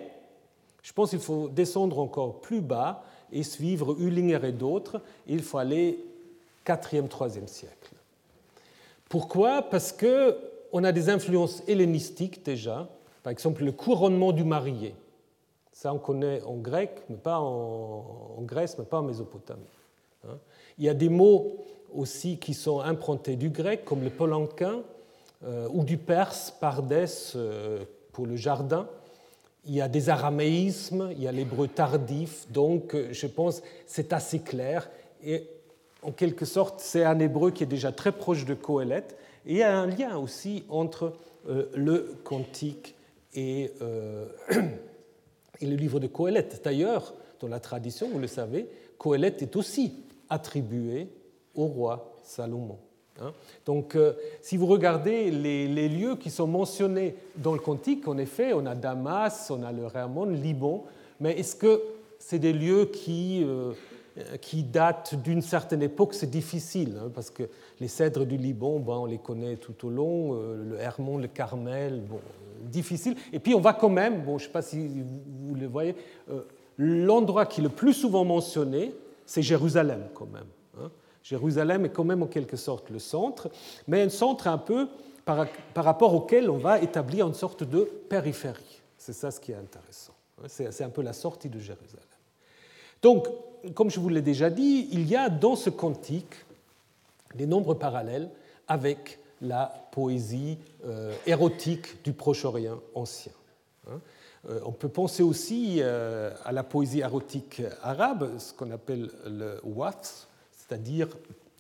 je 0.81 0.93
pense 0.93 1.11
qu'il 1.11 1.19
faut 1.19 1.47
descendre 1.47 1.99
encore 1.99 2.39
plus 2.39 2.61
bas 2.61 3.03
et 3.31 3.43
suivre 3.43 3.95
Ullinger 3.99 4.39
et 4.43 4.51
d'autres. 4.51 5.01
Il 5.27 5.41
faut 5.41 5.57
aller 5.57 5.97
4e, 6.65 7.07
3e 7.07 7.47
siècle. 7.47 7.93
Pourquoi? 9.09 9.61
Parce 9.61 9.91
qu'on 9.91 10.83
a 10.83 10.91
des 10.91 11.09
influences 11.09 11.63
hellénistiques 11.67 12.43
déjà, 12.43 12.89
par 13.21 13.31
exemple 13.31 13.63
le 13.63 13.71
couronnement 13.71 14.31
du 14.31 14.43
marié. 14.43 14.95
Ça, 15.71 15.93
on 15.93 15.99
connaît 15.99 16.41
en 16.43 16.55
grec, 16.55 17.03
mais 17.09 17.17
pas 17.17 17.39
en, 17.39 18.41
Grèce, 18.41 18.77
mais 18.77 18.85
pas 18.85 18.99
en 18.99 19.03
Mésopotamie. 19.03 19.61
Hein. 20.27 20.37
Il 20.77 20.85
y 20.85 20.89
a 20.89 20.93
des 20.93 21.09
mots 21.09 21.57
aussi 21.93 22.37
qui 22.37 22.53
sont 22.53 22.79
improntés 22.79 23.35
du 23.35 23.49
grec, 23.49 23.83
comme 23.83 24.03
le 24.03 24.09
polanquin, 24.09 24.81
euh, 25.45 25.67
ou 25.71 25.83
du 25.83 25.97
perse, 25.97 26.51
pardès, 26.51 27.33
euh, 27.35 27.83
pour 28.11 28.25
le 28.25 28.35
jardin. 28.35 28.87
Il 29.65 29.73
y 29.73 29.81
a 29.81 29.87
des 29.87 30.09
araméismes, 30.09 31.09
il 31.11 31.21
y 31.23 31.27
a 31.27 31.31
l'hébreu 31.31 31.67
tardif, 31.67 32.45
donc 32.51 32.93
euh, 32.93 33.09
je 33.11 33.27
pense 33.27 33.61
c'est 33.87 34.13
assez 34.13 34.39
clair. 34.39 34.89
Et 35.23 35.47
en 36.03 36.11
quelque 36.11 36.45
sorte, 36.45 36.79
c'est 36.79 37.03
un 37.03 37.19
hébreu 37.19 37.51
qui 37.51 37.63
est 37.63 37.67
déjà 37.67 37.91
très 37.91 38.11
proche 38.11 38.45
de 38.45 38.53
Coëlette. 38.53 39.17
Et 39.45 39.53
il 39.53 39.57
y 39.57 39.63
a 39.63 39.77
un 39.77 39.87
lien 39.87 40.17
aussi 40.17 40.63
entre 40.69 41.13
euh, 41.49 41.65
le 41.75 42.15
cantique 42.23 42.95
et, 43.33 43.71
euh, 43.81 44.25
et, 45.61 45.65
le 45.65 45.75
livre 45.75 45.99
de 45.99 46.07
Coëlette. 46.07 46.61
D'ailleurs, 46.63 47.13
dans 47.39 47.47
la 47.47 47.59
tradition, 47.59 48.09
vous 48.09 48.19
le 48.19 48.27
savez, 48.27 48.67
Coëlette 48.97 49.41
est 49.41 49.55
aussi 49.55 49.93
attribué 50.29 51.09
au 51.55 51.65
roi 51.65 52.15
Salomon. 52.23 52.77
Hein. 53.21 53.33
Donc, 53.65 53.95
euh, 53.95 54.13
si 54.41 54.57
vous 54.57 54.65
regardez 54.65 55.29
les, 55.29 55.67
les, 55.67 55.89
lieux 55.89 56.15
qui 56.15 56.29
sont 56.29 56.47
mentionnés 56.47 57.15
dans 57.35 57.53
le 57.53 57.59
cantique, 57.59 58.07
en 58.07 58.17
effet, 58.17 58.53
on 58.53 58.65
a 58.65 58.75
Damas, 58.75 59.51
on 59.51 59.63
a 59.63 59.71
le 59.71 59.85
Ramon, 59.85 60.25
Liban, 60.25 60.85
mais 61.19 61.37
est-ce 61.39 61.55
que 61.55 61.81
c'est 62.17 62.39
des 62.39 62.53
lieux 62.53 62.85
qui 62.85 63.45
qui 64.41 64.63
datent 64.63 65.15
d'une 65.15 65.41
certaine 65.41 65.81
époque, 65.81 66.13
c'est 66.13 66.29
difficile, 66.29 66.99
hein, 67.01 67.11
parce 67.13 67.31
que 67.31 67.43
les 67.79 67.87
cèdres 67.87 68.25
du 68.25 68.37
Liban, 68.37 68.79
ben, 68.79 68.93
on 68.93 69.05
les 69.05 69.17
connaît 69.17 69.55
tout 69.55 69.87
au 69.87 69.89
long, 69.89 70.35
euh, 70.35 70.55
le 70.55 70.79
Hermon, 70.79 71.17
le 71.17 71.27
Carmel, 71.27 72.01
bon, 72.01 72.17
euh, 72.17 72.67
difficile. 72.67 73.15
Et 73.31 73.39
puis 73.39 73.55
on 73.55 73.59
va 73.59 73.73
quand 73.73 73.89
même, 73.89 74.23
bon, 74.23 74.37
je 74.37 74.43
ne 74.43 74.47
sais 74.47 74.53
pas 74.53 74.61
si 74.61 74.87
vous 75.47 75.55
le 75.55 75.67
voyez, 75.67 75.95
l'endroit 76.77 77.45
qui 77.45 77.61
est 77.61 77.63
le 77.63 77.69
plus 77.69 77.93
souvent 77.93 78.23
mentionné, 78.23 78.93
c'est 79.25 79.41
Jérusalem 79.41 80.07
quand 80.13 80.27
même. 80.31 80.47
Hein. 80.79 80.91
Jérusalem 81.23 81.85
est 81.85 81.89
quand 81.89 82.03
même 82.03 82.21
en 82.23 82.27
quelque 82.27 82.57
sorte 82.57 82.89
le 82.89 82.99
centre, 82.99 83.49
mais 83.87 84.01
un 84.01 84.09
centre 84.09 84.47
un 84.47 84.57
peu 84.57 84.89
par, 85.25 85.47
par 85.73 85.85
rapport 85.85 86.13
auquel 86.13 86.49
on 86.49 86.57
va 86.57 86.79
établir 86.79 87.27
une 87.27 87.33
sorte 87.33 87.63
de 87.63 87.83
périphérie. 88.09 88.81
C'est 88.97 89.13
ça 89.13 89.31
ce 89.31 89.39
qui 89.39 89.51
est 89.51 89.55
intéressant. 89.55 90.13
Hein. 90.39 90.47
C'est 90.47 90.83
un 90.83 90.89
peu 90.89 91.01
la 91.01 91.13
sortie 91.13 91.49
de 91.49 91.59
Jérusalem. 91.59 92.03
Donc, 93.01 93.27
comme 93.73 93.89
je 93.89 93.99
vous 93.99 94.09
l'ai 94.09 94.21
déjà 94.21 94.49
dit, 94.49 94.89
il 94.91 95.07
y 95.07 95.15
a 95.15 95.29
dans 95.29 95.55
ce 95.55 95.69
cantique 95.69 96.45
des 97.35 97.45
nombres 97.45 97.73
parallèles 97.73 98.29
avec 98.67 99.19
la 99.41 99.87
poésie 99.91 100.57
euh, 100.85 101.13
érotique 101.25 102.03
du 102.03 102.13
Proche-Orient 102.13 102.79
ancien. 102.95 103.31
Hein. 103.89 103.99
Euh, 104.49 104.59
on 104.65 104.71
peut 104.71 104.89
penser 104.89 105.23
aussi 105.23 105.77
euh, 105.79 106.33
à 106.45 106.51
la 106.51 106.63
poésie 106.63 106.99
érotique 106.99 107.61
arabe, 107.81 108.37
ce 108.37 108.53
qu'on 108.53 108.71
appelle 108.71 109.09
le 109.25 109.59
wath, 109.63 110.27
c'est-à-dire 110.51 111.07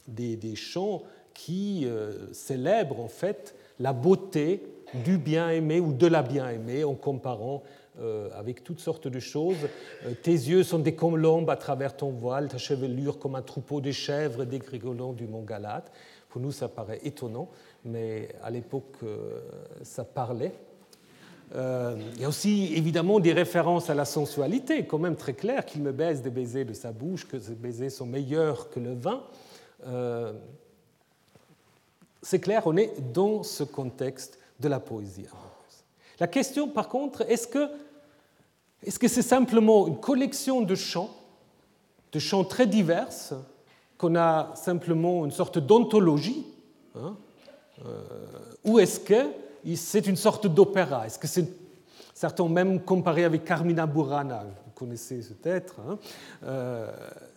des, 0.07 0.35
des, 0.35 0.55
chants 0.55 1.03
qui 1.33 1.87
célèbrent 2.31 2.99
en 2.99 3.07
fait 3.07 3.55
la 3.79 3.93
beauté 3.93 4.61
du 4.93 5.17
bien-aimé 5.17 5.79
ou 5.79 5.93
de 5.93 6.07
la 6.07 6.21
bien-aimée 6.21 6.83
en 6.83 6.93
comparant 6.93 7.63
avec 8.35 8.63
toutes 8.63 8.79
sortes 8.79 9.07
de 9.07 9.19
choses. 9.19 9.69
Euh, 10.05 10.13
tes 10.21 10.31
yeux 10.31 10.63
sont 10.63 10.79
des 10.79 10.95
colombes 10.95 11.49
à 11.49 11.55
travers 11.55 11.95
ton 11.95 12.09
voile, 12.09 12.47
ta 12.47 12.57
chevelure 12.57 13.19
comme 13.19 13.35
un 13.35 13.41
troupeau 13.41 13.81
de 13.81 13.91
chèvres 13.91 14.45
des 14.45 14.59
grigolons 14.59 15.13
du 15.13 15.27
mont 15.27 15.43
Galate. 15.43 15.91
Pour 16.29 16.41
nous, 16.41 16.51
ça 16.51 16.67
paraît 16.67 16.99
étonnant, 17.03 17.49
mais 17.85 18.29
à 18.43 18.49
l'époque, 18.49 18.95
euh, 19.03 19.41
ça 19.83 20.03
parlait. 20.03 20.53
il 21.53 22.19
y 22.19 22.25
a 22.25 22.27
aussi 22.27 22.73
évidemment 22.75 23.19
des 23.19 23.33
références 23.33 23.91
à 23.91 23.93
la 23.93 24.05
sensualité, 24.05 24.87
quand 24.87 24.97
même 24.97 25.15
très 25.15 25.33
clair 25.33 25.63
qu'il 25.63 25.83
me 25.83 25.91
baise 25.91 26.23
des 26.23 26.31
baisers 26.31 26.65
de 26.65 26.73
sa 26.73 26.91
bouche, 26.91 27.27
que 27.27 27.39
ces 27.39 27.53
baisers 27.53 27.91
sont 27.91 28.07
meilleurs 28.07 28.71
que 28.71 28.79
le 28.79 28.95
vin. 28.95 29.21
c'est 32.23 32.39
clair, 32.39 32.63
on 32.65 32.75
est 32.75 32.91
dans 33.13 33.43
ce 33.43 33.63
contexte 33.63 34.39
de 34.59 34.67
la 34.67 34.79
poésie. 34.79 35.27
La 36.23 36.27
question, 36.27 36.69
par 36.69 36.87
contre, 36.87 37.29
est-ce 37.29 37.49
que 37.49 37.69
est-ce 38.81 38.97
que 38.97 39.09
c'est 39.09 39.21
simplement 39.21 39.87
une 39.87 39.99
collection 39.99 40.61
de 40.61 40.73
chants, 40.73 41.09
de 42.13 42.19
chants 42.19 42.45
très 42.45 42.65
divers, 42.65 43.09
qu'on 43.97 44.15
a 44.15 44.55
simplement 44.55 45.25
une 45.25 45.31
sorte 45.31 45.59
d'ontologie, 45.59 46.45
hein, 46.95 47.17
Ou 48.63 48.79
est-ce 48.79 49.01
que 49.01 49.31
c'est 49.75 50.07
une 50.07 50.15
sorte 50.15 50.47
d'opéra? 50.47 51.07
Est-ce 51.07 51.19
que 51.19 51.27
c'est 51.27 51.45
Certains 52.13 52.45
ont 52.45 52.49
même 52.49 52.79
comparé 52.79 53.25
avec 53.25 53.43
Carmina 53.43 53.85
Burana, 53.85 54.45
vous 54.65 54.71
connaissez 54.75 55.19
peut-être. 55.41 55.75
Hein. 55.81 55.97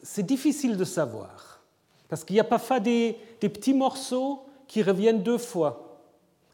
c'est 0.01 0.24
difficile 0.24 0.76
de 0.76 0.84
savoir, 0.84 1.61
parce 2.09 2.22
qu'il 2.22 2.34
n'y 2.34 2.41
a 2.41 2.45
pas 2.45 2.61
des 2.78 3.18
petits 3.41 3.74
morceaux 3.74 4.45
qui 4.68 4.80
reviennent 4.84 5.24
deux 5.24 5.39
fois. 5.39 5.86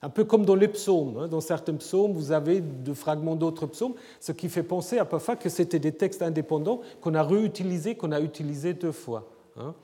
Un 0.04 0.10
peu 0.10 0.24
comme 0.24 0.44
dans 0.44 0.56
les 0.56 0.66
psaumes. 0.66 1.16
Hein. 1.16 1.28
Dans 1.28 1.40
certains 1.40 1.74
psaumes, 1.74 2.12
vous 2.12 2.32
avez 2.32 2.60
des 2.60 2.94
fragments 2.94 3.36
d'autres 3.36 3.66
psaumes, 3.66 3.94
ce 4.20 4.32
qui 4.32 4.48
fait 4.48 4.64
penser 4.64 4.98
à 4.98 5.04
parfois 5.04 5.36
que 5.36 5.48
c'était 5.48 5.78
des 5.78 5.92
textes 5.92 6.22
indépendants 6.22 6.80
qu'on 7.00 7.14
a 7.14 7.22
réutilisés, 7.22 7.94
qu'on 7.94 8.10
a 8.10 8.20
utilisés 8.20 8.74
deux 8.74 8.90
fois. 8.90 9.28
Hein. 9.56 9.74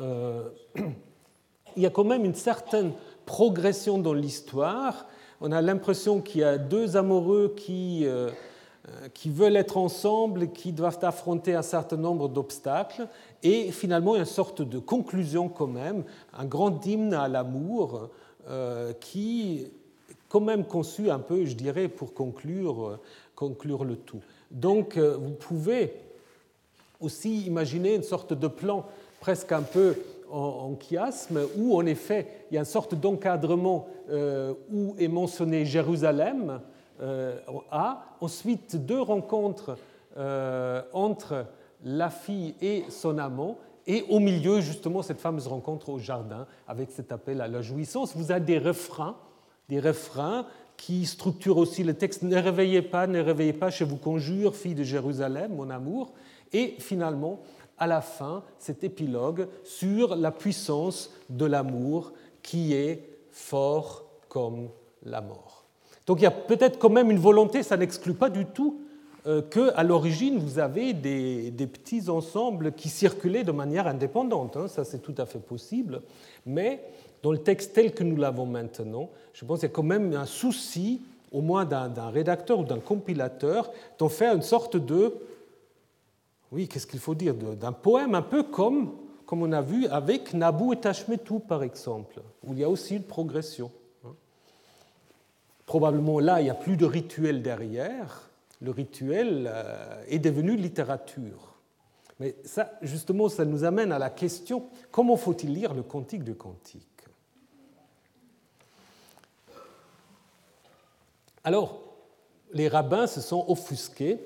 Euh, 0.00 0.48
il 1.76 1.82
y 1.82 1.86
a 1.86 1.90
quand 1.90 2.04
même 2.04 2.24
une 2.24 2.36
certaine 2.36 2.92
progression 3.26 3.98
dans 3.98 4.14
l'histoire. 4.14 5.06
On 5.40 5.50
a 5.50 5.60
l'impression 5.60 6.20
qu'il 6.20 6.42
y 6.42 6.44
a 6.44 6.56
deux 6.56 6.96
amoureux 6.96 7.54
qui, 7.56 8.06
euh, 8.06 8.30
euh, 8.88 9.08
qui 9.12 9.28
veulent 9.28 9.56
être 9.56 9.76
ensemble, 9.76 10.52
qui 10.52 10.72
doivent 10.72 11.00
affronter 11.02 11.56
un 11.56 11.62
certain 11.62 11.96
nombre 11.96 12.28
d'obstacles, 12.28 13.08
et 13.42 13.72
finalement 13.72 14.14
une 14.14 14.24
sorte 14.24 14.62
de 14.62 14.78
conclusion 14.78 15.48
quand 15.48 15.66
même, 15.66 16.04
un 16.32 16.44
grand 16.44 16.86
hymne 16.86 17.12
à 17.12 17.26
l'amour 17.26 18.08
euh, 18.48 18.92
qui 19.00 19.66
quand 20.28 20.40
même 20.40 20.64
conçu 20.64 21.10
un 21.10 21.18
peu, 21.18 21.46
je 21.46 21.54
dirais, 21.54 21.88
pour 21.88 22.12
conclure, 22.12 22.88
euh, 22.88 23.00
conclure 23.34 23.84
le 23.84 23.96
tout. 23.96 24.20
Donc 24.50 24.96
euh, 24.96 25.16
vous 25.16 25.32
pouvez 25.32 25.94
aussi 27.00 27.42
imaginer 27.42 27.94
une 27.94 28.02
sorte 28.02 28.32
de 28.32 28.48
plan 28.48 28.84
presque 29.20 29.52
un 29.52 29.62
peu 29.62 29.96
en, 30.30 30.76
chiasme, 30.78 31.40
où 31.56 31.76
en 31.76 31.86
effet 31.86 32.46
il 32.50 32.54
y 32.54 32.56
a 32.58 32.60
une 32.60 32.66
sorte 32.66 32.94
d'encadrement 32.94 33.88
où 34.72 34.96
est 34.98 35.08
mentionné 35.08 35.64
Jérusalem 35.64 36.60
A, 37.70 38.16
ensuite 38.20 38.74
deux 38.74 39.00
rencontres 39.00 39.76
entre 40.92 41.46
la 41.84 42.10
fille 42.10 42.54
et 42.60 42.84
son 42.88 43.18
amant, 43.18 43.58
et 43.86 44.04
au 44.08 44.18
milieu, 44.18 44.60
justement, 44.60 45.02
cette 45.02 45.20
fameuse 45.20 45.46
rencontre 45.46 45.90
au 45.90 45.98
jardin 45.98 46.46
avec 46.66 46.90
cet 46.90 47.12
appel 47.12 47.40
à 47.40 47.48
la 47.48 47.60
jouissance. 47.60 48.16
Vous 48.16 48.32
avez 48.32 48.44
des 48.44 48.58
refrains, 48.58 49.16
des 49.68 49.80
refrains 49.80 50.46
qui 50.76 51.06
structurent 51.06 51.58
aussi 51.58 51.84
le 51.84 51.94
texte. 51.94 52.22
Ne 52.22 52.36
réveillez 52.36 52.82
pas, 52.82 53.06
ne 53.06 53.20
réveillez 53.20 53.52
pas, 53.52 53.70
je 53.70 53.84
vous 53.84 53.96
conjure, 53.96 54.56
fille 54.56 54.74
de 54.74 54.82
Jérusalem, 54.82 55.54
mon 55.54 55.70
amour. 55.70 56.12
Et 56.52 56.76
finalement, 56.78 57.40
à 57.78 57.86
la 57.86 58.00
fin, 58.00 58.42
cet 58.58 58.84
épilogue 58.84 59.48
sur 59.64 60.16
la 60.16 60.30
puissance 60.30 61.10
de 61.28 61.44
l'amour 61.44 62.12
qui 62.42 62.74
est 62.74 63.08
fort 63.30 64.04
comme 64.28 64.68
la 65.02 65.20
mort. 65.20 65.64
Donc 66.06 66.20
il 66.20 66.24
y 66.24 66.26
a 66.26 66.30
peut-être 66.30 66.78
quand 66.78 66.90
même 66.90 67.10
une 67.10 67.18
volonté, 67.18 67.62
ça 67.62 67.76
n'exclut 67.76 68.14
pas 68.14 68.30
du 68.30 68.46
tout 68.46 68.83
qu'à 69.24 69.82
l'origine, 69.82 70.38
vous 70.38 70.58
avez 70.58 70.92
des, 70.92 71.66
petits 71.66 72.10
ensembles 72.10 72.72
qui 72.72 72.88
circulaient 72.88 73.44
de 73.44 73.52
manière 73.52 73.86
indépendante. 73.86 74.56
Hein. 74.56 74.68
ça, 74.68 74.84
c'est 74.84 75.00
tout 75.00 75.14
à 75.16 75.24
fait 75.24 75.38
possible. 75.38 76.02
Mais 76.44 76.82
dans 77.22 77.32
le 77.32 77.38
texte 77.38 77.72
tel 77.72 77.94
que 77.94 78.04
nous 78.04 78.16
l'avons 78.16 78.44
maintenant, 78.44 79.08
je 79.32 79.44
pense 79.46 79.60
qu'il 79.60 79.68
y 79.68 79.72
a 79.72 79.74
quand 79.74 79.82
même 79.82 80.14
un 80.14 80.26
souci, 80.26 81.00
au 81.32 81.40
moins 81.40 81.64
d'un 81.64 82.10
rédacteur 82.10 82.58
ou 82.58 82.64
d'un 82.64 82.80
compilateur, 82.80 83.70
d'en 83.98 84.10
faire 84.10 84.34
une 84.34 84.42
sorte 84.42 84.76
de. 84.76 85.14
Oui, 86.52 86.68
qu'est-ce 86.68 86.86
qu'il 86.86 87.00
faut 87.00 87.14
dire 87.14 87.34
D'un 87.34 87.72
poème 87.72 88.14
un 88.14 88.22
peu 88.22 88.42
comme, 88.42 88.92
comme 89.24 89.42
on 89.42 89.52
a 89.52 89.62
vu 89.62 89.86
avec 89.86 90.34
Nabou 90.34 90.74
et 90.74 90.76
Tashmetou, 90.76 91.38
par 91.38 91.62
exemple, 91.62 92.20
où 92.46 92.52
il 92.52 92.58
y 92.58 92.64
a 92.64 92.68
aussi 92.68 92.96
une 92.96 93.02
progression. 93.02 93.72
Hein. 94.04 94.12
Probablement 95.64 96.20
là, 96.20 96.42
il 96.42 96.44
n'y 96.44 96.50
a 96.50 96.54
plus 96.54 96.76
de 96.76 96.84
rituel 96.84 97.40
derrière 97.40 98.28
le 98.64 98.70
rituel 98.70 99.50
euh, 99.52 100.02
est 100.08 100.18
devenu 100.18 100.56
littérature. 100.56 101.54
Mais 102.18 102.34
ça, 102.44 102.72
justement, 102.80 103.28
ça 103.28 103.44
nous 103.44 103.64
amène 103.64 103.92
à 103.92 103.98
la 103.98 104.10
question 104.10 104.64
comment 104.90 105.16
faut-il 105.16 105.52
lire 105.52 105.74
le 105.74 105.82
cantique 105.82 106.24
de 106.24 106.32
cantique? 106.32 106.82
Alors, 111.42 111.78
les 112.52 112.68
rabbins 112.68 113.06
se 113.06 113.20
sont 113.20 113.44
offusqués 113.48 114.18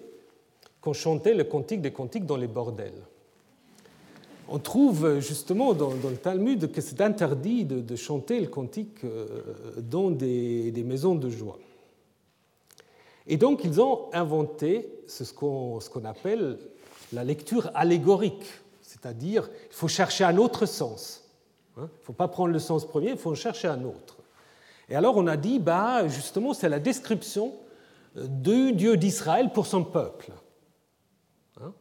qu'on 0.80 0.92
chantait 0.92 1.34
le 1.34 1.44
cantique 1.44 1.80
des 1.80 1.92
cantiques 1.92 2.26
dans 2.26 2.36
les 2.36 2.46
bordels. 2.46 3.02
On 4.48 4.60
trouve 4.60 5.18
justement 5.18 5.74
dans, 5.74 5.90
le 5.90 6.16
Talmud 6.16 6.70
que 6.70 6.80
c'est 6.80 7.00
interdit 7.00 7.64
de, 7.64 7.96
chanter 7.96 8.40
le 8.40 8.46
cantique 8.46 9.02
euh, 9.04 9.26
dans 9.78 10.10
des 10.10 10.84
maisons 10.86 11.16
de 11.16 11.28
joie. 11.28 11.58
Et 13.28 13.36
donc 13.36 13.62
ils 13.64 13.80
ont 13.80 14.08
inventé 14.12 14.90
ce 15.06 15.32
qu'on 15.32 16.04
appelle 16.04 16.58
la 17.12 17.24
lecture 17.24 17.70
allégorique, 17.74 18.46
c'est-à-dire 18.82 19.48
il 19.70 19.74
faut 19.74 19.88
chercher 19.88 20.24
un 20.24 20.38
autre 20.38 20.66
sens. 20.66 21.28
Hein. 21.76 21.88
Il 21.92 22.00
ne 22.00 22.04
faut 22.04 22.12
pas 22.12 22.28
prendre 22.28 22.52
le 22.52 22.58
sens 22.58 22.86
premier, 22.86 23.10
il 23.10 23.18
faut 23.18 23.34
chercher 23.34 23.68
un 23.68 23.84
autre. 23.84 24.16
Et 24.88 24.96
alors 24.96 25.16
on 25.16 25.26
a 25.26 25.36
dit, 25.36 25.58
bah, 25.58 26.08
justement, 26.08 26.54
c'est 26.54 26.68
la 26.68 26.78
description 26.80 27.52
euh, 28.16 28.26
du 28.26 28.72
Dieu 28.72 28.96
d'Israël 28.96 29.50
pour 29.52 29.66
son 29.66 29.84
peuple. 29.84 30.32
Hein. 31.60 31.72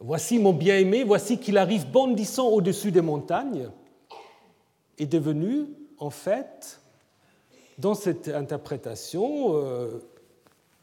voici 0.00 0.38
mon 0.38 0.54
bien-aimé, 0.54 1.04
voici 1.04 1.38
qu'il 1.38 1.58
arrive 1.58 1.90
bondissant 1.90 2.48
au-dessus 2.48 2.90
des 2.90 3.02
montagnes, 3.02 3.68
est 4.98 5.06
devenu, 5.06 5.66
en 5.98 6.10
fait, 6.10 6.80
dans 7.76 7.94
cette 7.94 8.28
interprétation, 8.28 9.54
euh, 9.56 10.00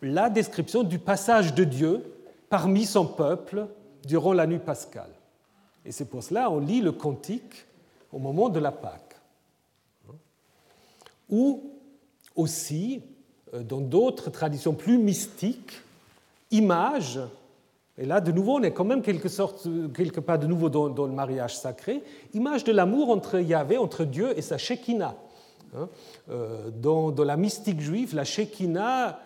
la 0.06 0.30
description 0.30 0.84
du 0.84 1.00
passage 1.00 1.54
de 1.56 1.64
Dieu 1.64 2.04
parmi 2.50 2.86
son 2.86 3.06
peuple 3.06 3.68
durant 4.06 4.34
la 4.34 4.46
nuit 4.46 4.60
pascale. 4.60 5.10
Et 5.84 5.92
c'est 5.92 6.06
pour 6.06 6.24
cela 6.24 6.46
qu'on 6.46 6.60
lit 6.60 6.82
le 6.82 6.92
cantique 6.92 7.66
au 8.12 8.20
moment 8.20 8.50
de 8.50 8.60
la 8.60 8.72
Pâque. 8.72 9.16
Ou 11.30 11.72
aussi, 12.36 13.02
euh, 13.54 13.64
dans 13.64 13.82
d'autres 13.82 14.30
traditions 14.30 14.74
plus 14.74 14.98
mystiques, 14.98 15.74
images, 16.52 17.20
et 17.98 18.06
là 18.06 18.22
de 18.22 18.32
nouveau 18.32 18.60
on 18.60 18.64
est 18.64 18.74
quand 18.74 18.84
même 18.84 19.02
quelque, 19.02 19.30
sorte, 19.30 19.68
quelque 19.94 20.20
part 20.20 20.38
de 20.38 20.46
nouveau 20.46 20.70
dans, 20.70 21.06
le 21.06 21.14
mariage 21.14 21.58
sacré, 21.58 22.04
image 22.34 22.64
de 22.64 22.72
l'amour 22.72 23.10
entre 23.10 23.40
Yahvé, 23.40 23.78
entre 23.78 24.06
Dieu 24.06 24.38
et 24.38 24.42
sa 24.42 24.58
Shekinah. 24.58 25.16
Hein. 25.76 25.90
Euh, 26.30 26.70
dans, 26.70 27.10
dans, 27.12 27.24
la 27.24 27.38
mystique 27.38 27.82
juive, 27.82 28.16
la 28.16 28.24
Shekinah 28.24 29.20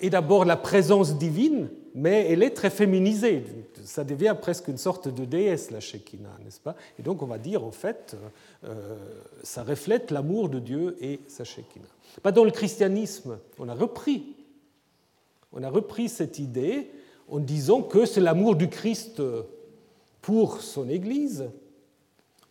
est 0.00 0.10
d'abord 0.10 0.44
la 0.44 0.56
présence 0.56 1.16
divine, 1.16 1.68
mais 1.94 2.30
elle 2.30 2.42
est 2.42 2.50
très 2.50 2.70
féminisée. 2.70 3.44
Ça 3.84 4.04
devient 4.04 4.36
presque 4.40 4.68
une 4.68 4.78
sorte 4.78 5.08
de 5.08 5.24
déesse, 5.24 5.70
la 5.70 5.80
Shekinah, 5.80 6.38
n'est-ce 6.44 6.60
pas? 6.60 6.76
Et 6.98 7.02
donc 7.02 7.22
on 7.22 7.26
va 7.26 7.38
dire, 7.38 7.64
en 7.64 7.70
fait, 7.70 8.16
euh, 8.64 8.96
ça 9.42 9.62
reflète 9.62 10.10
l'amour 10.10 10.48
de 10.48 10.58
Dieu 10.58 10.96
et 11.00 11.20
sa 11.28 11.44
Shekinah. 11.44 11.86
Pas 12.22 12.32
dans 12.32 12.44
le 12.44 12.50
christianisme, 12.50 13.38
on 13.58 13.68
a 13.68 13.74
repris. 13.74 14.36
On 15.52 15.62
a 15.62 15.70
repris 15.70 16.08
cette 16.08 16.38
idée 16.38 16.90
en 17.28 17.38
disant 17.38 17.82
que 17.82 18.06
c'est 18.06 18.20
l'amour 18.20 18.56
du 18.56 18.68
Christ 18.68 19.22
pour 20.20 20.60
son 20.60 20.88
Église, 20.88 21.48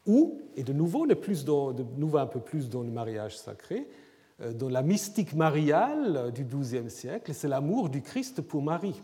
ou, 0.05 0.39
et 0.55 0.63
de 0.63 0.73
nouveau, 0.73 1.05
de, 1.05 1.13
plus 1.13 1.43
dans, 1.45 1.73
de 1.73 1.83
nouveau 1.97 2.17
un 2.17 2.25
peu 2.25 2.39
plus 2.39 2.69
dans 2.69 2.81
le 2.81 2.89
mariage 2.89 3.37
sacré, 3.37 3.79
euh, 3.79 3.83
dans 4.39 4.69
la 4.69 4.83
mystique 4.83 5.33
mariale 5.33 6.31
du 6.33 6.43
XIIe 6.43 6.89
siècle, 6.91 7.33
c'est 7.33 7.47
l'amour 7.47 7.89
du 7.89 8.01
Christ 8.01 8.41
pour 8.41 8.61
Marie. 8.61 9.01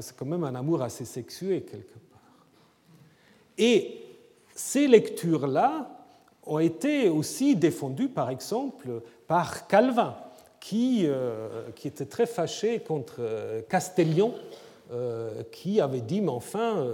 C'est 0.00 0.16
quand 0.16 0.26
même 0.26 0.44
un 0.44 0.54
amour 0.54 0.82
assez 0.82 1.04
sexué 1.04 1.62
quelque 1.62 1.98
part. 2.10 2.46
Et 3.58 4.02
ces 4.54 4.86
lectures-là 4.86 5.90
ont 6.44 6.58
été 6.58 7.08
aussi 7.08 7.56
défendues, 7.56 8.08
par 8.08 8.30
exemple, 8.30 9.02
par 9.26 9.66
Calvin, 9.66 10.16
qui, 10.58 11.02
euh, 11.04 11.70
qui 11.74 11.88
était 11.88 12.06
très 12.06 12.26
fâché 12.26 12.80
contre 12.80 13.16
euh, 13.20 13.62
Castellion, 13.68 14.34
qui 15.52 15.80
avait 15.80 16.00
dit, 16.00 16.20
mais 16.20 16.30
enfin, 16.30 16.84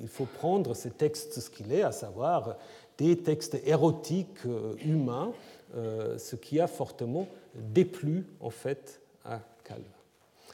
il 0.00 0.08
faut 0.08 0.24
prendre 0.24 0.72
ces 0.72 0.88
textes 0.88 1.38
ce 1.38 1.50
qu'il 1.50 1.70
est, 1.70 1.82
à 1.82 1.92
savoir 1.92 2.56
des 2.96 3.18
textes 3.18 3.60
érotiques 3.66 4.44
humains, 4.82 5.32
euh, 5.32 5.55
ce 5.76 6.36
qui 6.36 6.58
a 6.58 6.66
fortement 6.66 7.28
déplu 7.54 8.26
en 8.40 8.50
fait 8.50 9.00
à 9.24 9.40
Calvin. 9.64 9.84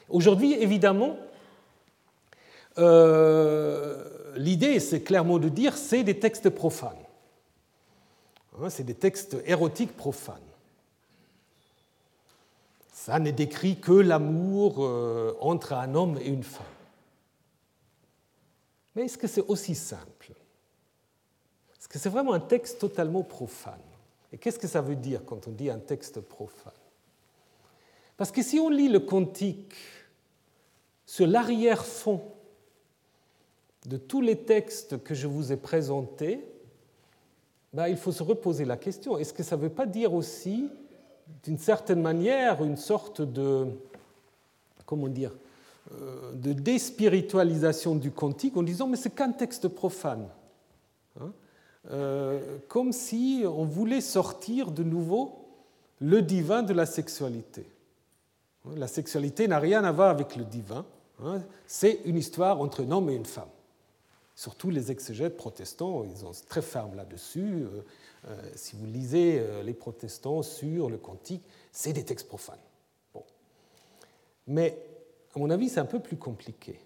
Aujourd'hui, 0.09 0.53
évidemment, 0.53 1.17
euh, 2.77 4.33
l'idée, 4.35 4.79
c'est 4.79 5.01
clairement 5.01 5.39
de 5.39 5.49
dire, 5.49 5.77
c'est 5.77 6.03
des 6.03 6.19
textes 6.19 6.49
profanes. 6.49 6.95
Hein, 8.59 8.69
c'est 8.69 8.83
des 8.83 8.95
textes 8.95 9.37
érotiques 9.45 9.95
profanes. 9.95 10.37
Ça 12.91 13.19
n'est 13.19 13.31
décrit 13.31 13.79
que 13.79 13.91
l'amour 13.91 14.85
euh, 14.85 15.35
entre 15.41 15.73
un 15.73 15.93
homme 15.95 16.17
et 16.21 16.27
une 16.27 16.43
femme. 16.43 16.65
Mais 18.95 19.05
est-ce 19.05 19.17
que 19.17 19.27
c'est 19.27 19.45
aussi 19.47 19.75
simple? 19.75 20.31
Est-ce 21.79 21.87
que 21.87 21.99
c'est 21.99 22.09
vraiment 22.09 22.33
un 22.33 22.39
texte 22.39 22.79
totalement 22.79 23.23
profane? 23.23 23.79
Et 24.33 24.37
qu'est-ce 24.37 24.57
que 24.57 24.67
ça 24.67 24.81
veut 24.81 24.95
dire 24.95 25.21
quand 25.25 25.47
on 25.47 25.51
dit 25.51 25.69
un 25.69 25.77
texte 25.77 26.19
profane? 26.19 26.73
Parce 28.17 28.31
que 28.31 28.41
si 28.41 28.59
on 28.59 28.69
lit 28.69 28.89
le 28.89 28.99
cantique 28.99 29.75
sur 31.05 31.27
l'arrière-fond 31.27 32.21
de 33.85 33.97
tous 33.97 34.21
les 34.21 34.37
textes 34.39 35.03
que 35.03 35.13
je 35.13 35.27
vous 35.27 35.51
ai 35.51 35.57
présentés, 35.57 36.43
ben, 37.73 37.87
il 37.87 37.97
faut 37.97 38.11
se 38.11 38.23
reposer 38.23 38.65
la 38.65 38.77
question, 38.77 39.17
est-ce 39.17 39.33
que 39.33 39.43
ça 39.43 39.55
ne 39.55 39.61
veut 39.61 39.69
pas 39.69 39.85
dire 39.85 40.13
aussi, 40.13 40.69
d'une 41.43 41.57
certaine 41.57 42.01
manière, 42.01 42.63
une 42.63 42.77
sorte 42.77 43.21
de, 43.21 43.67
comment 44.85 45.07
dire, 45.07 45.31
euh, 45.91 46.31
de 46.33 46.53
déspiritualisation 46.53 47.95
du 47.95 48.11
cantique 48.11 48.55
en 48.57 48.63
disant 48.63 48.87
mais 48.87 48.95
c'est 48.95 49.13
qu'un 49.13 49.31
texte 49.31 49.67
profane 49.67 50.29
hein? 51.19 51.33
Euh, 51.91 52.57
Comme 52.67 52.91
si 52.91 53.43
on 53.45 53.65
voulait 53.65 54.01
sortir 54.01 54.71
de 54.71 54.83
nouveau 54.83 55.47
le 55.99 56.21
divin 56.21 56.63
de 56.63 56.73
la 56.73 56.85
sexualité. 56.85 57.65
La 58.75 58.87
sexualité 58.87 59.47
n'a 59.47 59.59
rien 59.59 59.83
à 59.83 59.91
voir 59.91 60.09
avec 60.09 60.35
le 60.35 60.45
divin, 60.45 60.85
hein. 61.23 61.41
c'est 61.67 61.99
une 62.05 62.17
histoire 62.17 62.61
entre 62.61 62.83
un 62.83 62.91
homme 62.91 63.09
et 63.09 63.15
une 63.15 63.25
femme. 63.25 63.49
Surtout 64.35 64.69
les 64.69 64.91
exégètes 64.91 65.37
protestants, 65.37 66.03
ils 66.05 66.17
sont 66.17 66.31
très 66.47 66.61
fermes 66.61 66.95
là-dessus. 66.95 67.65
Euh, 68.25 68.41
si 68.55 68.75
vous 68.75 68.85
lisez 68.85 69.43
les 69.63 69.73
protestants 69.73 70.41
sur 70.41 70.89
le 70.89 70.97
cantique, 70.97 71.43
c'est 71.71 71.93
des 71.93 72.03
textes 72.03 72.27
profanes. 72.27 72.57
Bon. 73.13 73.23
Mais 74.47 74.77
à 75.35 75.39
mon 75.39 75.49
avis, 75.49 75.69
c'est 75.69 75.79
un 75.79 75.85
peu 75.85 75.99
plus 75.99 76.17
compliqué. 76.17 76.79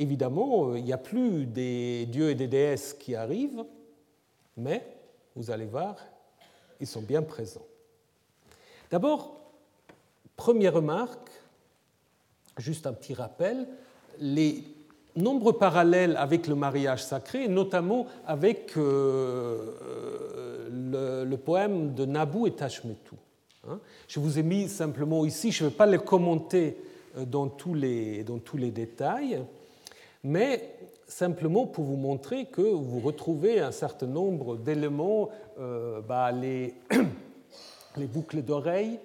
Évidemment, 0.00 0.74
il 0.74 0.82
n'y 0.82 0.94
a 0.94 0.98
plus 0.98 1.44
des 1.44 2.06
dieux 2.06 2.30
et 2.30 2.34
des 2.34 2.48
déesses 2.48 2.94
qui 2.94 3.14
arrivent, 3.14 3.66
mais 4.56 4.82
vous 5.36 5.50
allez 5.50 5.66
voir, 5.66 5.94
ils 6.80 6.86
sont 6.86 7.02
bien 7.02 7.20
présents. 7.20 7.66
D'abord, 8.90 9.38
première 10.36 10.72
remarque, 10.72 11.30
juste 12.56 12.86
un 12.86 12.94
petit 12.94 13.12
rappel, 13.12 13.68
les 14.18 14.64
nombreux 15.16 15.58
parallèles 15.58 16.16
avec 16.16 16.46
le 16.46 16.54
mariage 16.54 17.04
sacré, 17.04 17.46
notamment 17.46 18.06
avec 18.26 18.78
euh, 18.78 19.66
le, 20.70 21.36
poème 21.36 21.92
de 21.92 22.06
Nabu 22.06 22.46
et 22.46 22.52
Tashmetu. 22.52 23.16
Hein. 23.68 23.78
Je 24.08 24.18
vous 24.18 24.38
ai 24.38 24.42
mis 24.42 24.66
simplement 24.66 25.26
ici, 25.26 25.52
je 25.52 25.64
ne 25.64 25.68
vais 25.68 25.74
pas 25.74 25.84
les 25.84 25.98
commenter 25.98 26.78
euh, 27.18 27.26
dans 27.26 27.48
tous, 27.48 27.74
les, 27.74 28.24
dans 28.24 28.38
tous 28.38 28.56
les 28.56 28.70
détails, 28.70 29.42
mais 30.22 30.74
simplement 31.06 31.66
pour 31.66 31.84
vous 31.84 31.96
montrer 31.96 32.46
que 32.46 32.60
vous 32.60 33.00
retrouvez 33.00 33.60
un 33.60 33.72
certain 33.72 34.06
nombre 34.06 34.56
d'éléments, 34.56 35.28
euh, 35.58 36.00
bah, 36.00 36.30
les, 36.32 36.74
les, 37.96 38.06
boucles 38.06 38.42
d'oreilles, 38.42 38.98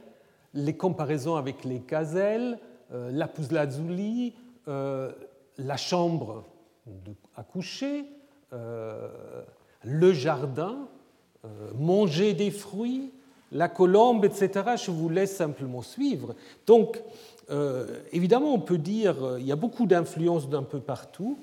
les 0.53 0.75
comparaisons 0.75 1.35
avec 1.35 1.63
les 1.63 1.79
gazelles, 1.79 2.59
euh, 2.93 3.11
la 3.11 3.29
lazuli, 3.51 4.33
euh, 4.67 5.11
la 5.57 5.77
chambre 5.77 6.43
à 7.35 7.43
coucher, 7.43 8.05
le 9.83 10.13
jardin, 10.13 10.87
manger 11.75 12.33
des 12.33 12.51
fruits, 12.51 13.11
la 13.51 13.69
colombe, 13.69 14.23
etc. 14.25 14.75
Je 14.77 14.91
vous 14.91 15.09
laisse 15.09 15.35
simplement 15.35 15.81
suivre. 15.81 16.35
Donc, 16.67 17.01
euh, 17.49 18.01
évidemment, 18.11 18.53
on 18.53 18.59
peut 18.59 18.77
dire 18.77 19.15
qu'il 19.15 19.23
euh, 19.23 19.39
y 19.39 19.51
a 19.51 19.55
beaucoup 19.55 19.85
d'influences 19.85 20.49
d'un 20.49 20.63
peu 20.63 20.79
partout. 20.79 21.37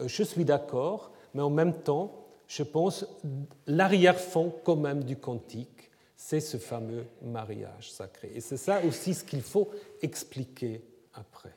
Euh, 0.00 0.06
je 0.06 0.22
suis 0.22 0.44
d'accord, 0.44 1.10
mais 1.34 1.42
en 1.42 1.50
même 1.50 1.74
temps, 1.74 2.26
je 2.46 2.62
pense 2.62 3.06
l'arrière-fond 3.66 4.54
quand 4.64 4.76
même 4.76 5.04
du 5.04 5.16
cantique, 5.16 5.90
c'est 6.16 6.40
ce 6.40 6.56
fameux 6.56 7.04
mariage 7.22 7.90
sacré. 7.92 8.30
Et 8.34 8.40
c'est 8.40 8.56
ça 8.56 8.80
aussi 8.84 9.14
ce 9.14 9.24
qu'il 9.24 9.42
faut 9.42 9.70
expliquer 10.02 10.82
après. 11.14 11.54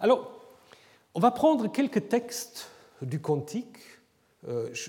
Alors, 0.00 0.40
on 1.14 1.20
va 1.20 1.30
prendre 1.30 1.70
quelques 1.70 2.08
textes 2.08 2.70
du 3.02 3.20
cantique. 3.20 3.78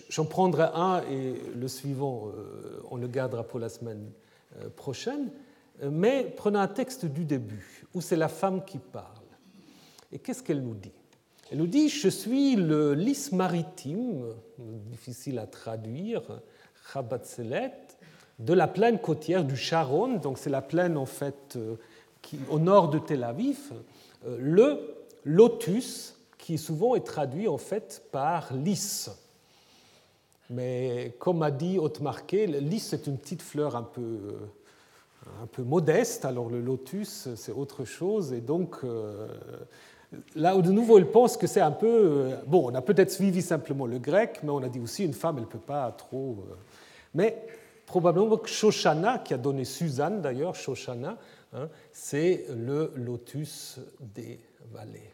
J'en 0.10 0.26
prendrai 0.26 0.68
un 0.74 1.02
et 1.10 1.34
le 1.56 1.68
suivant, 1.68 2.32
on 2.90 2.98
le 2.98 3.08
gardera 3.08 3.44
pour 3.44 3.60
la 3.60 3.70
semaine 3.70 4.12
prochaine. 4.76 5.32
Mais 5.84 6.32
prenons 6.36 6.60
un 6.60 6.68
texte 6.68 7.06
du 7.06 7.26
début, 7.26 7.79
où 7.94 8.02
c'est 8.02 8.16
la 8.16 8.28
femme 8.28 8.64
qui 8.66 8.78
parle. 8.78 9.06
Et 10.12 10.20
qu'est-ce 10.20 10.44
qu'elle 10.44 10.62
nous 10.62 10.76
dit? 10.76 10.92
Elle 11.52 11.60
nous 11.60 11.68
dit 11.68 11.90
Je 11.90 12.10
suis 12.10 12.56
le 12.56 12.94
lys 12.94 13.32
maritime, 13.32 14.24
difficile 14.90 15.40
à 15.40 15.48
traduire, 15.48 16.22
de 18.40 18.54
la 18.54 18.68
plaine 18.68 19.00
côtière 19.00 19.44
du 19.44 19.56
Sharon, 19.56 20.18
donc 20.18 20.38
c'est 20.38 20.50
la 20.50 20.62
plaine 20.62 20.98
en 20.98 21.06
fait 21.06 21.56
euh, 21.56 21.76
au 22.50 22.60
nord 22.60 22.90
de 22.90 23.00
Tel 23.00 23.24
Aviv, 23.24 23.72
euh, 24.26 24.38
le 24.40 24.96
lotus, 25.26 26.16
qui 26.38 26.58
souvent 26.58 26.96
est 26.96 27.06
traduit 27.06 27.48
en 27.48 27.58
fait 27.58 28.02
par 28.12 28.54
lys. 28.54 29.12
Mais 30.50 31.16
comme 31.20 31.44
a 31.44 31.52
dit 31.52 31.78
Haute-Marquet, 31.78 32.48
lys 32.48 32.88
c'est 32.88 33.08
une 33.08 33.18
petite 33.18 33.42
fleur 33.42 33.76
un 33.76 33.84
peu 33.84 34.02
euh, 34.02 34.32
un 35.42 35.48
peu 35.48 35.64
modeste, 35.64 36.26
alors 36.26 36.50
le 36.50 36.62
lotus, 36.62 37.30
c'est 37.36 37.52
autre 37.52 37.86
chose, 37.86 38.34
et 38.34 38.42
donc 38.42 38.78
euh, 38.84 39.28
là 40.36 40.56
de 40.58 40.72
nouveau 40.72 40.98
il 40.98 41.08
pense 41.08 41.38
que 41.38 41.48
c'est 41.48 41.62
un 41.62 41.72
peu... 41.72 41.88
Euh, 41.88 42.36
bon, 42.48 42.72
on 42.72 42.76
a 42.76 42.82
peut-être 42.82 43.12
suivi 43.12 43.42
simplement 43.42 43.86
le 43.86 44.00
grec, 44.00 44.40
mais 44.44 44.50
on 44.50 44.64
a 44.64 44.70
dit 44.70 44.80
aussi 44.80 45.06
une 45.06 45.14
femme, 45.14 45.36
elle 45.38 45.44
ne 45.44 45.50
peut 45.50 45.60
pas 45.60 45.92
trop... 45.92 46.46
Euh, 46.50 46.56
mais 47.14 47.42
probablement 47.86 48.38
que 48.38 48.50
Shoshana, 48.50 49.20
qui 49.20 49.34
a 49.34 49.38
donné 49.38 49.66
Suzanne 49.66 50.22
d'ailleurs, 50.22 50.56
Shoshana, 50.56 51.18
hein, 51.54 51.70
c'est 51.92 52.46
le 52.56 52.92
lotus 52.96 53.80
des 54.00 54.40
vallées. 54.72 55.14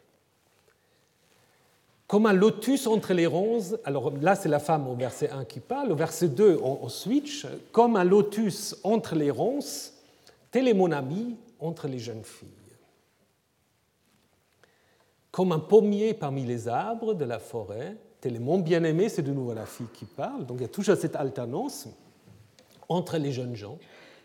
Comme 2.08 2.28
un 2.28 2.34
lotus 2.34 2.86
entre 2.86 3.14
les 3.14 3.26
ronces, 3.26 3.76
alors 3.84 4.14
là 4.22 4.36
c'est 4.36 4.50
la 4.50 4.60
femme 4.60 4.88
au 4.88 4.96
verset 4.96 5.30
1 5.30 5.46
qui 5.46 5.60
parle, 5.60 5.92
au 5.92 5.96
verset 5.96 6.28
2 6.28 6.60
on 6.62 6.88
switch, 6.90 7.48
comme 7.72 7.96
un 7.96 8.04
lotus 8.04 8.76
entre 8.84 9.16
les 9.16 9.32
ronces, 9.32 9.95
Tel 10.56 10.70
est 10.70 10.74
mon 10.74 10.94
ami 10.94 11.36
entre 11.60 11.90
les 11.90 12.00
jeunes 12.00 12.24
filles. 12.24 12.48
Comme 15.30 15.52
un 15.52 15.60
pommier 15.60 16.14
parmi 16.14 16.46
les 16.46 16.70
arbres 16.70 17.14
de 17.14 17.26
la 17.26 17.40
forêt, 17.40 17.98
tel 18.22 18.38
est 18.38 18.40
mon 18.40 18.60
bien-aimé, 18.60 19.10
c'est 19.10 19.22
de 19.22 19.34
nouveau 19.34 19.54
la 19.54 19.66
fille 19.66 19.90
qui 19.94 20.06
parle. 20.06 20.46
Donc 20.46 20.60
il 20.60 20.62
y 20.62 20.66
a 20.66 20.70
toujours 20.70 20.96
cette 20.96 21.18
alternance 21.18 21.90
entre 22.88 23.18
les 23.18 23.34
jeunes 23.34 23.58
gens. 23.58 23.78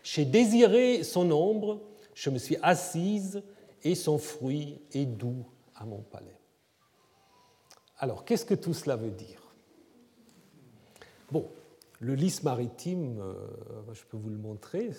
J'ai 0.03 0.23
désiré 0.23 1.03
son 1.03 1.29
ombre, 1.31 1.81
je 2.13 2.29
me 2.29 2.37
suis 2.37 2.55
assise 2.61 3.43
et 3.83 3.93
son 3.93 4.17
fruit 4.17 4.79
est 4.93 5.05
doux 5.05 5.43
à 5.75 5.83
mon 5.83 5.99
palais. 5.99 6.39
Alors, 7.97 8.23
qu'est-ce 8.23 8.45
que 8.45 8.55
tout 8.55 8.73
cela 8.73 8.95
veut 8.95 9.11
dire? 9.11 9.41
Bon, 11.29 11.45
le 12.01 12.15
lys 12.15 12.43
maritime, 12.43 13.17
euh, 13.21 13.33
je 13.93 14.01
peux 14.09 14.17
vous 14.17 14.29
le 14.29 14.37
montrer, 14.37 14.91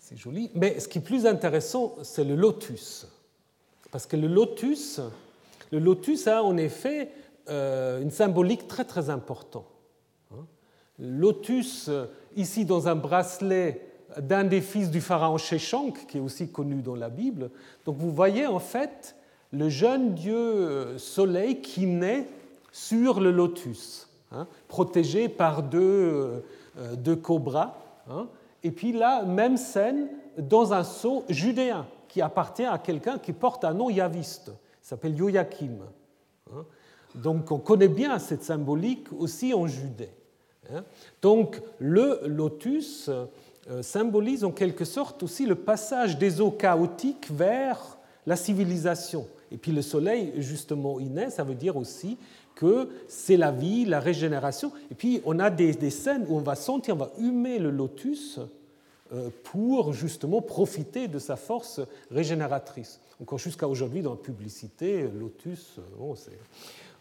c'est 0.00 0.16
joli. 0.16 0.50
Mais 0.54 0.80
ce 0.80 0.88
qui 0.88 0.98
est 0.98 1.02
plus 1.02 1.26
intéressant, 1.26 1.96
c'est 2.02 2.24
le 2.24 2.34
lotus. 2.34 3.06
Parce 3.90 4.06
que 4.06 4.16
le 4.16 4.28
lotus, 4.28 5.00
le 5.70 5.78
lotus 5.78 6.26
a 6.26 6.42
en 6.42 6.56
effet 6.56 7.10
euh, 7.50 8.00
une 8.00 8.10
symbolique 8.10 8.66
très 8.68 8.84
très 8.84 9.10
importante. 9.10 9.66
Hein. 10.32 10.46
Lotus, 10.98 11.90
ici 12.36 12.64
dans 12.64 12.88
un 12.88 12.96
bracelet 12.96 13.92
d'un 14.18 14.44
des 14.44 14.60
fils 14.60 14.90
du 14.90 15.00
pharaon 15.00 15.38
Sheshank, 15.38 16.06
qui 16.06 16.18
est 16.18 16.20
aussi 16.20 16.50
connu 16.50 16.82
dans 16.82 16.96
la 16.96 17.08
Bible. 17.08 17.50
Donc 17.84 17.96
vous 17.98 18.12
voyez 18.12 18.46
en 18.46 18.58
fait 18.58 19.16
le 19.52 19.68
jeune 19.68 20.14
dieu 20.14 20.36
euh, 20.36 20.98
soleil 20.98 21.60
qui 21.60 21.86
naît 21.86 22.26
sur 22.72 23.20
le 23.20 23.30
lotus, 23.30 24.08
hein, 24.32 24.46
protégé 24.68 25.28
par 25.28 25.62
deux, 25.62 26.44
euh, 26.78 26.96
deux 26.96 27.16
cobras. 27.16 27.74
Hein. 28.10 28.28
Et 28.62 28.70
puis 28.70 28.92
là, 28.92 29.24
même 29.24 29.56
scène 29.56 30.08
dans 30.38 30.72
un 30.72 30.84
sceau 30.84 31.24
judéen 31.28 31.86
qui 32.08 32.20
appartient 32.20 32.64
à 32.64 32.78
quelqu'un 32.78 33.18
qui 33.18 33.32
porte 33.32 33.64
un 33.64 33.74
nom 33.74 33.90
yaviste, 33.90 34.52
s'appelle 34.80 35.16
Joachim. 35.16 35.78
Hein. 36.52 36.64
Donc 37.14 37.50
on 37.50 37.58
connaît 37.58 37.88
bien 37.88 38.18
cette 38.18 38.42
symbolique 38.42 39.12
aussi 39.12 39.52
en 39.54 39.66
Judée. 39.66 40.10
Donc 41.20 41.60
le 41.78 42.20
lotus 42.26 43.10
euh, 43.70 43.82
symbolise 43.82 44.44
en 44.44 44.50
quelque 44.50 44.84
sorte 44.84 45.22
aussi 45.22 45.44
le 45.44 45.54
passage 45.54 46.18
des 46.18 46.40
eaux 46.40 46.50
chaotiques 46.50 47.30
vers 47.30 47.98
la 48.26 48.36
civilisation. 48.36 49.26
Et 49.50 49.58
puis 49.58 49.72
le 49.72 49.82
soleil, 49.82 50.32
justement, 50.38 50.98
naît, 50.98 51.30
ça 51.30 51.44
veut 51.44 51.54
dire 51.54 51.76
aussi 51.76 52.16
c'est 53.08 53.36
la 53.36 53.50
vie, 53.50 53.84
la 53.84 54.00
régénération. 54.00 54.72
Et 54.90 54.94
puis 54.94 55.20
on 55.24 55.38
a 55.38 55.50
des, 55.50 55.90
scènes 55.90 56.24
où 56.28 56.36
on 56.36 56.40
va 56.40 56.54
sentir, 56.54 56.94
on 56.94 56.98
va 56.98 57.10
humer 57.18 57.58
le 57.58 57.70
lotus 57.70 58.40
euh, 59.12 59.28
pour 59.44 59.92
justement 59.92 60.40
profiter 60.40 61.08
de 61.08 61.18
sa 61.18 61.36
force 61.36 61.80
régénératrice. 62.10 63.00
Encore 63.20 63.38
jusqu'à 63.38 63.68
aujourd'hui, 63.68 64.02
dans 64.02 64.12
la 64.12 64.16
publicité, 64.16 65.08
lotus, 65.18 65.76
euh, 65.78 66.14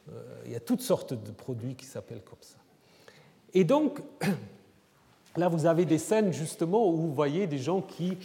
euh, 0.09 0.21
il 0.45 0.51
y 0.51 0.55
a 0.55 0.59
toutes 0.59 0.81
sortes 0.81 1.13
de 1.13 1.31
produits 1.31 1.75
qui 1.75 1.85
s'appellent 1.85 2.23
comme 2.23 2.41
ça. 2.41 2.57
Et 3.53 3.63
donc, 3.63 4.01
là 5.37 5.47
vous 5.47 5.65
avez 5.65 5.85
des 5.85 5.97
scènes 5.97 6.33
justement 6.33 6.87
où 6.89 6.95
vous 6.97 7.13
voyez 7.13 7.47
des 7.47 7.57
gens 7.57 7.81
qui, 7.81 8.17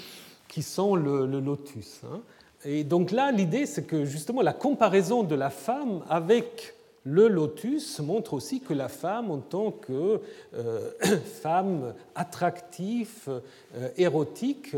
qui 0.49 0.63
sont 0.63 0.95
le, 0.97 1.27
lotus. 1.27 2.01
Hein. 2.05 2.21
Et 2.65 2.85
donc 2.85 3.13
là, 3.13 3.31
l'idée, 3.31 3.67
c'est 3.67 3.85
que 3.85 4.05
justement 4.05 4.43
la 4.43 4.53
comparaison 4.53 5.23
de 5.23 5.35
la 5.35 5.51
femme 5.51 6.03
avec 6.09 6.76
le 7.07 7.29
lotus 7.29 8.01
montre 8.01 8.35
aussi 8.35 8.61
que 8.61 8.75
la 8.75 8.89
femme, 8.89 9.31
en 9.31 9.39
tant 9.39 9.71
que 9.71 10.21
euh, 10.55 10.91
femme 11.41 11.95
attractive, 12.17 13.41
euh, 13.77 13.89
érotique, 13.97 14.75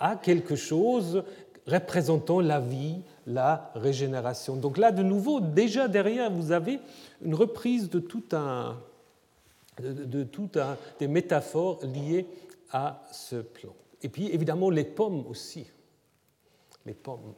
a 0.00 0.16
quelque 0.16 0.56
chose 0.56 1.22
représentant 1.66 2.40
la 2.40 2.58
vie, 2.58 2.96
la 3.26 3.70
régénération. 3.76 4.56
Donc 4.56 4.76
là, 4.76 4.90
de 4.90 5.04
nouveau, 5.04 5.40
déjà 5.40 5.86
derrière, 5.86 6.32
vous 6.32 6.50
avez 6.50 6.80
une 7.22 7.34
reprise 7.34 7.88
de 7.88 8.00
tout 8.00 8.24
un, 8.32 8.76
de, 9.80 10.24
tout 10.24 10.50
un, 10.56 10.76
des 10.98 11.06
métaphores 11.06 11.78
liées 11.84 12.26
à 12.72 13.02
ce 13.12 13.36
plan. 13.36 13.74
Et 14.02 14.08
puis, 14.08 14.28
évidemment, 14.32 14.70
les 14.70 14.84
pommes 14.84 15.24
aussi. 15.28 15.66
Les 16.84 16.94
pommes. 16.94 17.34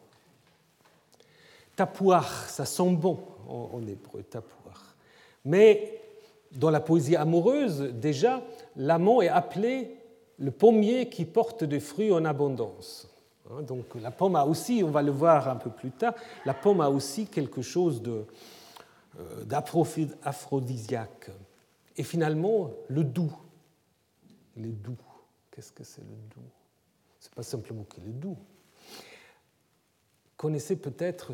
Tapouar, 1.76 2.48
ça 2.48 2.64
sent 2.64 2.92
bon 2.92 3.18
en, 3.50 3.86
hébreu, 3.86 4.22
tapouar. 4.22 4.96
Mais 5.44 6.00
dans 6.52 6.70
la 6.70 6.80
poésie 6.80 7.16
amoureuse, 7.16 7.80
déjà, 7.94 8.42
l'amant 8.76 9.20
est 9.22 9.28
appelé 9.28 9.96
le 10.38 10.50
pommier 10.50 11.08
qui 11.08 11.24
porte 11.24 11.64
des 11.64 11.80
fruits 11.80 12.12
en 12.12 12.24
abondance. 12.24 13.08
Hein, 13.50 13.62
donc 13.62 13.94
la 14.00 14.10
pomme 14.10 14.36
a 14.36 14.44
aussi, 14.44 14.82
on 14.84 14.90
va 14.90 15.02
le 15.02 15.12
voir 15.12 15.48
un 15.48 15.56
peu 15.56 15.70
plus 15.70 15.90
tard, 15.90 16.14
la 16.44 16.54
pomme 16.54 16.80
a 16.80 16.88
aussi 16.88 17.26
quelque 17.26 17.62
chose 17.62 18.02
euh, 18.06 19.44
d'aphrodisiaque. 19.44 21.30
Et 21.96 22.02
finalement, 22.02 22.70
le 22.88 23.04
doux. 23.04 23.32
Est 24.56 24.62
doux. 24.62 24.96
Qu'est-ce 25.50 25.72
que 25.72 25.84
c'est 25.84 26.02
le 26.02 26.16
doux? 26.34 26.48
C'est 27.18 27.34
pas 27.34 27.42
simplement 27.42 27.84
qu'il 27.84 28.04
est 28.04 28.12
doux. 28.12 28.36
Connaissez 30.40 30.76
peut-être 30.76 31.32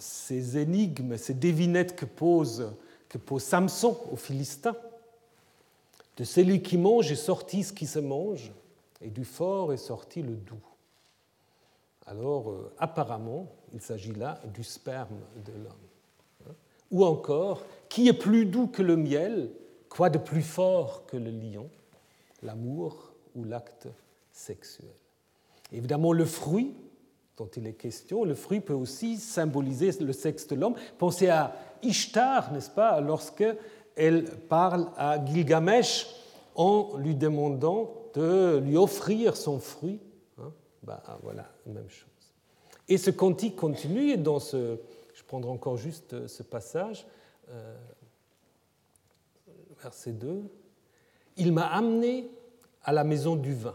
ces 0.00 0.58
énigmes, 0.58 1.16
ces 1.16 1.32
devinettes 1.32 1.94
que 1.94 2.04
pose, 2.04 2.72
que 3.08 3.18
pose 3.18 3.44
Samson 3.44 3.96
aux 4.10 4.16
Philistins. 4.16 4.74
De 6.16 6.24
celui 6.24 6.60
qui 6.60 6.76
mange 6.76 7.12
est 7.12 7.14
sorti 7.14 7.62
ce 7.62 7.72
qui 7.72 7.86
se 7.86 8.00
mange, 8.00 8.50
et 9.00 9.10
du 9.10 9.24
fort 9.24 9.72
est 9.72 9.76
sorti 9.76 10.22
le 10.22 10.34
doux. 10.34 10.58
Alors, 12.06 12.50
euh, 12.50 12.72
apparemment, 12.80 13.46
il 13.72 13.80
s'agit 13.80 14.14
là 14.14 14.40
du 14.52 14.64
sperme 14.64 15.20
de 15.44 15.52
l'homme. 15.52 16.52
Ou 16.90 17.04
encore, 17.04 17.62
qui 17.88 18.08
est 18.08 18.12
plus 18.12 18.46
doux 18.46 18.66
que 18.66 18.82
le 18.82 18.96
miel 18.96 19.50
Quoi 19.88 20.10
de 20.10 20.18
plus 20.18 20.42
fort 20.42 21.06
que 21.06 21.16
le 21.16 21.30
lion 21.30 21.70
L'amour 22.42 23.12
ou 23.36 23.44
l'acte 23.44 23.86
sexuel? 24.32 24.90
Évidemment, 25.70 26.12
le 26.12 26.24
fruit 26.24 26.74
dont 27.36 27.48
il 27.56 27.66
est 27.66 27.74
question, 27.74 28.24
le 28.24 28.34
fruit 28.34 28.60
peut 28.60 28.74
aussi 28.74 29.18
symboliser 29.18 29.92
le 30.00 30.12
sexe 30.12 30.46
de 30.46 30.54
l'homme. 30.54 30.74
Pensez 30.98 31.28
à 31.28 31.54
Ishtar, 31.82 32.52
n'est-ce 32.52 32.70
pas, 32.70 33.00
lorsque 33.00 33.44
elle 33.94 34.24
parle 34.24 34.88
à 34.96 35.22
Gilgamesh 35.24 36.06
en 36.54 36.96
lui 36.96 37.14
demandant 37.14 37.92
de 38.14 38.58
lui 38.58 38.76
offrir 38.76 39.36
son 39.36 39.58
fruit. 39.58 40.00
Hein, 40.38 40.52
bah, 40.82 41.02
voilà, 41.22 41.46
même 41.66 41.88
chose. 41.88 42.08
Et 42.88 42.98
ce 42.98 43.10
cantique 43.10 43.56
continue, 43.56 44.16
dans 44.16 44.38
ce, 44.38 44.78
je 45.14 45.22
prendrai 45.24 45.50
encore 45.50 45.76
juste 45.76 46.26
ce 46.28 46.42
passage, 46.42 47.06
euh, 47.50 47.76
verset 49.82 50.12
2, 50.12 50.42
Il 51.36 51.52
m'a 51.52 51.66
amené 51.66 52.30
à 52.82 52.92
la 52.92 53.04
maison 53.04 53.36
du 53.36 53.54
vin, 53.54 53.74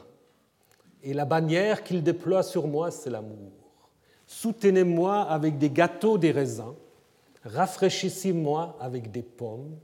et 1.03 1.13
la 1.13 1.25
bannière 1.25 1.83
qu'il 1.83 2.03
déploie 2.03 2.43
sur 2.43 2.67
moi, 2.67 2.91
c'est 2.91 3.09
l'amour. 3.09 3.51
Soutenez-moi 4.27 5.21
avec 5.23 5.57
des 5.57 5.69
gâteaux 5.69 6.17
des 6.17 6.31
raisins, 6.31 6.73
rafraîchissez-moi 7.43 8.77
avec 8.79 9.11
des 9.11 9.23
pommes, 9.23 9.77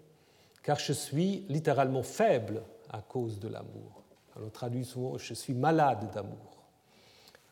car 0.64 0.80
je 0.80 0.94
suis 0.94 1.46
littéralement 1.50 2.04
faible 2.04 2.64
à 2.90 3.02
cause 3.02 3.40
de 3.40 3.48
l'amour. 3.48 4.04
Alors 4.36 4.52
traduit 4.52 4.86
souvent, 4.86 5.18
je 5.18 5.34
suis 5.34 5.54
malade 5.54 6.12
d'amour, 6.14 6.64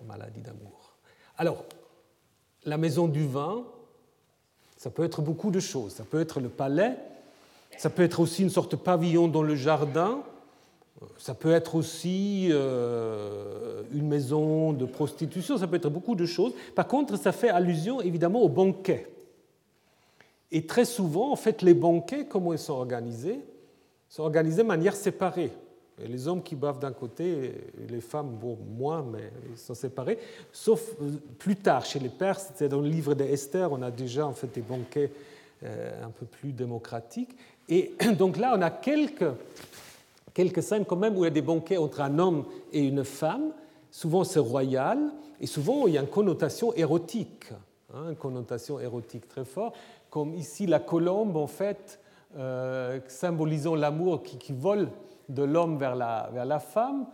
maladie 0.06 0.42
d'amour. 0.42 0.96
Alors, 1.38 1.66
la 2.64 2.78
maison 2.78 3.08
du 3.08 3.26
vin, 3.26 3.66
ça 4.78 4.90
peut 4.90 5.04
être 5.04 5.22
beaucoup 5.22 5.52
de 5.52 5.60
choses. 5.60 5.94
Ça 5.94 6.04
peut 6.04 6.22
être 6.22 6.40
le 6.40 6.50
palais, 6.50 6.98
ça 7.78 7.90
peut 7.90 8.04
être 8.04 8.20
aussi 8.20 8.44
une 8.44 8.50
sorte 8.50 8.72
de 8.72 8.76
pavillon 8.76 9.28
dans 9.28 9.44
le 9.44 9.56
jardin, 9.56 10.24
ça 11.18 11.34
peut 11.34 11.52
être 11.52 11.76
aussi 11.76 12.48
euh, 12.52 13.84
une 13.94 14.08
maison 14.08 14.74
de 14.74 14.86
prostitution, 14.86 15.58
ça 15.58 15.68
peut 15.68 15.76
être 15.76 15.90
beaucoup 15.90 16.16
de 16.16 16.26
choses. 16.26 16.54
Par 16.74 16.88
contre, 16.88 17.18
ça 17.18 17.32
fait 17.32 17.50
allusion 17.50 18.02
évidemment 18.02 18.42
aux 18.42 18.50
banquets. 18.50 19.08
Et 20.52 20.66
très 20.66 20.86
souvent, 20.86 21.32
en 21.32 21.36
fait, 21.36 21.62
les 21.62 21.74
banquets, 21.74 22.26
comment 22.26 22.54
ils 22.54 22.60
sont 22.60 22.74
organisés 22.74 23.40
sont 24.10 24.24
organisés 24.24 24.62
de 24.62 24.68
manière 24.68 24.96
séparée. 24.96 25.52
les 25.98 26.28
hommes 26.28 26.44
qui 26.44 26.56
boivent 26.56 26.80
d'un 26.80 26.92
côté, 26.92 27.54
les 27.90 28.02
femmes, 28.02 28.30
bon, 28.30 28.58
moins, 28.78 29.04
mais 29.04 29.32
ils 29.52 29.58
sont 29.58 29.74
séparés. 29.74 30.20
Sauf 30.52 30.82
euh, 31.02 31.12
plus 31.40 31.56
tard, 31.56 31.86
chez 31.86 32.00
les 32.00 32.10
Perses, 32.10 32.52
c'est 32.56 32.70
dans 32.70 32.82
le 32.82 32.88
livre 32.88 33.14
d'Esther, 33.14 33.72
on 33.72 33.82
a 33.82 33.92
déjà 33.92 34.26
en 34.28 34.34
fait 34.34 34.54
des 34.54 34.62
banquets 34.62 35.12
euh, 35.64 36.06
un 36.06 36.10
peu 36.10 36.26
plus 36.26 36.52
démocratiques. 36.52 37.36
Et 37.68 37.94
donc 38.18 38.38
là, 38.38 38.54
on 38.58 38.62
a 38.62 38.70
quelques, 38.70 39.24
quelques 40.36 40.62
scènes 40.62 40.86
quand 40.86 40.98
même 40.98 41.18
où 41.18 41.24
il 41.24 41.24
y 41.24 41.28
a 41.28 41.32
des 41.32 41.42
banquets 41.42 41.78
entre 41.78 42.02
un 42.02 42.20
homme 42.20 42.46
et 42.72 42.82
une 42.82 43.04
femme. 43.04 43.54
Souvent, 43.90 44.24
c'est 44.24 44.40
royal, 44.40 45.00
et 45.40 45.48
souvent, 45.48 45.88
il 45.88 45.94
y 45.94 45.98
a 45.98 46.02
une 46.02 46.08
connotation 46.08 46.74
érotique, 46.76 47.52
hein, 47.94 48.10
une 48.10 48.16
connotation 48.16 48.80
érotique 48.80 49.28
très 49.28 49.46
forte, 49.46 49.76
comme 50.10 50.36
ici 50.36 50.68
la 50.68 50.80
colombe, 50.80 51.38
en 51.38 51.48
fait, 51.48 52.00
euh, 52.38 53.00
symbolisant 53.08 53.76
l'amour 53.76 54.22
qui, 54.22 54.52
vole 54.52 54.90
de 55.30 55.44
l'homme 55.44 55.78
vers 55.78 55.96
la, 55.96 56.30
vers 56.34 56.46
la 56.46 56.60
femme, 56.60 57.06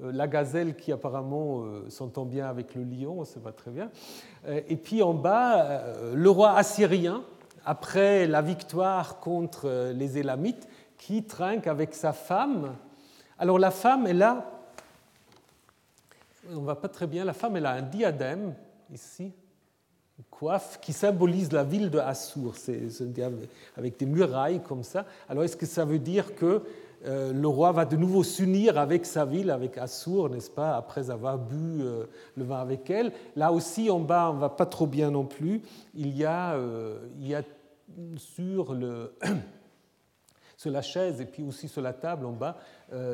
euh, 0.00 0.12
la 0.12 0.28
gazelle 0.28 0.76
qui 0.76 0.92
apparemment 0.92 1.62
euh, 1.62 1.90
s'entend 1.90 2.24
bien 2.24 2.46
avec 2.46 2.76
le 2.76 2.84
lion, 2.84 3.24
ça 3.24 3.40
va 3.40 3.50
très 3.50 3.72
bien, 3.72 3.90
et 4.46 4.76
puis 4.76 5.02
en 5.02 5.14
bas, 5.14 5.82
le 6.14 6.30
roi 6.30 6.52
assyrien, 6.52 7.24
après 7.64 8.28
la 8.28 8.40
victoire 8.40 9.18
contre 9.18 9.92
les 9.92 10.16
Élamites, 10.16 10.68
qui 10.98 11.22
trinque 11.22 11.66
avec 11.66 11.94
sa 11.94 12.12
femme. 12.12 12.74
Alors 13.38 13.58
la 13.58 13.70
femme 13.70 14.06
est 14.06 14.14
là, 14.14 14.50
on 16.52 16.60
ne 16.60 16.66
va 16.66 16.74
pas 16.74 16.88
très 16.88 17.06
bien, 17.06 17.24
la 17.24 17.32
femme 17.32 17.56
elle 17.56 17.66
a 17.66 17.72
un 17.72 17.82
diadème 17.82 18.54
ici, 18.92 19.32
coiffe 20.30 20.78
qui 20.80 20.92
symbolise 20.92 21.52
la 21.52 21.64
ville 21.64 21.90
de 21.90 21.98
Assur, 21.98 22.56
c'est 22.56 22.88
avec 23.76 23.98
des 23.98 24.06
murailles 24.06 24.60
comme 24.62 24.82
ça. 24.82 25.06
Alors 25.28 25.44
est-ce 25.44 25.56
que 25.56 25.66
ça 25.66 25.84
veut 25.84 25.98
dire 25.98 26.34
que 26.34 26.62
euh, 27.06 27.32
le 27.32 27.46
roi 27.46 27.70
va 27.70 27.84
de 27.84 27.96
nouveau 27.96 28.24
s'unir 28.24 28.76
avec 28.76 29.06
sa 29.06 29.24
ville, 29.24 29.50
avec 29.50 29.78
Assur, 29.78 30.28
n'est-ce 30.28 30.50
pas, 30.50 30.76
après 30.76 31.10
avoir 31.10 31.38
bu 31.38 31.80
euh, 31.80 32.06
le 32.36 32.44
vin 32.44 32.58
avec 32.58 32.90
elle? 32.90 33.12
Là 33.36 33.52
aussi, 33.52 33.88
en 33.88 34.00
bas, 34.00 34.30
on 34.30 34.34
ne 34.34 34.40
va 34.40 34.48
pas 34.48 34.66
trop 34.66 34.86
bien 34.86 35.12
non 35.12 35.24
plus. 35.24 35.62
Il 35.94 36.16
y 36.16 36.24
a, 36.24 36.54
euh, 36.54 36.98
il 37.20 37.28
y 37.28 37.34
a 37.36 37.42
sur, 38.16 38.74
le 38.74 39.12
sur 40.58 40.70
la 40.70 40.82
chaise 40.82 41.22
et 41.22 41.24
puis 41.24 41.42
aussi 41.42 41.68
sur 41.68 41.80
la 41.80 41.94
table 41.94 42.26
en 42.26 42.32
bas 42.32 42.58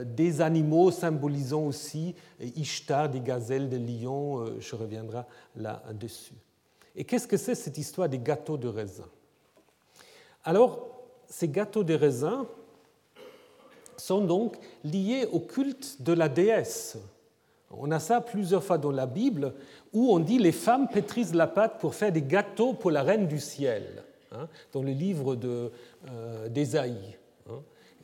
des 0.04 0.40
animaux 0.40 0.90
symbolisant 0.90 1.66
aussi 1.66 2.16
Ishtar, 2.40 3.10
des 3.10 3.20
gazelles, 3.20 3.68
des 3.68 3.78
lions. 3.78 4.58
je 4.58 4.74
reviendrai 4.74 5.20
là-dessus. 5.54 6.34
Et 6.96 7.04
qu'est-ce 7.04 7.28
que 7.28 7.36
c'est 7.36 7.54
cette 7.54 7.76
histoire 7.76 8.08
des 8.08 8.18
gâteaux 8.18 8.56
de 8.56 8.68
raisin? 8.68 9.08
Alors, 10.42 10.88
ces 11.28 11.48
gâteaux 11.48 11.84
de 11.84 11.94
raisin 11.94 12.46
sont 13.96 14.24
donc 14.24 14.56
liés 14.82 15.26
au 15.32 15.40
culte 15.40 16.02
de 16.02 16.12
la 16.12 16.28
déesse. 16.28 16.98
On 17.70 17.90
a 17.90 17.98
ça 17.98 18.20
plusieurs 18.20 18.62
fois 18.62 18.78
dans 18.78 18.90
la 18.92 19.06
Bible 19.06 19.54
où 19.92 20.12
on 20.12 20.18
dit 20.18 20.38
les 20.38 20.52
femmes 20.52 20.88
pétrisent 20.88 21.34
la 21.34 21.46
pâte 21.46 21.78
pour 21.80 21.94
faire 21.94 22.12
des 22.12 22.22
gâteaux 22.22 22.74
pour 22.74 22.90
la 22.90 23.02
reine 23.02 23.26
du 23.26 23.40
ciel, 23.40 24.04
hein, 24.32 24.48
dans 24.72 24.82
le 24.82 24.92
livre 24.92 25.36
d'Ésaïe. 26.48 27.16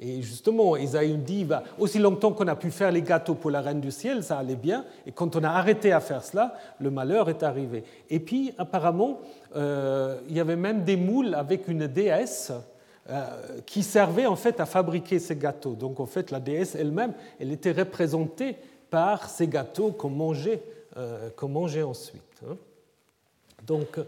Et 0.03 0.23
justement, 0.23 0.77
Isaïe 0.79 1.19
dit, 1.19 1.45
bah, 1.45 1.63
aussi 1.79 1.99
longtemps 1.99 2.33
qu'on 2.33 2.49
a 2.49 2.57
pu 2.57 2.71
faire 2.71 2.91
les 2.91 3.03
gâteaux 3.03 3.35
pour 3.35 3.51
la 3.51 3.61
reine 3.61 3.83
du 3.83 3.91
ciel, 3.91 4.25
ça 4.25 4.39
allait 4.39 4.57
bien. 4.57 4.87
Et 5.07 5.13
quand 5.13 5.37
on 5.37 5.45
a 5.45 5.51
arrêté 5.51 5.93
à 5.93 6.01
faire 6.01 6.25
cela, 6.25 6.55
le 6.81 6.91
malheur 6.91 7.29
est 7.29 7.43
arrivé. 7.43 7.85
Et 8.09 8.19
puis, 8.19 8.55
apparemment, 8.57 9.21
euh, 9.57 10.19
il 10.31 10.35
y 10.35 10.41
avait 10.41 10.57
même 10.57 10.85
des 10.85 10.97
moules 10.97 11.35
avec 11.35 11.69
une 11.69 11.87
déesse 11.87 12.51
euh, 13.11 13.27
qui 13.67 13.83
servait 13.83 14.25
en 14.25 14.37
fait 14.37 14.59
à 14.59 14.65
fabriquer 14.65 15.19
ces 15.19 15.37
gâteaux. 15.37 15.75
Donc, 15.75 16.01
en 16.01 16.07
fait, 16.07 16.31
la 16.31 16.41
déesse 16.41 16.75
elle-même, 16.75 17.13
elle 17.39 17.53
était 17.53 17.73
représentée 17.73 18.57
par 18.89 19.29
ces 19.29 19.49
gâteaux 19.49 19.91
qu'on 19.91 20.09
mangeait, 20.09 20.63
euh, 20.97 21.29
mangeait 21.43 21.83
ensuite. 21.83 22.41
Hein. 22.49 22.57
Donc, 23.67 24.01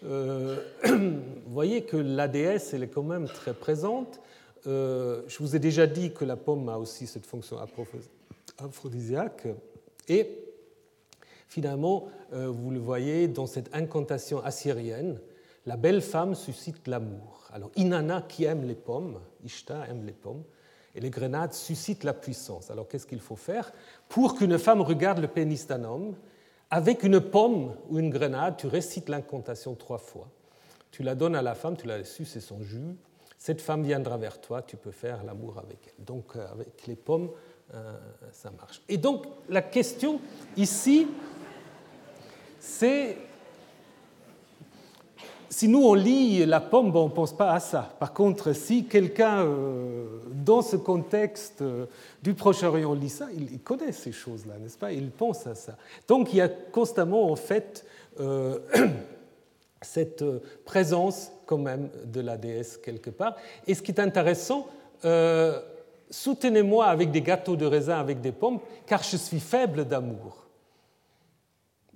vous 0.02 1.20
voyez 1.48 1.82
que 1.82 1.96
la 1.96 2.28
déesse, 2.28 2.72
elle 2.72 2.84
est 2.84 2.88
quand 2.88 3.02
même 3.02 3.26
très 3.26 3.52
présente. 3.52 4.20
Je 4.64 5.38
vous 5.38 5.56
ai 5.56 5.58
déjà 5.58 5.86
dit 5.86 6.12
que 6.12 6.24
la 6.24 6.36
pomme 6.36 6.68
a 6.68 6.78
aussi 6.78 7.06
cette 7.06 7.26
fonction 7.26 7.58
aphrodisiaque. 8.58 9.48
Et 10.08 10.38
finalement, 11.48 12.08
vous 12.32 12.70
le 12.70 12.78
voyez 12.78 13.28
dans 13.28 13.46
cette 13.46 13.74
incantation 13.74 14.42
assyrienne, 14.44 15.20
la 15.66 15.76
belle 15.76 16.02
femme 16.02 16.34
suscite 16.34 16.88
l'amour. 16.88 17.48
Alors 17.52 17.70
Inanna 17.76 18.22
qui 18.22 18.44
aime 18.44 18.66
les 18.66 18.74
pommes, 18.74 19.20
Ishtar 19.44 19.88
aime 19.90 20.04
les 20.04 20.12
pommes, 20.12 20.42
et 20.94 21.00
les 21.00 21.10
grenades 21.10 21.52
suscitent 21.52 22.04
la 22.04 22.14
puissance. 22.14 22.70
Alors 22.70 22.88
qu'est-ce 22.88 23.06
qu'il 23.06 23.20
faut 23.20 23.36
faire? 23.36 23.72
Pour 24.08 24.36
qu'une 24.36 24.58
femme 24.58 24.80
regarde 24.80 25.18
le 25.18 25.28
pénis 25.28 25.66
d'un 25.66 25.84
homme, 25.84 26.16
avec 26.70 27.02
une 27.02 27.20
pomme 27.20 27.74
ou 27.88 27.98
une 27.98 28.10
grenade, 28.10 28.56
tu 28.56 28.66
récites 28.66 29.08
l'incantation 29.08 29.74
trois 29.74 29.98
fois. 29.98 30.28
Tu 30.90 31.02
la 31.02 31.14
donnes 31.14 31.36
à 31.36 31.42
la 31.42 31.54
femme, 31.54 31.76
tu 31.76 31.86
la 31.86 32.02
su, 32.04 32.24
c'est 32.24 32.40
son 32.40 32.62
jus. 32.62 32.96
Cette 33.40 33.62
femme 33.62 33.82
viendra 33.84 34.18
vers 34.18 34.38
toi, 34.38 34.60
tu 34.60 34.76
peux 34.76 34.90
faire 34.90 35.24
l'amour 35.24 35.56
avec 35.56 35.78
elle. 35.86 36.04
Donc 36.04 36.36
euh, 36.36 36.46
avec 36.52 36.86
les 36.86 36.94
pommes, 36.94 37.30
euh, 37.72 37.96
ça 38.32 38.50
marche. 38.50 38.82
Et 38.86 38.98
donc 38.98 39.24
la 39.48 39.62
question 39.62 40.20
ici, 40.58 41.06
c'est 42.58 43.16
si 45.48 45.68
nous 45.68 45.82
on 45.82 45.94
lit 45.94 46.44
la 46.44 46.60
pomme, 46.60 46.94
on 46.94 47.06
ne 47.06 47.12
pense 47.12 47.34
pas 47.34 47.52
à 47.52 47.60
ça. 47.60 47.96
Par 47.98 48.12
contre, 48.12 48.52
si 48.52 48.84
quelqu'un 48.84 49.46
euh, 49.46 50.20
dans 50.32 50.60
ce 50.60 50.76
contexte 50.76 51.64
du 52.22 52.34
Proche-Orient 52.34 52.92
lit 52.92 53.08
ça, 53.08 53.28
il, 53.34 53.58
connaît 53.60 53.92
ces 53.92 54.12
choses-là, 54.12 54.58
n'est-ce 54.58 54.76
pas? 54.76 54.92
Il 54.92 55.10
pense 55.10 55.46
à 55.46 55.54
ça. 55.54 55.78
Donc 56.06 56.34
il 56.34 56.36
y 56.36 56.40
a 56.42 56.48
constamment 56.48 57.32
en 57.32 57.36
fait 57.36 57.86
cette 59.82 60.24
présence 60.64 61.32
quand 61.46 61.58
même 61.58 61.88
de 62.04 62.20
la 62.20 62.36
déesse 62.36 62.76
quelque 62.76 63.10
part. 63.10 63.36
Et 63.66 63.74
ce 63.74 63.82
qui 63.82 63.92
est 63.92 64.00
intéressant, 64.00 64.68
soutenez-moi 66.10 66.86
avec 66.86 67.10
des 67.10 67.22
gâteaux 67.22 67.56
de 67.56 67.66
raisin 67.66 67.98
avec 67.98 68.20
des 68.20 68.32
pommes, 68.32 68.60
car 68.86 69.02
je 69.02 69.16
suis 69.16 69.40
faible 69.40 69.86
d'amour. 69.86 70.46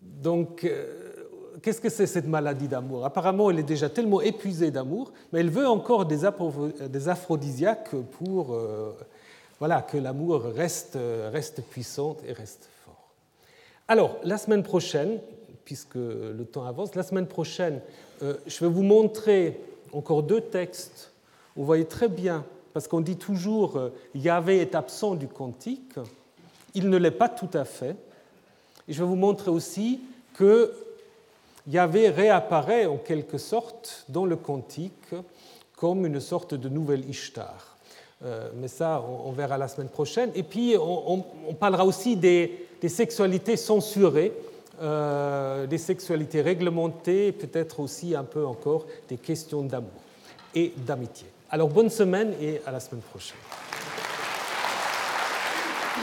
Donc 0.01 0.67
qu'est-ce 1.65 1.81
que 1.81 1.89
c'est 1.89 2.07
cette 2.07 2.27
maladie 2.27 2.69
d'amour? 2.69 3.07
Apparemment, 3.07 3.51
elle 3.51 3.59
est 3.59 3.63
déjà 3.63 3.89
tellement 3.89 4.21
épuisée 4.21 4.71
d'amour, 4.71 5.13
mais 5.33 5.41
elle 5.41 5.49
veut 5.49 5.67
encore 5.67 6.05
des, 6.05 6.27
aphrodisiaques 7.09 7.95
pour 8.19 8.53
euh, 8.53 8.93
voilà, 9.59 9.81
que 9.81 9.97
l'amour 9.97 10.43
reste, 10.43 10.99
reste 11.33 11.63
puissant 11.63 12.19
et 12.29 12.35
reste 12.35 12.69
fort. 12.85 13.15
Alors, 13.89 14.19
la 14.25 14.37
semaine 14.37 14.63
prochaine, 14.63 15.21
puisque 15.65 15.95
le 15.95 16.45
temps 16.45 16.65
avance, 16.65 16.95
la 16.95 17.03
semaine 17.03 17.27
prochaine, 17.27 17.81
euh, 18.23 18.35
je 18.47 18.65
vais 18.65 18.71
vous 18.71 18.83
montrer 18.83 19.61
encore 19.93 20.23
deux 20.23 20.41
textes. 20.41 21.13
Vous 21.57 21.65
voyez 21.65 21.85
très 21.85 22.09
bien, 22.09 22.45
parce 22.73 22.89
qu'on 22.89 23.01
dit 23.01 23.17
toujours 23.17 23.77
euh, 23.77 23.91
Yahvé 24.15 24.59
est 24.59 24.75
absent 24.75 25.15
du 25.15 25.29
cantique, 25.29 25.95
il 26.75 26.91
ne 26.91 26.97
l'est 26.97 27.11
pas 27.11 27.29
tout 27.29 27.51
à 27.55 27.65
fait. 27.65 27.97
Et 28.89 28.93
je 28.93 29.03
vais 29.03 29.09
vous 29.09 29.17
montrer 29.17 29.51
aussi 29.51 30.01
que 30.35 30.73
Yahvé 31.67 32.11
réapparaît 32.11 32.87
en 32.87 32.99
quelque 32.99 33.39
sorte 33.39 34.05
dans 34.09 34.27
le 34.27 34.37
cantique 34.37 35.15
comme 35.77 36.05
une 36.05 36.21
sorte 36.21 36.55
de 36.55 36.69
nouvelle 36.69 37.09
Ishtar. 37.09 37.75
Euh, 38.25 38.51
mais 38.57 38.69
ça, 38.69 39.05
on, 39.25 39.33
verra 39.33 39.59
la 39.59 39.69
semaine 39.69 39.89
prochaine. 39.89 40.31
Et 40.35 40.43
puis, 40.43 40.77
on, 40.79 41.55
parlera 41.55 41.85
aussi 41.85 42.17
des, 42.17 42.69
sexualités 42.87 43.57
censurées, 43.57 44.33
euh, 44.81 45.67
des 45.67 45.79
sexualités 45.79 46.43
réglementées, 46.43 47.33
peut-être 47.33 47.81
aussi 47.81 48.15
un 48.15 48.23
peu 48.25 48.47
encore 48.47 48.87
des 49.09 49.17
questions 49.17 49.63
d'amour 49.63 49.91
et 50.55 50.73
d'amitié. 50.77 51.27
Alors, 51.51 51.69
bonne 51.69 51.91
semaine 51.91 52.35
et 52.41 52.61
à 52.67 52.73
la 52.73 52.81
semaine 52.81 53.03
prochaine. 53.03 53.37